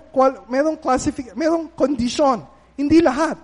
merong 0.51 0.75
classific, 0.75 1.31
merong 1.31 1.71
condition. 1.71 2.43
Hindi 2.75 2.99
lahat. 2.99 3.39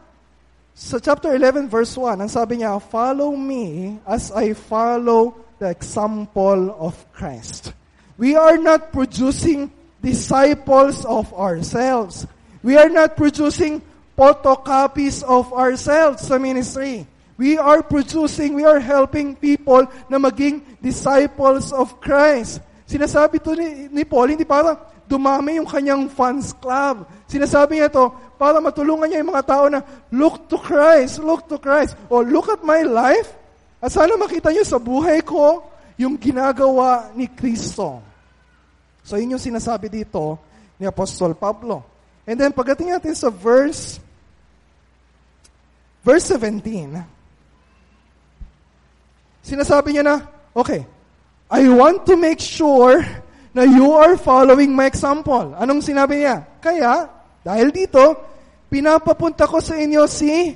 Sa 0.75 0.99
chapter 0.99 1.31
11, 1.31 1.71
verse 1.71 1.95
1, 1.95 2.19
ang 2.19 2.27
sabi 2.27 2.59
niya, 2.59 2.83
Follow 2.83 3.31
me 3.31 3.95
as 4.03 4.27
I 4.35 4.51
follow 4.51 5.39
the 5.55 5.71
example 5.71 6.75
of 6.75 6.99
Christ. 7.15 7.71
We 8.19 8.35
are 8.35 8.59
not 8.59 8.91
producing 8.91 9.71
disciples 10.03 11.07
of 11.07 11.31
ourselves. 11.31 12.27
We 12.59 12.75
are 12.75 12.91
not 12.91 13.15
producing 13.15 13.79
photocopies 14.19 15.23
of 15.23 15.47
ourselves 15.55 16.27
sa 16.27 16.35
ministry. 16.35 17.07
We 17.39 17.55
are 17.55 17.79
producing, 17.79 18.51
we 18.51 18.67
are 18.67 18.83
helping 18.83 19.39
people 19.39 19.87
na 20.11 20.19
maging 20.19 20.59
disciples 20.83 21.71
of 21.71 22.03
Christ. 22.03 22.59
Sinasabi 22.83 23.39
to 23.47 23.55
ni, 23.55 23.87
ni 23.95 24.03
Paul, 24.03 24.35
hindi 24.35 24.43
para 24.43 24.75
dumami 25.05 25.57
yung 25.61 25.69
kanyang 25.69 26.09
fans 26.09 26.53
club. 26.57 27.05
Sinasabi 27.29 27.79
niya 27.79 27.89
to 27.89 28.09
para 28.35 28.59
matulungan 28.59 29.07
niya 29.07 29.21
yung 29.21 29.31
mga 29.31 29.45
tao 29.47 29.65
na 29.71 29.81
look 30.11 30.49
to 30.51 30.59
Christ, 30.59 31.21
look 31.23 31.47
to 31.47 31.57
Christ. 31.57 31.95
O 32.11 32.21
look 32.21 32.51
at 32.51 32.61
my 32.61 32.83
life. 32.83 33.31
At 33.79 33.93
sana 33.93 34.17
makita 34.17 34.49
niyo 34.51 34.65
sa 34.65 34.81
buhay 34.81 35.21
ko 35.21 35.63
yung 35.95 36.17
ginagawa 36.19 37.13
ni 37.15 37.29
Kristo. 37.31 38.01
So 39.05 39.15
yun 39.15 39.37
yung 39.37 39.43
sinasabi 39.43 39.87
dito 39.87 40.41
ni 40.81 40.89
Apostol 40.89 41.37
Pablo. 41.37 41.85
And 42.25 42.41
then 42.41 42.51
pagdating 42.51 42.89
natin 42.91 43.13
sa 43.13 43.29
verse 43.29 44.01
verse 46.01 46.25
17, 46.33 47.15
Sinasabi 49.45 49.93
niya 49.93 50.01
na, 50.01 50.17
okay, 50.57 50.89
I 51.53 51.69
want 51.69 52.09
to 52.09 52.17
make 52.17 52.41
sure 52.41 53.05
na 53.55 53.63
you 53.63 53.95
are 53.95 54.19
following 54.19 54.75
my 54.75 54.83
example. 54.91 55.55
Anong 55.55 55.79
sinabi 55.79 56.27
niya? 56.27 56.43
Kaya, 56.59 57.07
dahil 57.39 57.71
dito, 57.71 58.03
pinapapunta 58.67 59.47
ko 59.47 59.63
sa 59.63 59.79
inyo 59.79 60.03
si 60.11 60.51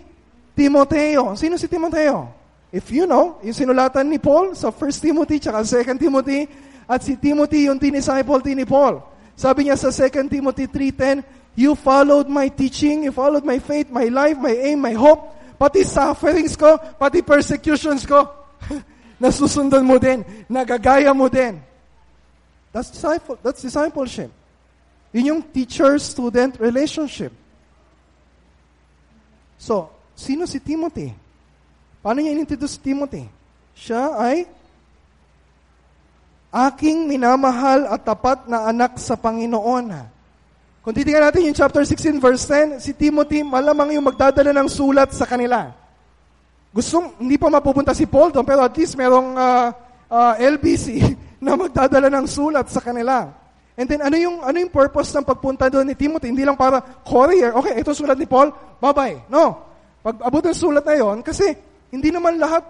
Timoteo. 0.51 1.31
Sino 1.39 1.55
si 1.55 1.71
Timoteo? 1.71 2.27
If 2.75 2.91
you 2.91 3.07
know, 3.07 3.39
yung 3.39 3.55
sinulatan 3.55 4.11
ni 4.11 4.19
Paul 4.19 4.51
sa 4.51 4.75
1 4.75 4.99
Timothy 4.99 5.39
tsaka 5.39 5.63
2 5.63 5.95
Timothy, 5.95 6.43
at 6.91 6.99
si 6.99 7.15
Timothy 7.15 7.71
yung 7.71 7.79
tinisciple 7.79 8.43
din 8.43 8.59
ni 8.61 8.67
Paul. 8.67 8.99
Sabi 9.39 9.71
niya 9.71 9.79
sa 9.79 9.95
2 9.95 10.27
Timothy 10.27 10.67
3.10, 10.67 11.23
You 11.55 11.79
followed 11.79 12.27
my 12.27 12.51
teaching, 12.51 13.07
you 13.07 13.15
followed 13.15 13.47
my 13.47 13.63
faith, 13.63 13.87
my 13.87 14.11
life, 14.11 14.35
my 14.35 14.51
aim, 14.51 14.83
my 14.83 14.93
hope, 14.93 15.23
pati 15.55 15.87
sufferings 15.87 16.59
ko, 16.59 16.75
pati 16.99 17.23
persecutions 17.23 18.03
ko. 18.03 18.27
Nasusundan 19.23 19.87
mo 19.87 19.95
din. 19.95 20.23
Nagagaya 20.51 21.15
mo 21.15 21.31
din. 21.31 21.68
That's, 22.69 22.93
disciple, 22.93 23.37
that's 23.41 23.61
discipleship. 23.61 24.29
Yun 25.09 25.25
yung 25.25 25.41
teacher-student 25.41 26.61
relationship. 26.61 27.33
So, 29.57 29.89
sino 30.13 30.45
si 30.45 30.61
Timothy? 30.61 31.11
Paano 31.99 32.21
niya 32.21 32.37
inintroduce 32.37 32.77
si 32.77 32.81
Timothy? 32.81 33.25
Siya 33.73 34.15
ay 34.15 34.45
aking 36.49 37.09
minamahal 37.09 37.89
at 37.89 38.05
tapat 38.05 38.45
na 38.45 38.69
anak 38.69 39.01
sa 39.01 39.17
Panginoon. 39.17 39.85
Kung 40.79 40.93
titingnan 40.95 41.29
natin 41.29 41.49
yung 41.49 41.57
chapter 41.57 41.83
16 41.83 42.23
verse 42.23 42.45
10, 42.47 42.79
si 42.79 42.95
Timothy 42.95 43.43
malamang 43.43 43.97
yung 43.97 44.05
magdadala 44.05 44.53
ng 44.55 44.69
sulat 44.69 45.11
sa 45.11 45.27
kanila. 45.27 45.73
Gustong, 46.69 47.17
hindi 47.17 47.35
pa 47.35 47.49
mapupunta 47.49 47.97
si 47.97 48.05
Paul 48.05 48.29
doon, 48.29 48.45
pero 48.45 48.61
at 48.61 48.73
least 48.77 48.93
merong 48.93 49.33
uh, 49.33 49.73
uh, 50.05 50.33
LBC 50.37 51.17
na 51.39 51.55
magdadala 51.55 52.11
ng 52.11 52.27
sulat 52.27 52.67
sa 52.67 52.83
kanila. 52.83 53.31
And 53.79 53.87
then, 53.87 54.03
ano 54.03 54.19
yung, 54.19 54.43
ano 54.43 54.59
yung 54.59 54.71
purpose 54.71 55.15
ng 55.15 55.23
pagpunta 55.23 55.71
doon 55.71 55.87
ni 55.87 55.95
Timothy? 55.95 56.27
Hindi 56.27 56.43
lang 56.43 56.59
para 56.59 56.83
courier, 56.83 57.55
okay, 57.55 57.79
ito 57.79 57.95
sulat 57.95 58.19
ni 58.19 58.27
Paul, 58.27 58.51
bye-bye. 58.83 59.31
No. 59.31 59.55
Pag 60.03 60.19
abot 60.19 60.43
ng 60.43 60.55
sulat 60.55 60.83
na 60.83 60.95
yon, 60.99 61.23
kasi 61.23 61.55
hindi 61.87 62.11
naman 62.11 62.35
lahat 62.35 62.67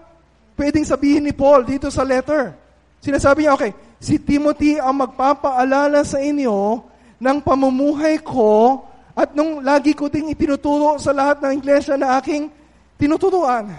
pwedeng 0.54 0.86
sabihin 0.86 1.26
ni 1.26 1.34
Paul 1.34 1.66
dito 1.66 1.90
sa 1.90 2.06
letter. 2.06 2.54
Sinasabi 3.02 3.46
niya, 3.46 3.58
okay, 3.58 3.72
si 3.98 4.22
Timothy 4.22 4.78
ang 4.78 5.02
magpapaalala 5.02 6.06
sa 6.06 6.22
inyo 6.22 6.84
ng 7.18 7.38
pamumuhay 7.42 8.22
ko 8.22 8.86
at 9.16 9.36
nung 9.36 9.60
lagi 9.66 9.92
ko 9.98 10.08
ding 10.08 10.32
itinuturo 10.32 10.96
sa 11.02 11.12
lahat 11.12 11.44
ng 11.44 11.52
iglesia 11.60 12.00
na 12.00 12.22
aking 12.22 12.48
tinuturuan. 12.96 13.72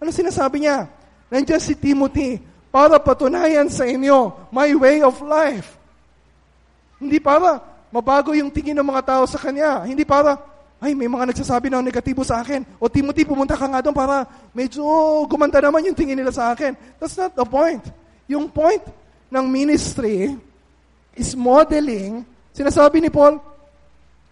Ano 0.00 0.10
sinasabi 0.12 0.64
niya? 0.64 0.88
Nandiyan 1.32 1.62
si 1.62 1.72
Timothy 1.76 2.36
para 2.74 2.98
patunayan 2.98 3.70
sa 3.70 3.86
inyo 3.86 4.50
my 4.50 4.74
way 4.74 4.98
of 4.98 5.14
life. 5.22 5.78
Hindi 6.98 7.22
para 7.22 7.62
mabago 7.94 8.34
yung 8.34 8.50
tingin 8.50 8.74
ng 8.74 8.90
mga 8.90 9.14
tao 9.14 9.22
sa 9.30 9.38
kanya. 9.38 9.86
Hindi 9.86 10.02
para, 10.02 10.34
ay, 10.82 10.90
may 10.98 11.06
mga 11.06 11.30
nagsasabi 11.30 11.70
ng 11.70 11.86
negatibo 11.86 12.26
sa 12.26 12.42
akin. 12.42 12.66
O 12.82 12.90
Timothy, 12.90 13.22
pumunta 13.22 13.54
ka 13.54 13.70
nga 13.70 13.78
doon 13.78 13.94
para 13.94 14.26
medyo 14.50 14.82
gumanda 15.30 15.62
naman 15.62 15.86
yung 15.86 15.94
tingin 15.94 16.18
nila 16.18 16.34
sa 16.34 16.50
akin. 16.50 16.74
That's 16.98 17.14
not 17.14 17.38
the 17.38 17.46
point. 17.46 17.86
Yung 18.26 18.50
point 18.50 18.82
ng 19.30 19.46
ministry 19.46 20.34
is 21.14 21.38
modeling. 21.38 22.26
Sinasabi 22.50 22.98
ni 22.98 23.10
Paul, 23.14 23.38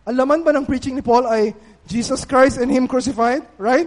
ang 0.02 0.16
laman 0.18 0.42
ba 0.42 0.50
ng 0.50 0.66
preaching 0.66 0.98
ni 0.98 1.04
Paul 1.06 1.30
ay 1.30 1.54
Jesus 1.86 2.26
Christ 2.26 2.58
and 2.58 2.66
Him 2.66 2.90
crucified? 2.90 3.46
Right? 3.54 3.86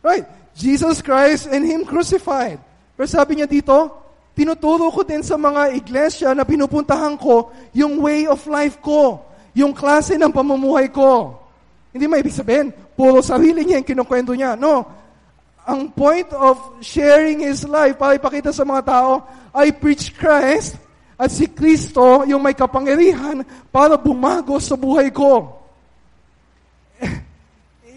Right. 0.00 0.24
Jesus 0.56 1.04
Christ 1.04 1.52
and 1.52 1.68
Him 1.68 1.84
crucified. 1.84 2.64
Pero 2.94 3.06
sabi 3.10 3.38
niya 3.38 3.48
dito, 3.50 3.74
tinuturo 4.34 4.90
ko 4.90 5.02
din 5.02 5.22
sa 5.22 5.34
mga 5.34 5.74
iglesia 5.74 6.30
na 6.32 6.46
pinupuntahan 6.46 7.18
ko 7.18 7.50
yung 7.74 8.02
way 8.02 8.26
of 8.26 8.40
life 8.46 8.78
ko, 8.82 9.22
yung 9.54 9.74
klase 9.74 10.18
ng 10.18 10.30
pamumuhay 10.30 10.90
ko. 10.90 11.38
Hindi 11.94 12.06
may 12.10 12.22
ibig 12.22 12.34
sabihin, 12.34 12.74
puro 12.98 13.22
sarili 13.22 13.62
niya 13.62 13.82
yung 13.82 13.90
kinukwento 13.94 14.32
niya. 14.34 14.58
No. 14.58 14.82
Ang 15.64 15.94
point 15.94 16.28
of 16.34 16.60
sharing 16.82 17.42
His 17.42 17.64
life 17.64 17.96
para 17.96 18.18
ipakita 18.18 18.50
sa 18.50 18.66
mga 18.66 18.82
tao, 18.84 19.24
I 19.54 19.70
preach 19.70 20.12
Christ 20.14 20.76
at 21.14 21.30
si 21.30 21.46
Kristo 21.46 22.26
yung 22.26 22.42
may 22.42 22.58
kapangyarihan 22.58 23.46
para 23.70 23.94
bumago 23.94 24.58
sa 24.58 24.74
buhay 24.74 25.14
ko 25.14 25.62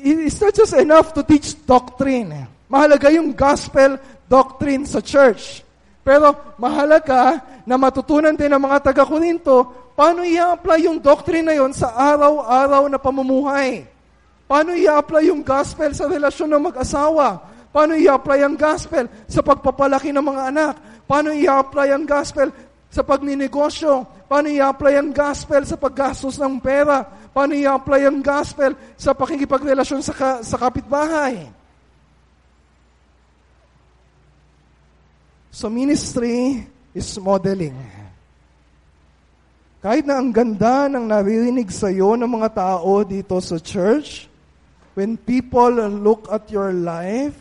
it's 0.04 0.40
not 0.42 0.54
just 0.54 0.74
enough 0.74 1.14
to 1.14 1.24
teach 1.24 1.56
doctrine. 1.66 2.48
Mahalaga 2.68 3.08
yung 3.14 3.32
gospel 3.32 3.96
doctrine 4.28 4.84
sa 4.84 5.00
church. 5.00 5.64
Pero 6.08 6.32
mahalaga 6.56 7.44
na 7.68 7.76
matutunan 7.76 8.32
din 8.32 8.48
ng 8.48 8.64
mga 8.64 8.92
taga-Korinto 8.92 9.92
paano 9.92 10.24
i-apply 10.24 10.88
yung 10.88 11.04
doctrine 11.04 11.44
na 11.44 11.56
yon 11.58 11.76
sa 11.76 11.92
araw-araw 11.92 12.88
na 12.88 12.96
pamumuhay. 12.96 13.84
Paano 14.48 14.72
i-apply 14.72 15.28
yung 15.28 15.44
gospel 15.44 15.92
sa 15.92 16.08
relasyon 16.08 16.48
ng 16.56 16.72
mag-asawa? 16.72 17.44
Paano 17.76 18.00
i-apply 18.00 18.40
ang 18.48 18.56
gospel 18.56 19.12
sa 19.28 19.44
pagpapalaki 19.44 20.16
ng 20.16 20.24
mga 20.24 20.44
anak? 20.56 20.76
Paano 21.04 21.36
i-apply 21.36 21.92
ang 21.92 22.08
gospel 22.08 22.56
sa 22.88 23.04
pagninegosyo? 23.04 24.08
Paano 24.32 24.48
i-apply 24.48 24.94
ang 24.96 25.12
gospel 25.12 25.68
sa 25.68 25.76
paggastos 25.76 26.40
ng 26.40 26.64
pera? 26.64 27.04
Paano 27.36 27.52
i-apply 27.52 28.08
ang 28.08 28.24
gospel 28.24 28.72
sa 28.96 29.12
pakikipagrelasyon 29.12 30.00
sa, 30.00 30.14
ka, 30.16 30.30
sa 30.40 30.56
kapitbahay? 30.56 31.57
So 35.58 35.74
ministry 35.74 36.70
is 36.94 37.18
modeling. 37.18 37.74
Kahit 39.82 40.06
na 40.06 40.22
ang 40.22 40.30
ganda 40.30 40.86
ng 40.86 41.10
naririnig 41.10 41.74
sa 41.74 41.90
iyo 41.90 42.14
ng 42.14 42.30
mga 42.30 42.54
tao 42.54 43.02
dito 43.02 43.42
sa 43.42 43.58
church, 43.58 44.30
when 44.94 45.18
people 45.18 45.74
look 45.98 46.30
at 46.30 46.46
your 46.54 46.70
life, 46.70 47.34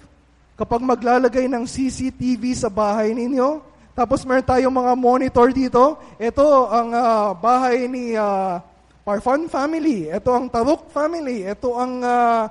kapag 0.56 0.80
maglalagay 0.80 1.44
ng 1.44 1.68
CCTV 1.68 2.56
sa 2.56 2.72
bahay 2.72 3.12
ninyo, 3.12 3.60
tapos 3.92 4.24
meron 4.24 4.48
tayong 4.48 4.72
mga 4.72 4.92
monitor 4.96 5.52
dito, 5.52 6.00
ito 6.16 6.46
ang 6.72 6.96
uh, 6.96 7.36
bahay 7.36 7.84
ni 7.84 8.16
uh, 8.16 8.56
Parfon 9.04 9.44
family, 9.44 10.08
ito 10.08 10.32
ang 10.32 10.48
Taruk 10.48 10.88
family, 10.88 11.44
ito 11.44 11.68
ang 11.76 12.00
uh, 12.00 12.48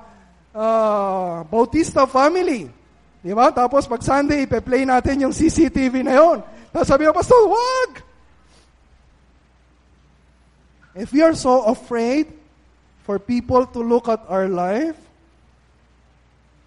uh, 0.53 1.41
Bautista 1.49 2.05
family. 2.05 2.84
Di 3.26 3.34
ba? 3.34 3.49
Tapos 3.49 3.89
pag 3.89 4.05
Sunday, 4.05 4.45
ipe-play 4.45 4.86
natin 4.86 5.26
yung 5.26 5.34
CCTV 5.34 6.05
na 6.05 6.13
yon. 6.13 6.45
Tapos 6.69 6.86
sabi 6.86 7.09
ko, 7.09 7.11
Pastor, 7.17 7.41
wag! 7.49 8.05
If 10.93 11.09
we 11.09 11.26
are 11.26 11.34
so 11.34 11.65
afraid 11.65 12.30
for 13.01 13.17
people 13.17 13.65
to 13.65 13.82
look 13.82 14.05
at 14.05 14.21
our 14.30 14.45
life, 14.45 14.93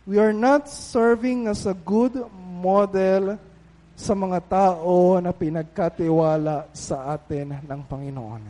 we 0.02 0.18
are 0.18 0.34
not 0.34 0.66
serving 0.66 1.46
as 1.46 1.62
a 1.62 1.78
good 1.78 2.18
model 2.42 3.38
sa 3.94 4.18
mga 4.18 4.42
tao 4.50 5.14
na 5.22 5.30
pinagkatiwala 5.30 6.74
sa 6.74 7.14
atin 7.14 7.54
ng 7.54 7.80
Panginoon. 7.86 8.42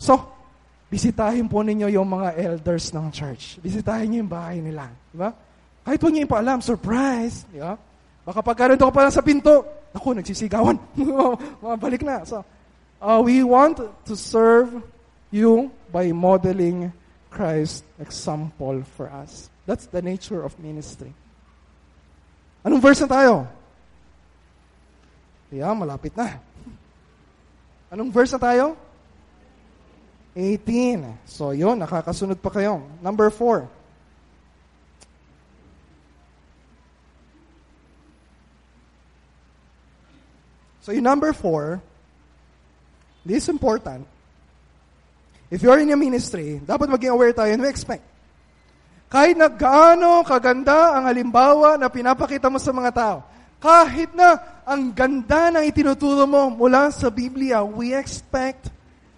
So, 0.00 0.24
bisitahin 0.88 1.52
po 1.52 1.60
ninyo 1.60 1.92
yung 1.92 2.08
mga 2.08 2.32
elders 2.40 2.96
ng 2.96 3.12
church. 3.12 3.60
Bisitahin 3.60 4.08
niyo 4.08 4.18
yung 4.24 4.32
bahay 4.32 4.58
nila. 4.64 4.88
Di 5.12 5.20
ba? 5.20 5.30
Kahit 5.86 6.02
huwag 6.02 6.12
niyo 6.18 6.26
ipaalam, 6.26 6.58
surprise. 6.58 7.46
Di 7.54 7.62
ba? 7.62 7.78
Baka 8.26 8.42
pagka 8.42 8.74
rin 8.74 8.80
ako 8.82 8.90
pa 8.90 9.06
lang 9.06 9.14
sa 9.14 9.22
pinto, 9.22 9.62
ako, 9.94 10.18
nagsisigawan. 10.18 10.74
Balik 11.86 12.02
na. 12.02 12.26
So, 12.26 12.42
Uh, 13.00 13.20
we 13.20 13.44
want 13.44 13.76
to 14.06 14.16
serve 14.16 14.82
you 15.30 15.70
by 15.92 16.12
modeling 16.12 16.92
Christ's 17.28 17.84
example 18.00 18.82
for 18.96 19.12
us. 19.12 19.50
That's 19.66 19.86
the 19.86 20.00
nature 20.00 20.40
of 20.40 20.56
ministry. 20.58 21.12
Anong 22.64 22.80
verse 22.80 23.04
na 23.04 23.08
tayo? 23.12 23.46
Yeah, 25.52 25.76
malapit 25.76 26.16
na. 26.16 26.40
Anong 27.92 28.10
verse 28.10 28.32
na 28.32 28.40
tayo? 28.40 28.80
18. 30.34 31.28
So, 31.28 31.52
yun, 31.52 31.76
nakakasunod 31.76 32.40
pa 32.40 32.48
kayo. 32.48 32.80
Number 33.04 33.28
4. 33.28 33.75
So, 40.86 40.94
yung 40.94 41.02
number 41.02 41.34
4, 41.34 41.82
this 43.26 43.42
is 43.42 43.50
important. 43.50 44.06
If 45.50 45.58
you're 45.58 45.82
in 45.82 45.90
a 45.90 45.98
ministry, 45.98 46.62
dapat 46.62 46.86
maging 46.86 47.10
aware 47.10 47.34
tayo 47.34 47.50
and 47.50 47.58
we 47.58 47.66
expect. 47.66 48.06
Kahit 49.10 49.34
na 49.34 49.50
gaano 49.50 50.22
kaganda 50.22 50.94
ang 50.94 51.10
halimbawa 51.10 51.74
na 51.74 51.90
pinapakita 51.90 52.46
mo 52.46 52.62
sa 52.62 52.70
mga 52.70 52.94
tao, 52.94 53.26
kahit 53.58 54.14
na 54.14 54.38
ang 54.62 54.94
ganda 54.94 55.50
ng 55.58 55.66
itinuturo 55.66 56.22
mo 56.22 56.54
mula 56.54 56.94
sa 56.94 57.10
Biblia, 57.10 57.66
we 57.66 57.90
expect 57.90 58.70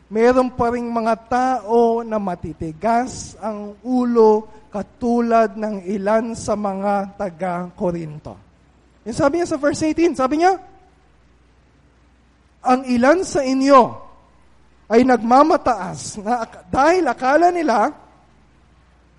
meron 0.09 0.49
pa 0.49 0.73
rin 0.73 0.89
mga 0.89 1.15
tao 1.29 2.01
na 2.01 2.17
matitigas 2.17 3.37
ang 3.45 3.77
ulo 3.85 4.49
katulad 4.73 5.53
ng 5.53 5.85
ilan 5.85 6.33
sa 6.33 6.57
mga 6.57 7.13
taga-Korinto. 7.21 8.41
Yung 9.05 9.17
sabi 9.21 9.45
niya 9.45 9.53
sa 9.53 9.61
verse 9.61 9.85
18, 9.85 10.17
sabi 10.17 10.41
niya, 10.41 10.57
ang 12.63 12.83
ilan 12.87 13.23
sa 13.23 13.41
inyo 13.43 13.81
ay 14.89 15.05
nagmamataas 15.05 16.19
na 16.25 16.49
dahil 16.73 17.05
akala 17.07 17.53
nila, 17.53 17.93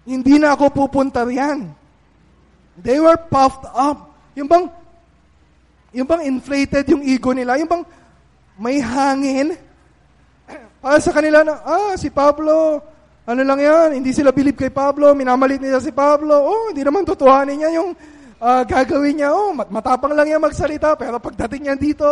hindi 0.04 0.42
na 0.42 0.58
ako 0.58 0.74
pupunta 0.74 1.22
riyan. 1.22 1.70
They 2.80 2.98
were 2.98 3.20
puffed 3.30 3.70
up. 3.70 4.10
Yung 4.34 4.50
bang 4.50 4.66
yung 5.94 6.06
bang 6.06 6.26
inflated 6.26 6.86
yung 6.90 7.02
ego 7.06 7.34
nila? 7.34 7.58
Yung 7.58 7.70
bang 7.70 7.84
may 8.58 8.78
hangin? 8.82 9.58
Para 10.84 10.98
sa 11.02 11.14
kanila 11.14 11.42
na, 11.42 11.62
ah, 11.66 11.94
si 11.98 12.14
Pablo, 12.14 12.82
ano 13.30 13.42
lang 13.46 13.60
yan, 13.62 13.90
hindi 14.02 14.10
sila 14.10 14.34
believe 14.34 14.58
kay 14.58 14.74
Pablo, 14.74 15.14
minamalit 15.14 15.62
nila 15.62 15.78
si 15.78 15.94
Pablo, 15.94 16.34
oh, 16.34 16.74
hindi 16.74 16.82
naman 16.82 17.06
tutuhanin 17.06 17.62
niya 17.62 17.72
yung 17.78 17.94
uh, 18.42 18.64
gagawin 18.66 19.22
niya, 19.22 19.30
oh, 19.30 19.54
matapang 19.54 20.18
lang 20.18 20.26
yan 20.26 20.42
magsalita, 20.42 20.98
pero 20.98 21.22
pagdating 21.22 21.70
niya 21.70 21.76
dito, 21.78 22.10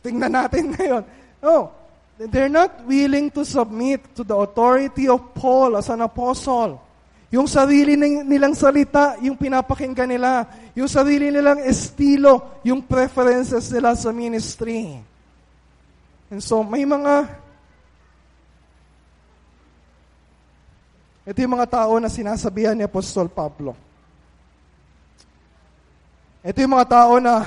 tingnan 0.00 0.32
natin 0.32 0.70
ngayon. 0.74 1.02
Oh, 1.42 1.70
they're 2.18 2.50
not 2.50 2.82
willing 2.84 3.30
to 3.30 3.46
submit 3.46 4.02
to 4.18 4.26
the 4.26 4.34
authority 4.34 5.06
of 5.06 5.34
Paul 5.34 5.78
as 5.78 5.88
an 5.88 6.02
apostle. 6.02 6.82
Yung 7.28 7.44
sarili 7.44 7.92
nilang 8.24 8.56
salita, 8.56 9.20
yung 9.20 9.36
pinapakinggan 9.36 10.08
nila. 10.08 10.48
Yung 10.72 10.88
sarili 10.88 11.28
nilang 11.28 11.60
estilo, 11.60 12.60
yung 12.64 12.80
preferences 12.80 13.68
nila 13.68 13.92
sa 13.92 14.08
ministry. 14.16 14.96
And 16.32 16.40
so, 16.40 16.64
may 16.64 16.88
mga 16.88 17.28
ito 21.28 21.44
yung 21.44 21.60
mga 21.60 21.68
tao 21.68 22.00
na 22.00 22.08
sinasabihan 22.08 22.72
ni 22.72 22.88
Apostol 22.88 23.28
Pablo. 23.28 23.76
Ito 26.40 26.56
yung 26.64 26.72
mga 26.72 26.88
tao 26.88 27.20
na 27.20 27.44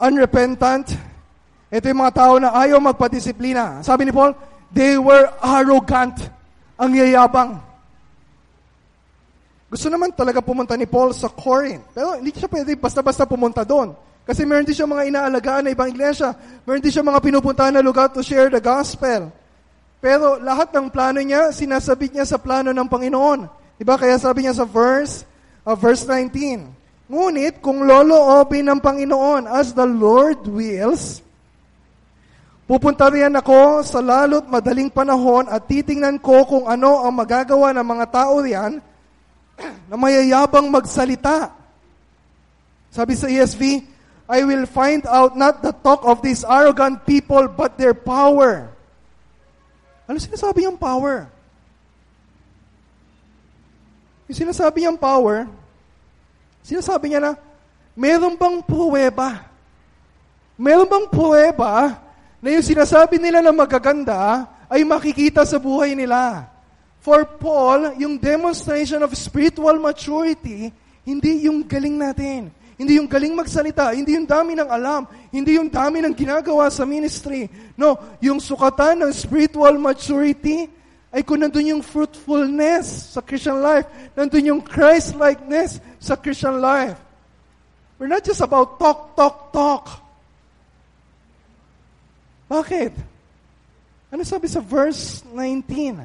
unrepentant. 0.00 1.11
Ito 1.72 1.88
yung 1.88 2.04
mga 2.04 2.12
tao 2.12 2.36
na 2.36 2.52
ayaw 2.52 2.76
magpadisiplina. 2.84 3.80
Sabi 3.80 4.04
ni 4.04 4.12
Paul, 4.12 4.36
they 4.68 5.00
were 5.00 5.32
arrogant. 5.40 6.20
Ang 6.76 6.92
yayabang. 7.00 7.56
Gusto 9.72 9.88
naman 9.88 10.12
talaga 10.12 10.44
pumunta 10.44 10.76
ni 10.76 10.84
Paul 10.84 11.16
sa 11.16 11.32
Corinth. 11.32 11.96
Pero 11.96 12.20
hindi 12.20 12.28
siya 12.28 12.44
pwede 12.52 12.76
basta-basta 12.76 13.24
pumunta 13.24 13.64
doon. 13.64 13.96
Kasi 14.28 14.44
meron 14.44 14.68
din 14.68 14.76
siya 14.76 14.84
mga 14.84 15.08
inaalagaan 15.08 15.64
na 15.64 15.72
ibang 15.72 15.88
iglesia. 15.88 16.36
Meron 16.68 16.84
din 16.84 16.92
siya 16.92 17.00
mga 17.00 17.24
pinupuntahan 17.24 17.72
na 17.72 17.80
lugar 17.80 18.12
to 18.12 18.20
share 18.20 18.52
the 18.52 18.60
gospel. 18.60 19.32
Pero 19.96 20.36
lahat 20.44 20.76
ng 20.76 20.92
plano 20.92 21.24
niya, 21.24 21.56
sinasabit 21.56 22.12
niya 22.12 22.28
sa 22.28 22.36
plano 22.36 22.68
ng 22.68 22.84
Panginoon. 22.84 23.48
Diba? 23.80 23.96
Kaya 23.96 24.20
sabi 24.20 24.44
niya 24.44 24.52
sa 24.52 24.68
verse, 24.68 25.24
uh, 25.64 25.72
verse 25.72 26.04
19, 26.04 27.08
Ngunit 27.08 27.64
kung 27.64 27.80
loloobin 27.88 28.68
ng 28.68 28.80
Panginoon 28.82 29.48
as 29.48 29.72
the 29.72 29.88
Lord 29.88 30.44
wills, 30.52 31.24
pupunta 32.66 33.10
riyan 33.10 33.34
ako 33.38 33.82
sa 33.82 33.98
lalot 33.98 34.46
madaling 34.46 34.88
panahon 34.88 35.50
at 35.50 35.66
titingnan 35.66 36.18
ko 36.22 36.46
kung 36.46 36.64
ano 36.70 37.02
ang 37.02 37.14
magagawa 37.14 37.74
ng 37.74 37.86
mga 37.86 38.06
tao 38.10 38.38
riyan 38.38 38.72
na 39.90 39.96
mayayabang 39.98 40.70
magsalita. 40.70 41.52
Sabi 42.92 43.16
sa 43.16 43.24
ESV, 43.24 43.88
I 44.28 44.44
will 44.44 44.64
find 44.68 45.04
out 45.08 45.36
not 45.36 45.60
the 45.64 45.72
talk 45.72 46.04
of 46.04 46.20
these 46.20 46.44
arrogant 46.44 47.04
people, 47.04 47.48
but 47.48 47.76
their 47.76 47.96
power. 47.96 48.68
Ano 50.08 50.20
sinasabi 50.20 50.64
niyang 50.64 50.80
power? 50.80 51.28
Yung 54.28 54.38
sinasabi 54.38 54.84
niyang 54.84 55.00
power, 55.00 55.48
sinasabi 56.64 57.12
niya 57.12 57.20
na, 57.20 57.32
meron 57.96 58.36
bang 58.36 58.60
pruweba? 58.64 59.44
Meron 60.56 60.88
bang 60.88 61.06
pruweba 61.08 61.98
na 62.42 62.58
yung 62.58 62.66
sinasabi 62.66 63.22
nila 63.22 63.38
na 63.38 63.54
magaganda 63.54 64.50
ay 64.66 64.82
makikita 64.82 65.46
sa 65.46 65.62
buhay 65.62 65.94
nila? 65.94 66.50
For 66.98 67.22
Paul, 67.24 67.94
yung 68.02 68.18
demonstration 68.18 69.02
of 69.06 69.14
spiritual 69.14 69.78
maturity, 69.78 70.74
hindi 71.06 71.46
yung 71.46 71.62
galing 71.62 71.94
natin. 71.98 72.50
Hindi 72.78 72.98
yung 72.98 73.06
galing 73.06 73.38
magsalita, 73.38 73.94
hindi 73.94 74.18
yung 74.18 74.26
dami 74.26 74.58
ng 74.58 74.66
alam, 74.66 75.06
hindi 75.30 75.54
yung 75.54 75.70
dami 75.70 76.02
ng 76.02 76.14
ginagawa 76.18 76.66
sa 76.66 76.82
ministry. 76.82 77.46
No, 77.78 77.94
yung 78.18 78.42
sukatan 78.42 79.06
ng 79.06 79.12
spiritual 79.14 79.78
maturity 79.78 80.66
ay 81.14 81.22
kung 81.22 81.38
nandun 81.38 81.78
yung 81.78 81.82
fruitfulness 81.84 83.14
sa 83.14 83.22
Christian 83.22 83.62
life, 83.62 83.86
nandun 84.18 84.50
yung 84.50 84.62
Christ-likeness 84.64 85.78
sa 86.02 86.18
Christian 86.18 86.58
life. 86.58 86.98
We're 88.02 88.10
not 88.10 88.26
just 88.26 88.42
about 88.42 88.82
talk, 88.82 89.14
talk, 89.14 89.54
talk. 89.54 89.84
Bakit? 92.52 92.92
Ano 94.12 94.20
sabi 94.28 94.44
sa 94.44 94.60
verse 94.60 95.24
19? 95.32 96.04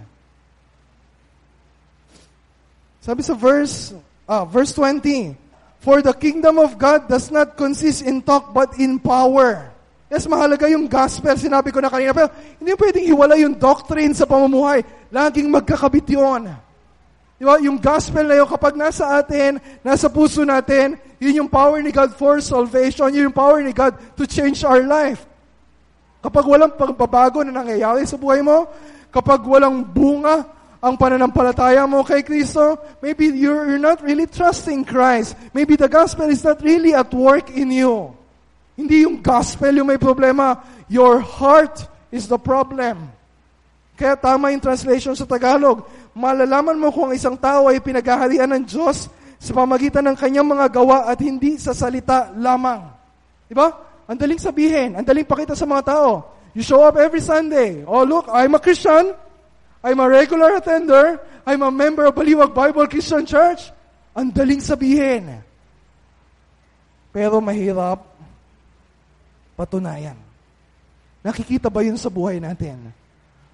Sabi 3.04 3.20
sa 3.20 3.36
verse, 3.36 3.92
ah, 4.24 4.48
verse 4.48 4.72
20, 4.72 5.36
For 5.84 6.00
the 6.00 6.16
kingdom 6.16 6.56
of 6.56 6.80
God 6.80 7.12
does 7.12 7.28
not 7.36 7.60
consist 7.60 8.00
in 8.00 8.24
talk 8.24 8.56
but 8.56 8.80
in 8.80 8.96
power. 8.96 9.76
Yes, 10.08 10.24
mahalaga 10.24 10.72
yung 10.72 10.88
gospel, 10.88 11.36
sinabi 11.36 11.76
ko 11.76 11.84
na 11.84 11.92
kanina, 11.92 12.16
pero 12.16 12.32
hindi 12.64 12.72
pwedeng 12.80 13.04
hiwala 13.12 13.36
yung 13.36 13.60
doctrine 13.60 14.16
sa 14.16 14.24
pamumuhay. 14.24 14.88
Laging 15.12 15.52
magkakabit 15.52 16.08
yun. 16.16 16.48
Di 17.36 17.44
ba? 17.44 17.60
Yung 17.60 17.76
gospel 17.76 18.24
na 18.24 18.40
yun, 18.40 18.48
kapag 18.48 18.80
nasa 18.80 19.20
atin, 19.20 19.60
nasa 19.84 20.08
puso 20.08 20.48
natin, 20.48 20.96
yun 21.20 21.44
yung 21.44 21.52
power 21.52 21.84
ni 21.84 21.92
God 21.92 22.16
for 22.16 22.40
salvation, 22.40 23.12
yun 23.12 23.28
yung 23.28 23.36
power 23.36 23.60
ni 23.60 23.76
God 23.76 24.00
to 24.16 24.24
change 24.24 24.64
our 24.64 24.88
life. 24.88 25.27
Kapag 26.22 26.46
walang 26.46 26.74
pagbabago 26.74 27.46
na 27.46 27.54
nangyayari 27.54 28.04
sa 28.10 28.18
buhay 28.18 28.42
mo, 28.42 28.66
kapag 29.14 29.42
walang 29.46 29.86
bunga 29.86 30.46
ang 30.78 30.94
pananampalataya 30.94 31.86
mo 31.90 32.06
kay 32.06 32.22
Kristo, 32.22 32.78
maybe 33.02 33.34
you're, 33.34 33.66
you're 33.66 33.82
not 33.82 34.02
really 34.06 34.30
trusting 34.30 34.86
Christ. 34.86 35.34
Maybe 35.54 35.74
the 35.74 35.90
gospel 35.90 36.30
is 36.30 36.46
not 36.46 36.62
really 36.62 36.94
at 36.94 37.10
work 37.10 37.50
in 37.50 37.74
you. 37.74 38.14
Hindi 38.78 39.10
yung 39.10 39.26
gospel 39.26 39.74
yung 39.74 39.90
may 39.90 39.98
problema. 39.98 40.62
Your 40.86 41.18
heart 41.18 41.82
is 42.14 42.30
the 42.30 42.38
problem. 42.38 43.10
Kaya 43.98 44.14
tama 44.14 44.54
yung 44.54 44.62
translation 44.62 45.18
sa 45.18 45.26
Tagalog. 45.26 45.82
Malalaman 46.14 46.78
mo 46.78 46.94
kung 46.94 47.10
isang 47.10 47.34
tao 47.34 47.74
ay 47.74 47.82
pinaghaharian 47.82 48.46
ng 48.54 48.64
Diyos 48.70 49.10
sa 49.42 49.52
pamagitan 49.58 50.06
ng 50.06 50.18
kanyang 50.18 50.46
mga 50.46 50.70
gawa 50.70 51.10
at 51.10 51.18
hindi 51.18 51.58
sa 51.58 51.74
salita 51.74 52.30
lamang. 52.38 52.86
Di 53.50 53.58
ba? 53.58 53.74
Ang 54.08 54.18
daling 54.18 54.40
sabihin, 54.40 54.96
ang 54.96 55.04
daling 55.04 55.28
pakita 55.28 55.52
sa 55.52 55.68
mga 55.68 55.84
tao. 55.92 56.24
You 56.56 56.64
show 56.64 56.82
up 56.82 56.96
every 56.96 57.20
Sunday. 57.20 57.84
Oh, 57.84 58.08
look, 58.08 58.32
I'm 58.32 58.56
a 58.56 58.62
Christian. 58.64 59.12
I'm 59.84 60.00
a 60.00 60.08
regular 60.08 60.58
attender. 60.58 61.20
I'm 61.46 61.62
a 61.62 61.70
member 61.70 62.08
of 62.08 62.16
Baliwag 62.16 62.56
Bible 62.56 62.88
Christian 62.88 63.28
Church. 63.28 63.70
Ang 64.16 64.32
daling 64.32 64.64
sabihin. 64.64 65.44
Pero 67.12 67.44
mahirap 67.44 68.02
patunayan. 69.60 70.18
Nakikita 71.22 71.68
ba 71.68 71.84
yun 71.84 72.00
sa 72.00 72.08
buhay 72.08 72.40
natin? 72.40 72.96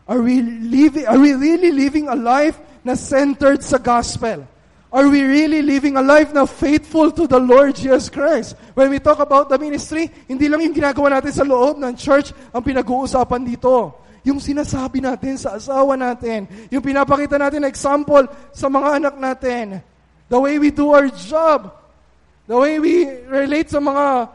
Are 0.05 0.21
we, 0.21 0.43
living, 0.45 1.09
are 1.09 1.17
we 1.17 1.33
really 1.33 1.73
living 1.73 2.11
a 2.11 2.15
life 2.15 2.59
na 2.85 2.93
centered 2.93 3.65
sa 3.65 3.81
gospel? 3.81 4.45
Are 4.93 5.09
we 5.09 5.25
really 5.25 5.65
living 5.65 5.97
a 5.97 6.05
life 6.05 6.29
na 6.37 6.45
faithful 6.45 7.09
to 7.17 7.25
the 7.25 7.41
Lord 7.41 7.73
Jesus 7.73 8.13
Christ? 8.13 8.53
When 8.77 8.93
we 8.93 9.01
talk 9.01 9.17
about 9.17 9.49
the 9.49 9.57
ministry, 9.57 10.05
hindi 10.29 10.45
lang 10.45 10.61
yung 10.61 10.77
ginagawa 10.77 11.17
natin 11.17 11.33
sa 11.33 11.41
loob 11.41 11.81
ng 11.81 11.97
church 11.97 12.29
ang 12.53 12.61
pinag-uusapan 12.61 13.41
dito. 13.41 13.97
Yung 14.21 14.37
sinasabi 14.37 15.01
natin 15.01 15.41
sa 15.41 15.57
asawa 15.57 15.97
natin, 15.97 16.45
yung 16.69 16.85
pinapakita 16.85 17.41
natin 17.41 17.65
na 17.65 17.73
example 17.73 18.29
sa 18.53 18.69
mga 18.69 19.01
anak 19.01 19.15
natin, 19.17 19.81
the 20.29 20.37
way 20.37 20.61
we 20.61 20.69
do 20.69 20.93
our 20.93 21.09
job, 21.09 21.73
the 22.45 22.53
way 22.53 22.77
we 22.77 23.09
relate 23.33 23.73
sa 23.73 23.81
mga 23.81 24.29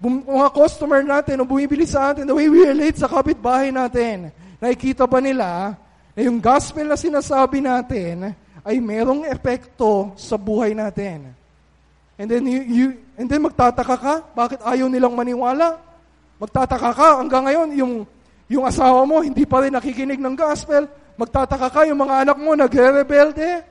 mga 0.00 0.48
customer 0.56 1.04
natin 1.04 1.42
o 1.42 1.44
bumibili 1.44 1.84
sa 1.84 2.16
atin, 2.16 2.24
the 2.24 2.32
way 2.32 2.48
we 2.48 2.64
relate 2.64 2.96
sa 2.96 3.12
kapitbahay 3.12 3.68
natin. 3.68 4.32
Nakikita 4.56 5.04
ba 5.04 5.20
nila 5.20 5.76
na 6.16 6.20
yung 6.24 6.40
gospel 6.40 6.88
na 6.88 6.96
sinasabi 6.96 7.60
natin, 7.60 8.32
ay 8.68 8.84
merong 8.84 9.24
epekto 9.24 10.12
sa 10.20 10.36
buhay 10.36 10.76
natin. 10.76 11.32
And 12.20 12.28
then 12.28 12.44
you, 12.44 12.60
you 12.68 12.86
and 13.16 13.24
then 13.24 13.40
magtataka 13.40 13.96
ka, 13.96 14.14
bakit 14.36 14.60
ayaw 14.60 14.92
nilang 14.92 15.16
maniwala? 15.16 15.80
Magtataka 16.36 16.92
ka 16.92 17.08
hanggang 17.24 17.48
ngayon 17.48 17.68
yung 17.80 17.94
yung 18.44 18.68
asawa 18.68 19.08
mo 19.08 19.24
hindi 19.24 19.48
pa 19.48 19.64
rin 19.64 19.72
nakikinig 19.72 20.20
ng 20.20 20.36
gospel. 20.36 20.84
Magtataka 21.16 21.72
ka 21.72 21.80
yung 21.88 21.96
mga 21.96 22.28
anak 22.28 22.36
mo 22.36 22.52
nagre-rebelde. 22.52 23.64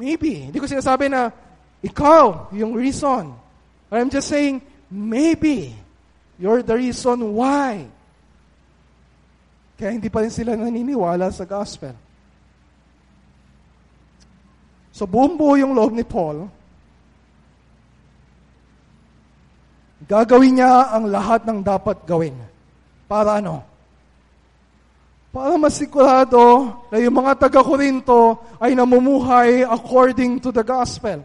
Maybe. 0.00 0.48
Hindi 0.48 0.56
ko 0.56 0.64
sinasabi 0.64 1.12
na 1.12 1.28
ikaw 1.84 2.48
yung 2.56 2.72
reason. 2.72 3.36
I'm 3.92 4.08
just 4.08 4.32
saying, 4.32 4.64
maybe 4.88 5.76
you're 6.40 6.64
the 6.64 6.80
reason 6.80 7.36
why. 7.36 7.84
Kaya 9.76 9.92
hindi 9.92 10.08
pa 10.08 10.24
rin 10.24 10.32
sila 10.32 10.56
naniniwala 10.56 11.28
sa 11.28 11.44
gospel. 11.44 11.92
So 15.00 15.08
buong 15.08 15.40
buo 15.40 15.56
yung 15.56 15.72
loob 15.72 15.96
ni 15.96 16.04
Paul. 16.04 16.44
Gagawin 20.04 20.60
niya 20.60 20.92
ang 20.92 21.08
lahat 21.08 21.48
ng 21.48 21.64
dapat 21.64 22.04
gawin. 22.04 22.36
Para 23.08 23.40
ano? 23.40 23.64
Para 25.32 25.56
masigurado 25.56 26.68
na 26.92 27.00
yung 27.00 27.16
mga 27.16 27.32
taga-Korinto 27.48 28.44
ay 28.60 28.76
namumuhay 28.76 29.64
according 29.64 30.36
to 30.36 30.52
the 30.52 30.60
gospel. 30.60 31.24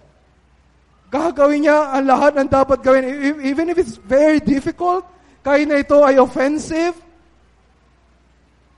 Gagawin 1.11 1.67
niya 1.67 1.99
ang 1.99 2.07
lahat 2.07 2.31
ng 2.39 2.47
dapat 2.47 2.79
gawin. 2.79 3.03
Even 3.43 3.67
if 3.67 3.75
it's 3.75 3.99
very 3.99 4.39
difficult, 4.39 5.03
kahit 5.43 5.67
na 5.67 5.83
ito 5.83 5.99
ay 5.99 6.15
offensive, 6.15 6.95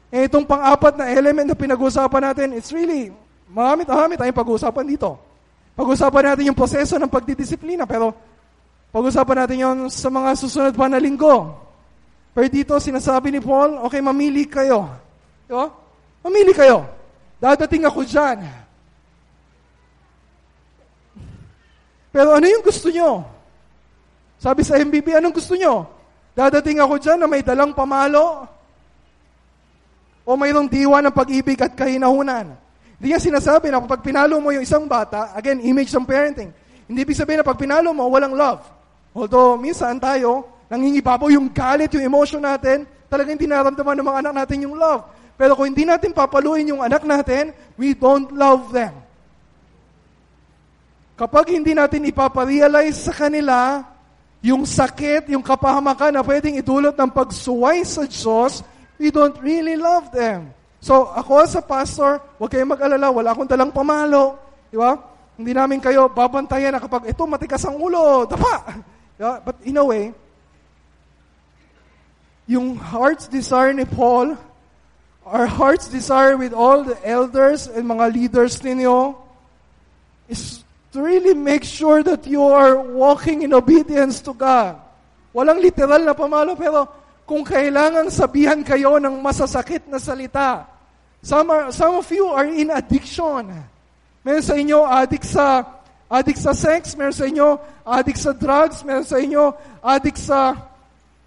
eh, 0.10 0.26
itong 0.26 0.50
pang-apat 0.50 0.98
na 0.98 1.06
element 1.14 1.54
na 1.54 1.58
pinag-usapan 1.60 2.34
natin, 2.34 2.58
it's 2.58 2.74
really 2.74 3.14
Marami, 3.48 3.88
marami 3.88 4.14
tayong 4.20 4.36
pag-uusapan 4.36 4.86
dito. 4.88 5.16
Pag-uusapan 5.78 6.24
natin 6.34 6.48
yung 6.52 6.58
proseso 6.58 7.00
ng 7.00 7.12
pagdidisiplina, 7.12 7.88
pero 7.88 8.12
pag-uusapan 8.92 9.38
natin 9.46 9.58
yon 9.62 9.78
sa 9.94 10.12
mga 10.12 10.30
susunod 10.36 10.74
pa 10.76 10.92
na 10.92 11.00
linggo. 11.00 11.54
Pero 12.34 12.48
dito, 12.52 12.74
sinasabi 12.78 13.32
ni 13.32 13.42
Paul, 13.42 13.82
okay, 13.86 14.02
mamili 14.04 14.46
kayo. 14.46 14.90
Diba? 15.48 15.70
Mamili 16.26 16.52
kayo. 16.52 16.86
Dadating 17.38 17.86
ako 17.86 18.04
dyan. 18.04 18.42
Pero 22.12 22.34
ano 22.34 22.46
yung 22.50 22.66
gusto 22.66 22.90
nyo? 22.90 23.22
Sabi 24.42 24.66
sa 24.66 24.78
MBB, 24.82 25.18
anong 25.18 25.38
gusto 25.38 25.54
nyo? 25.54 25.86
Dadating 26.34 26.82
ako 26.82 26.98
dyan 27.02 27.22
na 27.22 27.30
may 27.30 27.42
dalang 27.42 27.74
pamalo? 27.74 28.46
O 30.26 30.34
mayroong 30.34 30.70
diwa 30.70 31.02
ng 31.02 31.14
pag-ibig 31.14 31.58
at 31.62 31.74
kahinahunan? 31.74 32.67
Hindi 32.98 33.14
niya 33.14 33.22
sinasabi 33.22 33.70
na 33.70 33.78
pag 33.86 34.02
pinalo 34.02 34.42
mo 34.42 34.50
yung 34.50 34.66
isang 34.66 34.90
bata, 34.90 35.30
again, 35.38 35.62
image 35.62 35.94
ng 35.94 36.06
parenting. 36.06 36.50
Hindi 36.90 37.06
ibig 37.06 37.14
sabihin 37.14 37.46
na 37.46 37.46
pag 37.46 37.60
pinalo 37.60 37.94
mo, 37.94 38.10
walang 38.10 38.34
love. 38.34 38.66
Although, 39.14 39.54
minsan 39.62 40.02
tayo, 40.02 40.50
nangingibabaw 40.66 41.30
yung 41.30 41.54
galit, 41.54 41.94
yung 41.94 42.10
emotion 42.10 42.42
natin, 42.42 42.90
talagang 43.06 43.38
hindi 43.38 43.46
naramdaman 43.46 43.94
ng 44.02 44.08
mga 44.08 44.20
anak 44.26 44.34
natin 44.34 44.66
yung 44.66 44.76
love. 44.76 45.06
Pero 45.38 45.54
kung 45.54 45.70
hindi 45.70 45.86
natin 45.86 46.10
papaluin 46.10 46.74
yung 46.74 46.82
anak 46.82 47.06
natin, 47.06 47.54
we 47.78 47.94
don't 47.94 48.34
love 48.34 48.74
them. 48.74 48.98
Kapag 51.14 51.54
hindi 51.54 51.78
natin 51.78 52.10
ipaparealize 52.10 53.06
sa 53.06 53.14
kanila 53.14 53.86
yung 54.42 54.66
sakit, 54.66 55.30
yung 55.34 55.46
kapahamakan 55.46 56.18
na 56.18 56.26
pwedeng 56.26 56.58
idulot 56.58 56.98
ng 56.98 57.12
pagsuway 57.14 57.86
sa 57.86 58.10
Diyos, 58.10 58.66
we 58.98 59.14
don't 59.14 59.38
really 59.42 59.78
love 59.78 60.10
them. 60.10 60.57
So, 60.78 61.10
ako 61.10 61.46
sa 61.50 61.62
pastor, 61.66 62.22
huwag 62.38 62.54
kayong 62.54 62.74
mag-alala, 62.74 63.10
wala 63.10 63.34
akong 63.34 63.50
dalang 63.50 63.74
pamalo. 63.74 64.38
Di 64.70 64.78
ba? 64.78 64.94
Hindi 65.38 65.54
namin 65.54 65.82
kayo 65.82 66.10
babantayan 66.10 66.74
na 66.74 66.82
kapag 66.82 67.10
ito 67.10 67.22
matikas 67.26 67.66
ang 67.66 67.78
ulo, 67.78 68.26
dapa. 68.26 68.78
Yeah? 69.18 69.42
But 69.42 69.58
in 69.66 69.78
a 69.78 69.86
way, 69.86 70.14
yung 72.46 72.78
heart's 72.78 73.28
desire 73.28 73.74
ni 73.74 73.86
Paul, 73.86 74.38
our 75.26 75.46
heart's 75.50 75.90
desire 75.90 76.38
with 76.38 76.54
all 76.54 76.86
the 76.86 76.96
elders 77.04 77.68
and 77.68 77.84
mga 77.84 78.14
leaders 78.14 78.62
ninyo, 78.62 79.18
is 80.30 80.64
to 80.94 81.02
really 81.04 81.34
make 81.34 81.66
sure 81.66 82.02
that 82.02 82.26
you 82.26 82.42
are 82.42 82.80
walking 82.80 83.44
in 83.44 83.52
obedience 83.54 84.22
to 84.24 84.32
God. 84.32 84.80
Walang 85.36 85.60
literal 85.60 86.02
na 86.02 86.16
pamalo, 86.16 86.56
pero 86.56 86.88
kung 87.28 87.44
kailangan 87.44 88.08
sabihan 88.08 88.64
kayo 88.64 88.96
ng 89.04 89.20
masasakit 89.20 89.84
na 89.92 90.00
salita. 90.00 90.64
Some, 91.20 91.52
are, 91.52 91.76
some 91.76 92.00
of 92.00 92.08
you 92.08 92.24
are 92.32 92.48
in 92.48 92.72
addiction. 92.72 93.52
Meron 94.24 94.46
sa 94.48 94.56
inyo 94.56 94.88
addict 94.88 95.28
sa 95.28 95.68
addict 96.08 96.40
sa 96.40 96.56
sex, 96.56 96.96
meron 96.96 97.12
sa 97.12 97.28
inyo 97.28 97.60
addict 97.84 98.20
sa 98.24 98.32
drugs, 98.32 98.80
meron 98.88 99.04
sa 99.04 99.20
inyo 99.20 99.52
addict 99.84 100.24
sa 100.24 100.56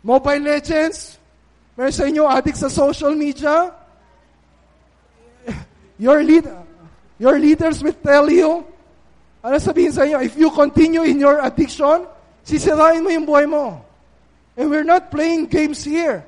mobile 0.01 0.41
legends, 0.41 1.21
meron 1.77 1.93
sa 1.93 2.09
inyo 2.09 2.25
addict 2.25 2.57
sa 2.57 2.73
social 2.73 3.13
media. 3.13 3.69
Your 6.01 6.25
lead 6.25 6.49
your 7.21 7.37
leaders 7.37 7.85
will 7.85 8.01
tell 8.01 8.25
you, 8.33 8.65
ano 9.45 9.57
sabihin 9.61 9.93
sa 9.93 10.09
inyo, 10.09 10.25
if 10.25 10.33
you 10.41 10.49
continue 10.49 11.05
in 11.05 11.21
your 11.21 11.45
addiction, 11.45 12.09
sisirain 12.41 13.05
mo 13.05 13.13
yung 13.13 13.29
buhay 13.29 13.45
mo. 13.45 13.85
And 14.57 14.71
we're 14.71 14.87
not 14.87 15.11
playing 15.11 15.47
games 15.47 15.85
here. 15.85 16.27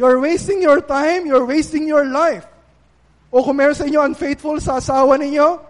You're 0.00 0.16
wasting 0.16 0.64
your 0.64 0.80
time, 0.80 1.28
you're 1.28 1.44
wasting 1.44 1.84
your 1.84 2.08
life. 2.08 2.48
O 3.28 3.44
kung 3.44 3.60
meron 3.60 3.76
sa 3.76 3.84
inyo 3.84 4.00
unfaithful 4.00 4.56
sa 4.56 4.80
asawa 4.80 5.20
ninyo, 5.20 5.60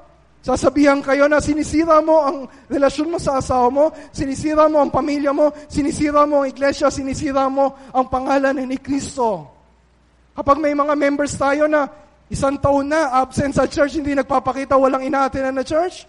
sasabihan 0.40 1.02
kayo 1.04 1.26
na 1.26 1.42
sinisira 1.42 2.00
mo 2.00 2.22
ang 2.22 2.36
relasyon 2.70 3.12
mo 3.12 3.18
sa 3.18 3.42
asawa 3.42 3.68
mo, 3.68 3.84
sinisira 4.14 4.70
mo 4.70 4.80
ang 4.80 4.88
pamilya 4.88 5.34
mo, 5.34 5.52
sinisira 5.66 6.24
mo 6.24 6.40
ang 6.40 6.48
iglesia, 6.48 6.88
sinisira 6.88 7.50
mo 7.50 7.74
ang 7.92 8.06
pangalan 8.06 8.56
ni 8.64 8.78
Kristo. 8.78 9.50
Kapag 10.32 10.56
may 10.56 10.72
mga 10.72 10.94
members 10.96 11.34
tayo 11.34 11.68
na 11.68 11.90
isang 12.30 12.56
taon 12.56 12.88
na 12.88 13.10
absent 13.20 13.58
sa 13.58 13.66
church, 13.66 13.98
hindi 13.98 14.14
nagpapakita, 14.14 14.78
walang 14.78 15.04
inaatinan 15.04 15.58
na 15.58 15.66
church, 15.66 16.06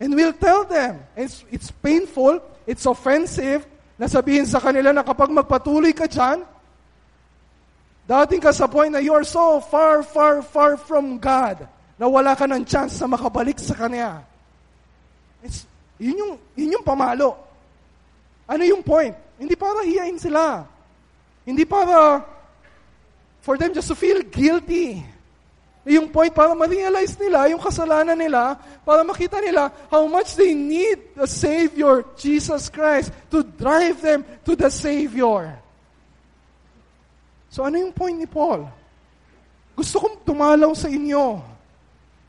and 0.00 0.16
we'll 0.16 0.34
tell 0.34 0.64
them. 0.64 0.98
It's, 1.14 1.44
it's 1.52 1.68
painful, 1.70 2.40
it's 2.66 2.84
offensive 2.84 3.64
na 3.96 4.10
sabihin 4.10 4.44
sa 4.44 4.60
kanila 4.60 4.92
na 4.92 5.06
kapag 5.06 5.32
magpatuloy 5.32 5.94
ka 5.96 6.04
dyan, 6.04 6.44
dating 8.04 8.42
ka 8.42 8.52
sa 8.52 8.68
point 8.68 8.92
na 8.92 9.00
you 9.00 9.14
are 9.16 9.24
so 9.24 9.62
far, 9.62 10.02
far, 10.04 10.44
far 10.44 10.76
from 10.76 11.16
God 11.16 11.64
na 11.96 12.04
wala 12.04 12.36
ka 12.36 12.44
ng 12.44 12.66
chance 12.68 13.00
na 13.00 13.08
makabalik 13.08 13.56
sa 13.56 13.72
Kanya. 13.72 14.20
It's, 15.40 15.64
yun, 15.96 16.18
yung, 16.18 16.32
yun 16.52 16.76
yung 16.76 16.84
pamalo. 16.84 17.40
Ano 18.44 18.62
yung 18.62 18.84
point? 18.84 19.16
Hindi 19.40 19.56
para 19.56 19.80
hiyain 19.80 20.20
sila. 20.20 20.68
Hindi 21.48 21.64
para 21.64 22.20
for 23.40 23.56
them 23.56 23.72
just 23.72 23.88
to 23.88 23.96
feel 23.96 24.20
guilty. 24.26 25.06
Yung 25.86 26.10
point 26.10 26.34
para 26.34 26.50
ma-realize 26.50 27.14
nila 27.14 27.46
yung 27.46 27.62
kasalanan 27.62 28.18
nila, 28.18 28.58
para 28.82 29.06
makita 29.06 29.38
nila 29.38 29.70
how 29.86 30.02
much 30.10 30.34
they 30.34 30.50
need 30.50 31.14
the 31.14 31.30
Savior, 31.30 32.02
Jesus 32.18 32.66
Christ, 32.66 33.14
to 33.30 33.46
drive 33.46 34.02
them 34.02 34.26
to 34.42 34.58
the 34.58 34.66
Savior. 34.66 35.54
So 37.54 37.62
ano 37.62 37.78
yung 37.78 37.94
point 37.94 38.18
ni 38.18 38.26
Paul? 38.26 38.66
Gusto 39.78 40.02
kong 40.02 40.26
tumalaw 40.26 40.74
sa 40.74 40.90
inyo. 40.90 41.38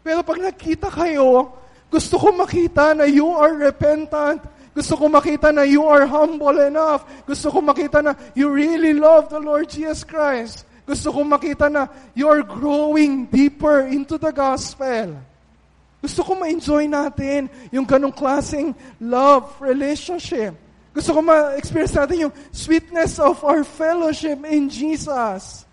Pero 0.06 0.22
pag 0.22 0.38
nakita 0.38 0.94
kayo, 0.94 1.50
gusto 1.90 2.22
kong 2.22 2.46
makita 2.46 2.94
na 2.94 3.10
you 3.10 3.26
are 3.34 3.58
repentant. 3.58 4.44
Gusto 4.78 4.94
kong 4.94 5.18
makita 5.18 5.50
na 5.50 5.66
you 5.66 5.82
are 5.90 6.06
humble 6.06 6.62
enough. 6.62 7.10
Gusto 7.26 7.50
kong 7.50 7.74
makita 7.74 8.06
na 8.06 8.14
you 8.38 8.54
really 8.54 8.94
love 8.94 9.34
the 9.34 9.42
Lord 9.42 9.66
Jesus 9.66 10.06
Christ. 10.06 10.67
Gusto 10.88 11.12
kong 11.12 11.28
makita 11.28 11.68
na 11.68 11.92
you're 12.16 12.48
growing 12.48 13.28
deeper 13.28 13.84
into 13.92 14.16
the 14.16 14.32
gospel. 14.32 15.20
Gusto 16.00 16.24
ko 16.24 16.32
ma-enjoy 16.40 16.88
natin 16.88 17.52
yung 17.76 17.84
ganong 17.84 18.16
klaseng 18.16 18.72
love, 19.04 19.52
relationship. 19.60 20.56
Gusto 20.96 21.12
ko 21.12 21.20
ma-experience 21.20 21.92
natin 21.92 22.32
yung 22.32 22.34
sweetness 22.56 23.20
of 23.20 23.36
our 23.44 23.68
fellowship 23.68 24.40
in 24.48 24.72
Jesus. 24.72 25.68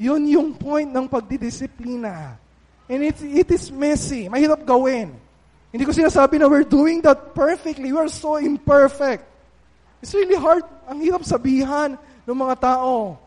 Yun 0.00 0.24
yung 0.32 0.48
point 0.56 0.88
ng 0.88 1.04
pagdidisiplina. 1.04 2.40
And 2.88 3.04
it, 3.04 3.20
it 3.20 3.48
is 3.52 3.68
messy. 3.68 4.32
Mahirap 4.32 4.64
gawin. 4.64 5.12
Hindi 5.68 5.84
ko 5.84 5.92
sinasabi 5.92 6.40
na 6.40 6.48
we're 6.48 6.64
doing 6.64 7.04
that 7.04 7.36
perfectly. 7.36 7.92
We 7.92 8.00
are 8.00 8.08
so 8.08 8.40
imperfect. 8.40 9.28
It's 10.00 10.16
really 10.16 10.40
hard. 10.40 10.64
Ang 10.88 11.04
hirap 11.04 11.20
sabihan 11.20 12.00
ng 12.24 12.36
mga 12.36 12.56
tao. 12.64 13.25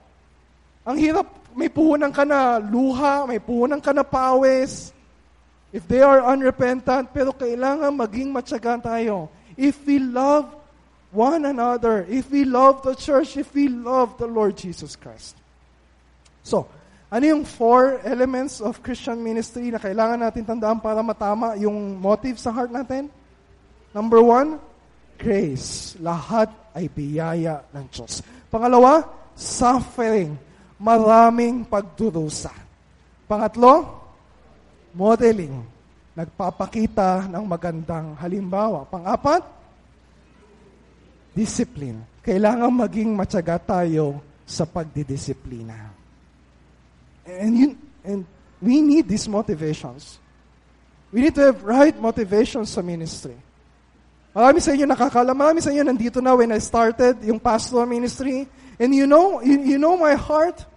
Ang 0.89 0.97
hirap, 0.97 1.29
may 1.53 1.69
puhunan 1.69 2.09
ka 2.09 2.25
na 2.25 2.57
luha, 2.57 3.29
may 3.29 3.37
puhunan 3.37 3.77
ka 3.77 3.93
na 3.93 4.01
pawis. 4.01 4.89
If 5.69 5.85
they 5.85 6.01
are 6.01 6.25
unrepentant, 6.25 7.13
pero 7.13 7.29
kailangan 7.29 7.93
maging 7.93 8.33
matyaga 8.33 8.81
tayo. 8.81 9.29
If 9.53 9.85
we 9.85 10.01
love 10.01 10.49
one 11.13 11.45
another, 11.45 12.09
if 12.09 12.33
we 12.33 12.41
love 12.41 12.81
the 12.81 12.97
church, 12.97 13.37
if 13.37 13.53
we 13.53 13.69
love 13.69 14.17
the 14.17 14.25
Lord 14.25 14.57
Jesus 14.57 14.97
Christ. 14.97 15.37
So, 16.41 16.65
ano 17.13 17.37
yung 17.37 17.45
four 17.45 18.01
elements 18.01 18.57
of 18.57 18.81
Christian 18.81 19.21
ministry 19.21 19.69
na 19.69 19.77
kailangan 19.77 20.25
natin 20.25 20.41
tandaan 20.45 20.81
para 20.81 21.05
matama 21.05 21.53
yung 21.61 22.01
motive 22.01 22.41
sa 22.41 22.49
heart 22.49 22.73
natin? 22.73 23.13
Number 23.93 24.25
one, 24.25 24.57
grace. 25.21 25.93
Lahat 26.01 26.49
ay 26.73 26.89
biyaya 26.89 27.61
ng 27.77 27.85
Diyos. 27.93 28.25
Pangalawa, 28.49 29.05
suffering. 29.37 30.48
Maraming 30.80 31.67
pagdurusa. 31.67 32.55
Pangatlo, 33.27 33.99
modeling. 34.95 35.59
Nagpapakita 36.15 37.27
ng 37.27 37.43
magandang 37.43 38.15
halimbawa. 38.15 38.88
Pang-apat, 38.88 39.43
discipline. 41.36 42.03
Kailangan 42.23 42.71
maging 42.71 43.11
matyaga 43.11 43.59
tayo 43.59 44.23
sa 44.47 44.63
pagdidisiplina. 44.63 45.91
And, 47.27 47.53
yun, 47.53 47.71
and 48.01 48.21
we 48.63 48.80
need 48.80 49.07
these 49.07 49.27
motivations. 49.27 50.17
We 51.11 51.21
need 51.27 51.36
to 51.36 51.51
have 51.51 51.63
right 51.63 51.95
motivations 51.95 52.71
sa 52.71 52.82
ministry. 52.82 53.36
Marami 54.30 54.61
sa 54.61 54.77
inyo 54.77 54.86
nakakala, 54.86 55.34
marami 55.34 55.57
sa 55.59 55.73
inyo 55.73 55.82
nandito 55.82 56.21
na 56.21 56.38
when 56.38 56.53
I 56.53 56.61
started 56.61 57.17
yung 57.25 57.41
pastoral 57.41 57.89
ministry. 57.89 58.45
And 58.77 58.93
you 58.93 59.09
know, 59.09 59.41
you, 59.41 59.75
you 59.75 59.77
know 59.82 59.97
my 59.97 60.13
heart 60.13 60.68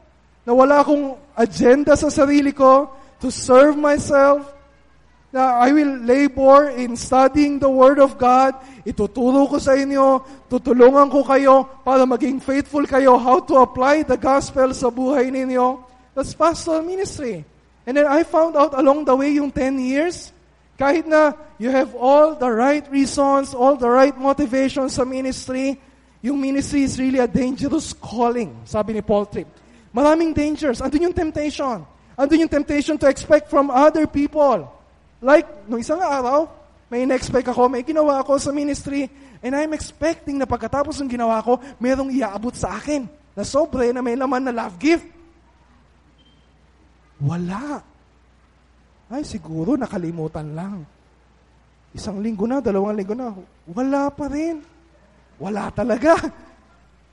na 0.43 0.53
wala 0.55 0.83
akong 0.83 1.15
agenda 1.39 1.95
sa 1.95 2.11
sarili 2.11 2.51
ko 2.51 2.91
to 3.23 3.31
serve 3.31 3.79
myself, 3.79 4.43
na 5.33 5.65
I 5.65 5.73
will 5.73 6.05
labor 6.05 6.69
in 6.77 6.93
studying 6.99 7.57
the 7.57 7.71
Word 7.71 7.97
of 7.97 8.21
God. 8.21 8.53
Ituturo 8.85 9.49
ko 9.49 9.57
sa 9.57 9.73
inyo, 9.73 10.21
tutulungan 10.51 11.09
ko 11.09 11.25
kayo 11.25 11.65
para 11.87 12.05
maging 12.05 12.43
faithful 12.43 12.85
kayo 12.85 13.17
how 13.17 13.41
to 13.41 13.63
apply 13.65 14.05
the 14.05 14.19
gospel 14.21 14.75
sa 14.77 14.93
buhay 14.93 15.33
ninyo. 15.33 15.81
That's 16.13 16.37
pastoral 16.37 16.85
ministry. 16.85 17.49
And 17.89 17.97
then 17.97 18.05
I 18.05 18.29
found 18.29 18.61
out 18.61 18.77
along 18.77 19.09
the 19.09 19.17
way 19.17 19.41
yung 19.41 19.49
10 19.49 19.81
years, 19.81 20.31
kahit 20.77 21.09
na 21.09 21.33
you 21.57 21.73
have 21.73 21.97
all 21.97 22.37
the 22.37 22.51
right 22.51 22.85
reasons, 22.93 23.57
all 23.57 23.81
the 23.81 23.89
right 23.89 24.13
motivations 24.13 25.01
sa 25.01 25.09
ministry, 25.09 25.81
yung 26.21 26.37
ministry 26.37 26.85
is 26.85 27.01
really 27.01 27.19
a 27.19 27.31
dangerous 27.31 27.97
calling, 27.97 28.53
sabi 28.69 28.93
ni 28.93 29.01
Paul 29.01 29.25
Tripp. 29.27 29.62
Maraming 29.93 30.33
dangers. 30.33 30.81
Andun 30.81 31.13
yung 31.13 31.17
temptation. 31.17 31.85
Andun 32.17 32.49
yung 32.49 32.53
temptation 32.53 32.97
to 32.97 33.09
expect 33.09 33.53
from 33.53 33.69
other 33.69 34.09
people. 34.09 34.65
Like, 35.21 35.47
no 35.69 35.79
isang 35.79 36.01
araw, 36.01 36.49
may 36.93 37.09
in-expect 37.09 37.49
ako, 37.49 37.73
may 37.73 37.87
ginawa 37.87 38.21
ako 38.21 38.37
sa 38.37 38.53
ministry, 38.53 39.09
and 39.41 39.57
I'm 39.57 39.73
expecting 39.73 40.37
na 40.37 40.45
pagkatapos 40.45 41.01
ng 41.01 41.09
ginawa 41.09 41.41
ko, 41.41 41.57
merong 41.81 42.13
iaabot 42.13 42.53
sa 42.53 42.77
akin 42.77 43.09
na 43.33 43.45
sobre 43.47 43.97
na 43.97 44.05
may 44.05 44.13
laman 44.13 44.45
na 44.45 44.53
love 44.53 44.77
gift. 44.77 45.09
Wala. 47.23 47.81
Ay, 49.13 49.23
siguro 49.23 49.79
nakalimutan 49.79 50.53
lang. 50.53 50.83
Isang 51.93 52.25
linggo 52.25 52.49
na, 52.49 52.65
dalawang 52.65 52.97
linggo 52.97 53.17
na, 53.17 53.33
wala 53.69 54.09
pa 54.13 54.29
rin. 54.29 54.65
Wala 55.37 55.69
talaga. 55.73 56.17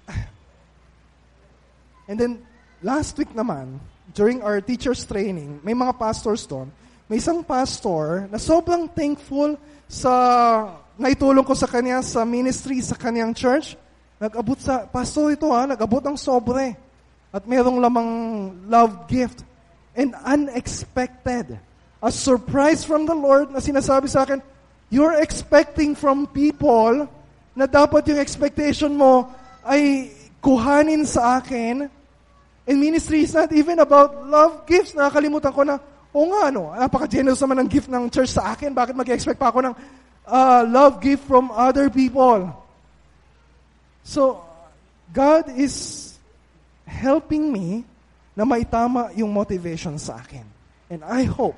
And 2.10 2.18
then, 2.18 2.34
last 2.82 3.16
week 3.20 3.32
naman, 3.36 3.80
during 4.16 4.42
our 4.42 4.60
teacher's 4.60 5.06
training, 5.06 5.60
may 5.64 5.76
mga 5.76 5.96
pastors 6.00 6.48
doon, 6.48 6.72
may 7.10 7.18
isang 7.18 7.42
pastor 7.42 8.30
na 8.30 8.38
sobrang 8.38 8.86
thankful 8.86 9.58
sa 9.90 10.14
naitulong 10.94 11.42
ko 11.42 11.58
sa 11.58 11.66
kanya 11.66 12.06
sa 12.06 12.22
ministry 12.22 12.78
sa 12.86 12.94
kanyang 12.94 13.34
church. 13.34 13.74
Nag-abot 14.22 14.60
sa, 14.62 14.86
pastor 14.86 15.34
ito 15.34 15.50
ha, 15.50 15.66
nag-abot 15.66 16.04
ng 16.06 16.20
sobre. 16.20 16.78
At 17.34 17.50
merong 17.50 17.82
lamang 17.82 18.10
love 18.70 19.10
gift. 19.10 19.42
And 19.98 20.14
unexpected. 20.22 21.58
A 22.00 22.12
surprise 22.14 22.86
from 22.86 23.10
the 23.10 23.18
Lord 23.18 23.50
na 23.50 23.60
sinasabi 23.60 24.06
sa 24.06 24.24
akin, 24.24 24.40
you're 24.94 25.18
expecting 25.18 25.98
from 25.98 26.30
people 26.30 27.10
na 27.58 27.66
dapat 27.66 28.06
yung 28.08 28.22
expectation 28.22 28.94
mo 28.94 29.28
ay 29.66 30.14
kuhanin 30.46 31.04
sa 31.10 31.42
akin. 31.42 31.90
And 32.70 32.78
ministry 32.78 33.26
is 33.26 33.34
not 33.34 33.50
even 33.50 33.82
about 33.82 34.30
love 34.30 34.70
gifts. 34.70 34.94
Nakakalimutan 34.94 35.50
ko 35.50 35.66
na, 35.66 35.82
o 36.14 36.30
nga, 36.30 36.54
ano, 36.54 36.70
napaka-generous 36.78 37.42
naman 37.42 37.66
ng 37.66 37.70
gift 37.74 37.90
ng 37.90 38.06
church 38.14 38.30
sa 38.30 38.54
akin. 38.54 38.78
Bakit 38.78 38.94
mag-expect 38.94 39.42
pa 39.42 39.50
ako 39.50 39.66
ng 39.66 39.74
uh, 40.30 40.62
love 40.70 41.02
gift 41.02 41.26
from 41.26 41.50
other 41.50 41.90
people? 41.90 42.54
So, 44.06 44.46
God 45.10 45.50
is 45.58 46.14
helping 46.86 47.50
me 47.50 47.90
na 48.38 48.46
maitama 48.46 49.10
yung 49.18 49.34
motivation 49.34 49.98
sa 49.98 50.22
akin. 50.22 50.46
And 50.94 51.02
I 51.02 51.26
hope, 51.26 51.58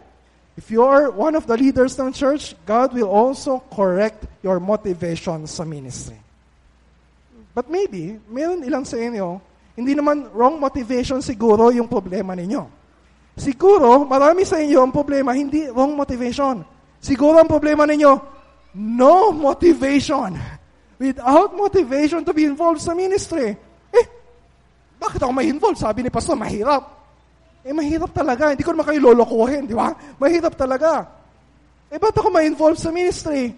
if 0.55 0.71
you 0.71 0.79
are 0.87 1.11
one 1.11 1.35
of 1.35 1.43
the 1.43 1.59
leaders 1.59 1.99
ng 1.99 2.15
church, 2.15 2.55
God 2.63 2.95
will 2.95 3.11
also 3.11 3.59
correct 3.67 4.23
your 4.39 4.63
motivation 4.63 5.43
sa 5.43 5.67
ministry. 5.67 6.19
But 7.51 7.67
maybe, 7.67 8.15
meron 8.31 8.63
ilang 8.63 8.87
sa 8.87 8.95
inyo, 8.95 9.50
hindi 9.75 9.95
naman 9.95 10.27
wrong 10.35 10.59
motivation 10.59 11.23
siguro 11.23 11.71
yung 11.71 11.87
problema 11.87 12.35
ninyo. 12.35 12.81
Siguro, 13.39 14.03
marami 14.03 14.43
sa 14.43 14.59
inyo 14.59 14.83
ang 14.83 14.91
problema, 14.91 15.31
hindi 15.31 15.71
wrong 15.71 15.95
motivation. 15.95 16.61
Siguro 16.99 17.39
ang 17.39 17.47
problema 17.47 17.87
ninyo, 17.87 18.11
no 18.77 19.31
motivation. 19.31 20.35
Without 21.01 21.55
motivation 21.57 22.21
to 22.21 22.35
be 22.35 22.45
involved 22.45 22.83
sa 22.83 22.93
ministry. 22.93 23.55
Eh, 23.89 24.05
bakit 25.01 25.23
ako 25.23 25.33
may 25.33 25.49
involved? 25.49 25.81
Sabi 25.81 26.05
ni 26.05 26.13
Pastor, 26.13 26.37
mahirap. 26.37 27.01
Eh, 27.65 27.73
mahirap 27.73 28.13
talaga. 28.13 28.53
Hindi 28.53 28.61
ko 28.61 28.75
naman 28.75 28.85
kayo 28.85 28.99
lolokohin, 29.09 29.65
di 29.65 29.73
ba? 29.73 29.95
Mahirap 30.21 30.53
talaga. 30.53 31.09
Eh, 31.89 31.97
ba't 31.97 32.13
ako 32.13 32.29
may 32.29 32.45
involved 32.45 32.77
sa 32.77 32.93
ministry? 32.93 33.49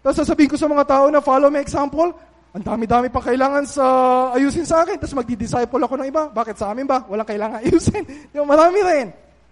Tapos 0.00 0.22
sasabihin 0.22 0.50
ko 0.50 0.56
sa 0.56 0.70
mga 0.70 0.84
tao 0.86 1.04
na 1.10 1.20
follow 1.20 1.50
my 1.50 1.60
example, 1.60 2.14
ang 2.56 2.64
dami-dami 2.64 3.12
pa 3.12 3.20
kailangan 3.20 3.68
sa 3.68 3.84
ayusin 4.32 4.64
sa 4.64 4.80
akin, 4.80 4.96
tapos 4.96 5.12
magdi-disciple 5.12 5.76
ako 5.76 6.00
ng 6.00 6.08
iba. 6.08 6.32
Bakit 6.32 6.56
sa 6.56 6.72
amin 6.72 6.88
ba? 6.88 7.04
Walang 7.04 7.28
kailangan 7.28 7.60
ayusin. 7.68 8.00
Ba? 8.32 8.48
Marami 8.48 8.80
rin. 8.80 9.06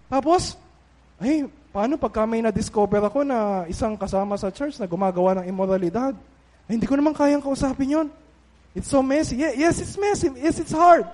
Tapos, 0.09 0.57
ay, 1.21 1.45
paano 1.69 2.01
pagka 2.01 2.25
may 2.25 2.41
na-discover 2.41 3.05
ako 3.05 3.21
na 3.29 3.69
isang 3.69 3.93
kasama 4.01 4.41
sa 4.41 4.49
church 4.49 4.81
na 4.81 4.89
gumagawa 4.89 5.37
ng 5.37 5.53
immoralidad? 5.53 6.17
Ay, 6.65 6.81
hindi 6.81 6.89
ko 6.89 6.97
naman 6.97 7.13
kayang 7.13 7.45
kausapin 7.45 7.93
yon. 7.93 8.09
It's 8.73 8.89
so 8.89 9.05
messy. 9.05 9.37
Yeah, 9.37 9.53
yes, 9.53 9.85
it's 9.85 10.01
messy. 10.01 10.33
Yes, 10.41 10.57
it's 10.57 10.73
hard. 10.73 11.05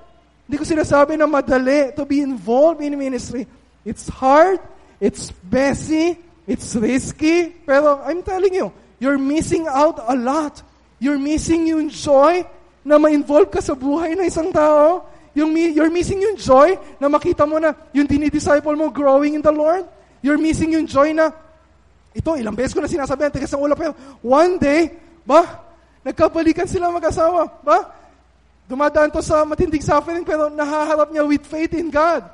Hindi 0.47 0.63
ko 0.63 0.65
sinasabi 0.71 1.19
na 1.19 1.27
madali 1.27 1.91
to 1.99 2.07
be 2.07 2.23
involved 2.23 2.87
in 2.87 2.95
ministry. 2.95 3.51
It's 3.83 4.07
hard, 4.07 4.63
it's 5.03 5.35
messy, 5.43 6.15
it's 6.47 6.71
risky, 6.79 7.51
pero 7.67 7.99
I'm 8.07 8.23
telling 8.23 8.55
you, 8.55 8.71
you're 9.03 9.19
missing 9.19 9.67
out 9.67 9.99
a 10.07 10.15
lot. 10.15 10.70
You're 11.01 11.19
missing 11.19 11.67
yung 11.73 11.89
joy 11.89 12.45
na 12.85 13.01
ma-involve 13.01 13.49
ka 13.49 13.65
sa 13.65 13.73
buhay 13.73 14.13
ng 14.15 14.29
isang 14.29 14.53
tao. 14.53 15.09
Yung, 15.33 15.57
you're 15.57 15.89
missing 15.89 16.21
yung 16.21 16.37
joy 16.37 16.77
na 17.01 17.09
makita 17.09 17.49
mo 17.49 17.57
na 17.57 17.73
yung 17.97 18.05
dinidisciple 18.05 18.77
mo 18.77 18.93
growing 18.93 19.35
in 19.35 19.43
the 19.43 19.51
Lord. 19.51 19.89
You're 20.21 20.39
missing 20.39 20.77
yung 20.77 20.85
joy 20.85 21.17
na, 21.17 21.33
ito, 22.13 22.31
ilang 22.37 22.53
beses 22.53 22.77
ko 22.77 22.85
na 22.85 22.91
sinasabi, 22.91 23.25
ang 23.25 23.33
tigas 23.33 23.49
ng 23.57 23.65
ulo, 23.65 23.73
pero 23.73 23.97
one 24.21 24.61
day, 24.61 24.93
ba, 25.25 25.65
nagkabalikan 26.05 26.69
sila 26.69 26.93
mag-asawa, 26.93 27.49
ba? 27.65 27.97
Dumadaan 28.69 29.09
to 29.09 29.25
sa 29.25 29.43
matinding 29.49 29.83
suffering, 29.83 30.23
pero 30.23 30.53
nahaharap 30.53 31.09
niya 31.09 31.25
with 31.25 31.43
faith 31.49 31.73
in 31.73 31.89
God. 31.89 32.29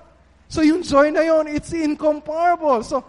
So 0.51 0.63
yung 0.63 0.83
joy 0.83 1.15
na 1.15 1.23
yon, 1.23 1.51
it's 1.51 1.71
incomparable. 1.73 2.83
So, 2.83 3.03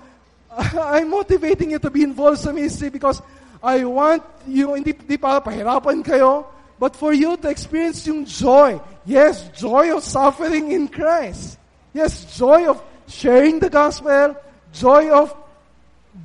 I'm 0.94 1.10
motivating 1.10 1.72
you 1.76 1.80
to 1.80 1.90
be 1.90 2.02
involved 2.04 2.42
sa 2.42 2.54
ministry 2.54 2.90
because 2.90 3.22
I 3.64 3.84
want 3.86 4.24
you, 4.46 4.74
hindi, 4.74 4.94
hindi 4.94 5.18
para 5.18 5.42
pahirapan 5.42 6.06
kayo, 6.06 6.46
but 6.78 6.96
for 6.96 7.14
you 7.14 7.38
to 7.38 7.50
experience 7.50 8.06
yung 8.06 8.26
joy. 8.26 8.78
Yes, 9.06 9.50
joy 9.58 9.96
of 9.96 10.04
suffering 10.04 10.72
in 10.72 10.88
Christ. 10.88 11.58
Yes, 11.94 12.38
joy 12.38 12.70
of 12.70 12.78
sharing 13.08 13.58
the 13.58 13.70
gospel, 13.70 14.38
joy 14.74 15.10
of 15.10 15.34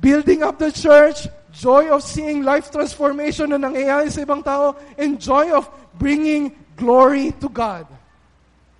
building 0.01 0.43
up 0.43 0.59
the 0.59 0.69
church, 0.69 1.25
joy 1.53 1.89
of 1.89 2.03
seeing 2.03 2.43
life 2.43 2.69
transformation 2.69 3.49
na 3.49 3.57
nangyayari 3.57 4.09
sa 4.13 4.21
ibang 4.21 4.45
tao, 4.45 4.77
and 4.97 5.17
joy 5.17 5.49
of 5.53 5.65
bringing 5.97 6.53
glory 6.77 7.33
to 7.41 7.49
God. 7.49 7.85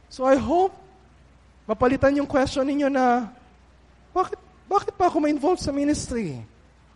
So 0.10 0.26
I 0.30 0.38
hope 0.38 0.74
mapalitan 1.66 2.18
yung 2.18 2.30
question 2.30 2.70
ninyo 2.70 2.92
na, 2.92 3.30
bakit, 4.14 4.38
bakit 4.70 4.94
pa 4.94 5.10
ako 5.10 5.26
ma-involve 5.26 5.58
sa 5.58 5.74
ministry? 5.74 6.38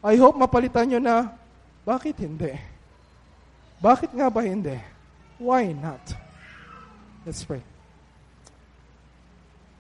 I 0.03 0.14
hope 0.22 0.38
mapalitan 0.38 0.91
nyo 0.91 1.01
na, 1.01 1.34
bakit 1.88 2.19
hindi? 2.19 2.51
Bakit 3.79 4.11
nga 4.11 4.27
ba 4.27 4.43
hindi? 4.43 4.75
Why 5.39 5.71
not? 5.71 6.03
Let's 7.23 7.47
pray. 7.47 7.63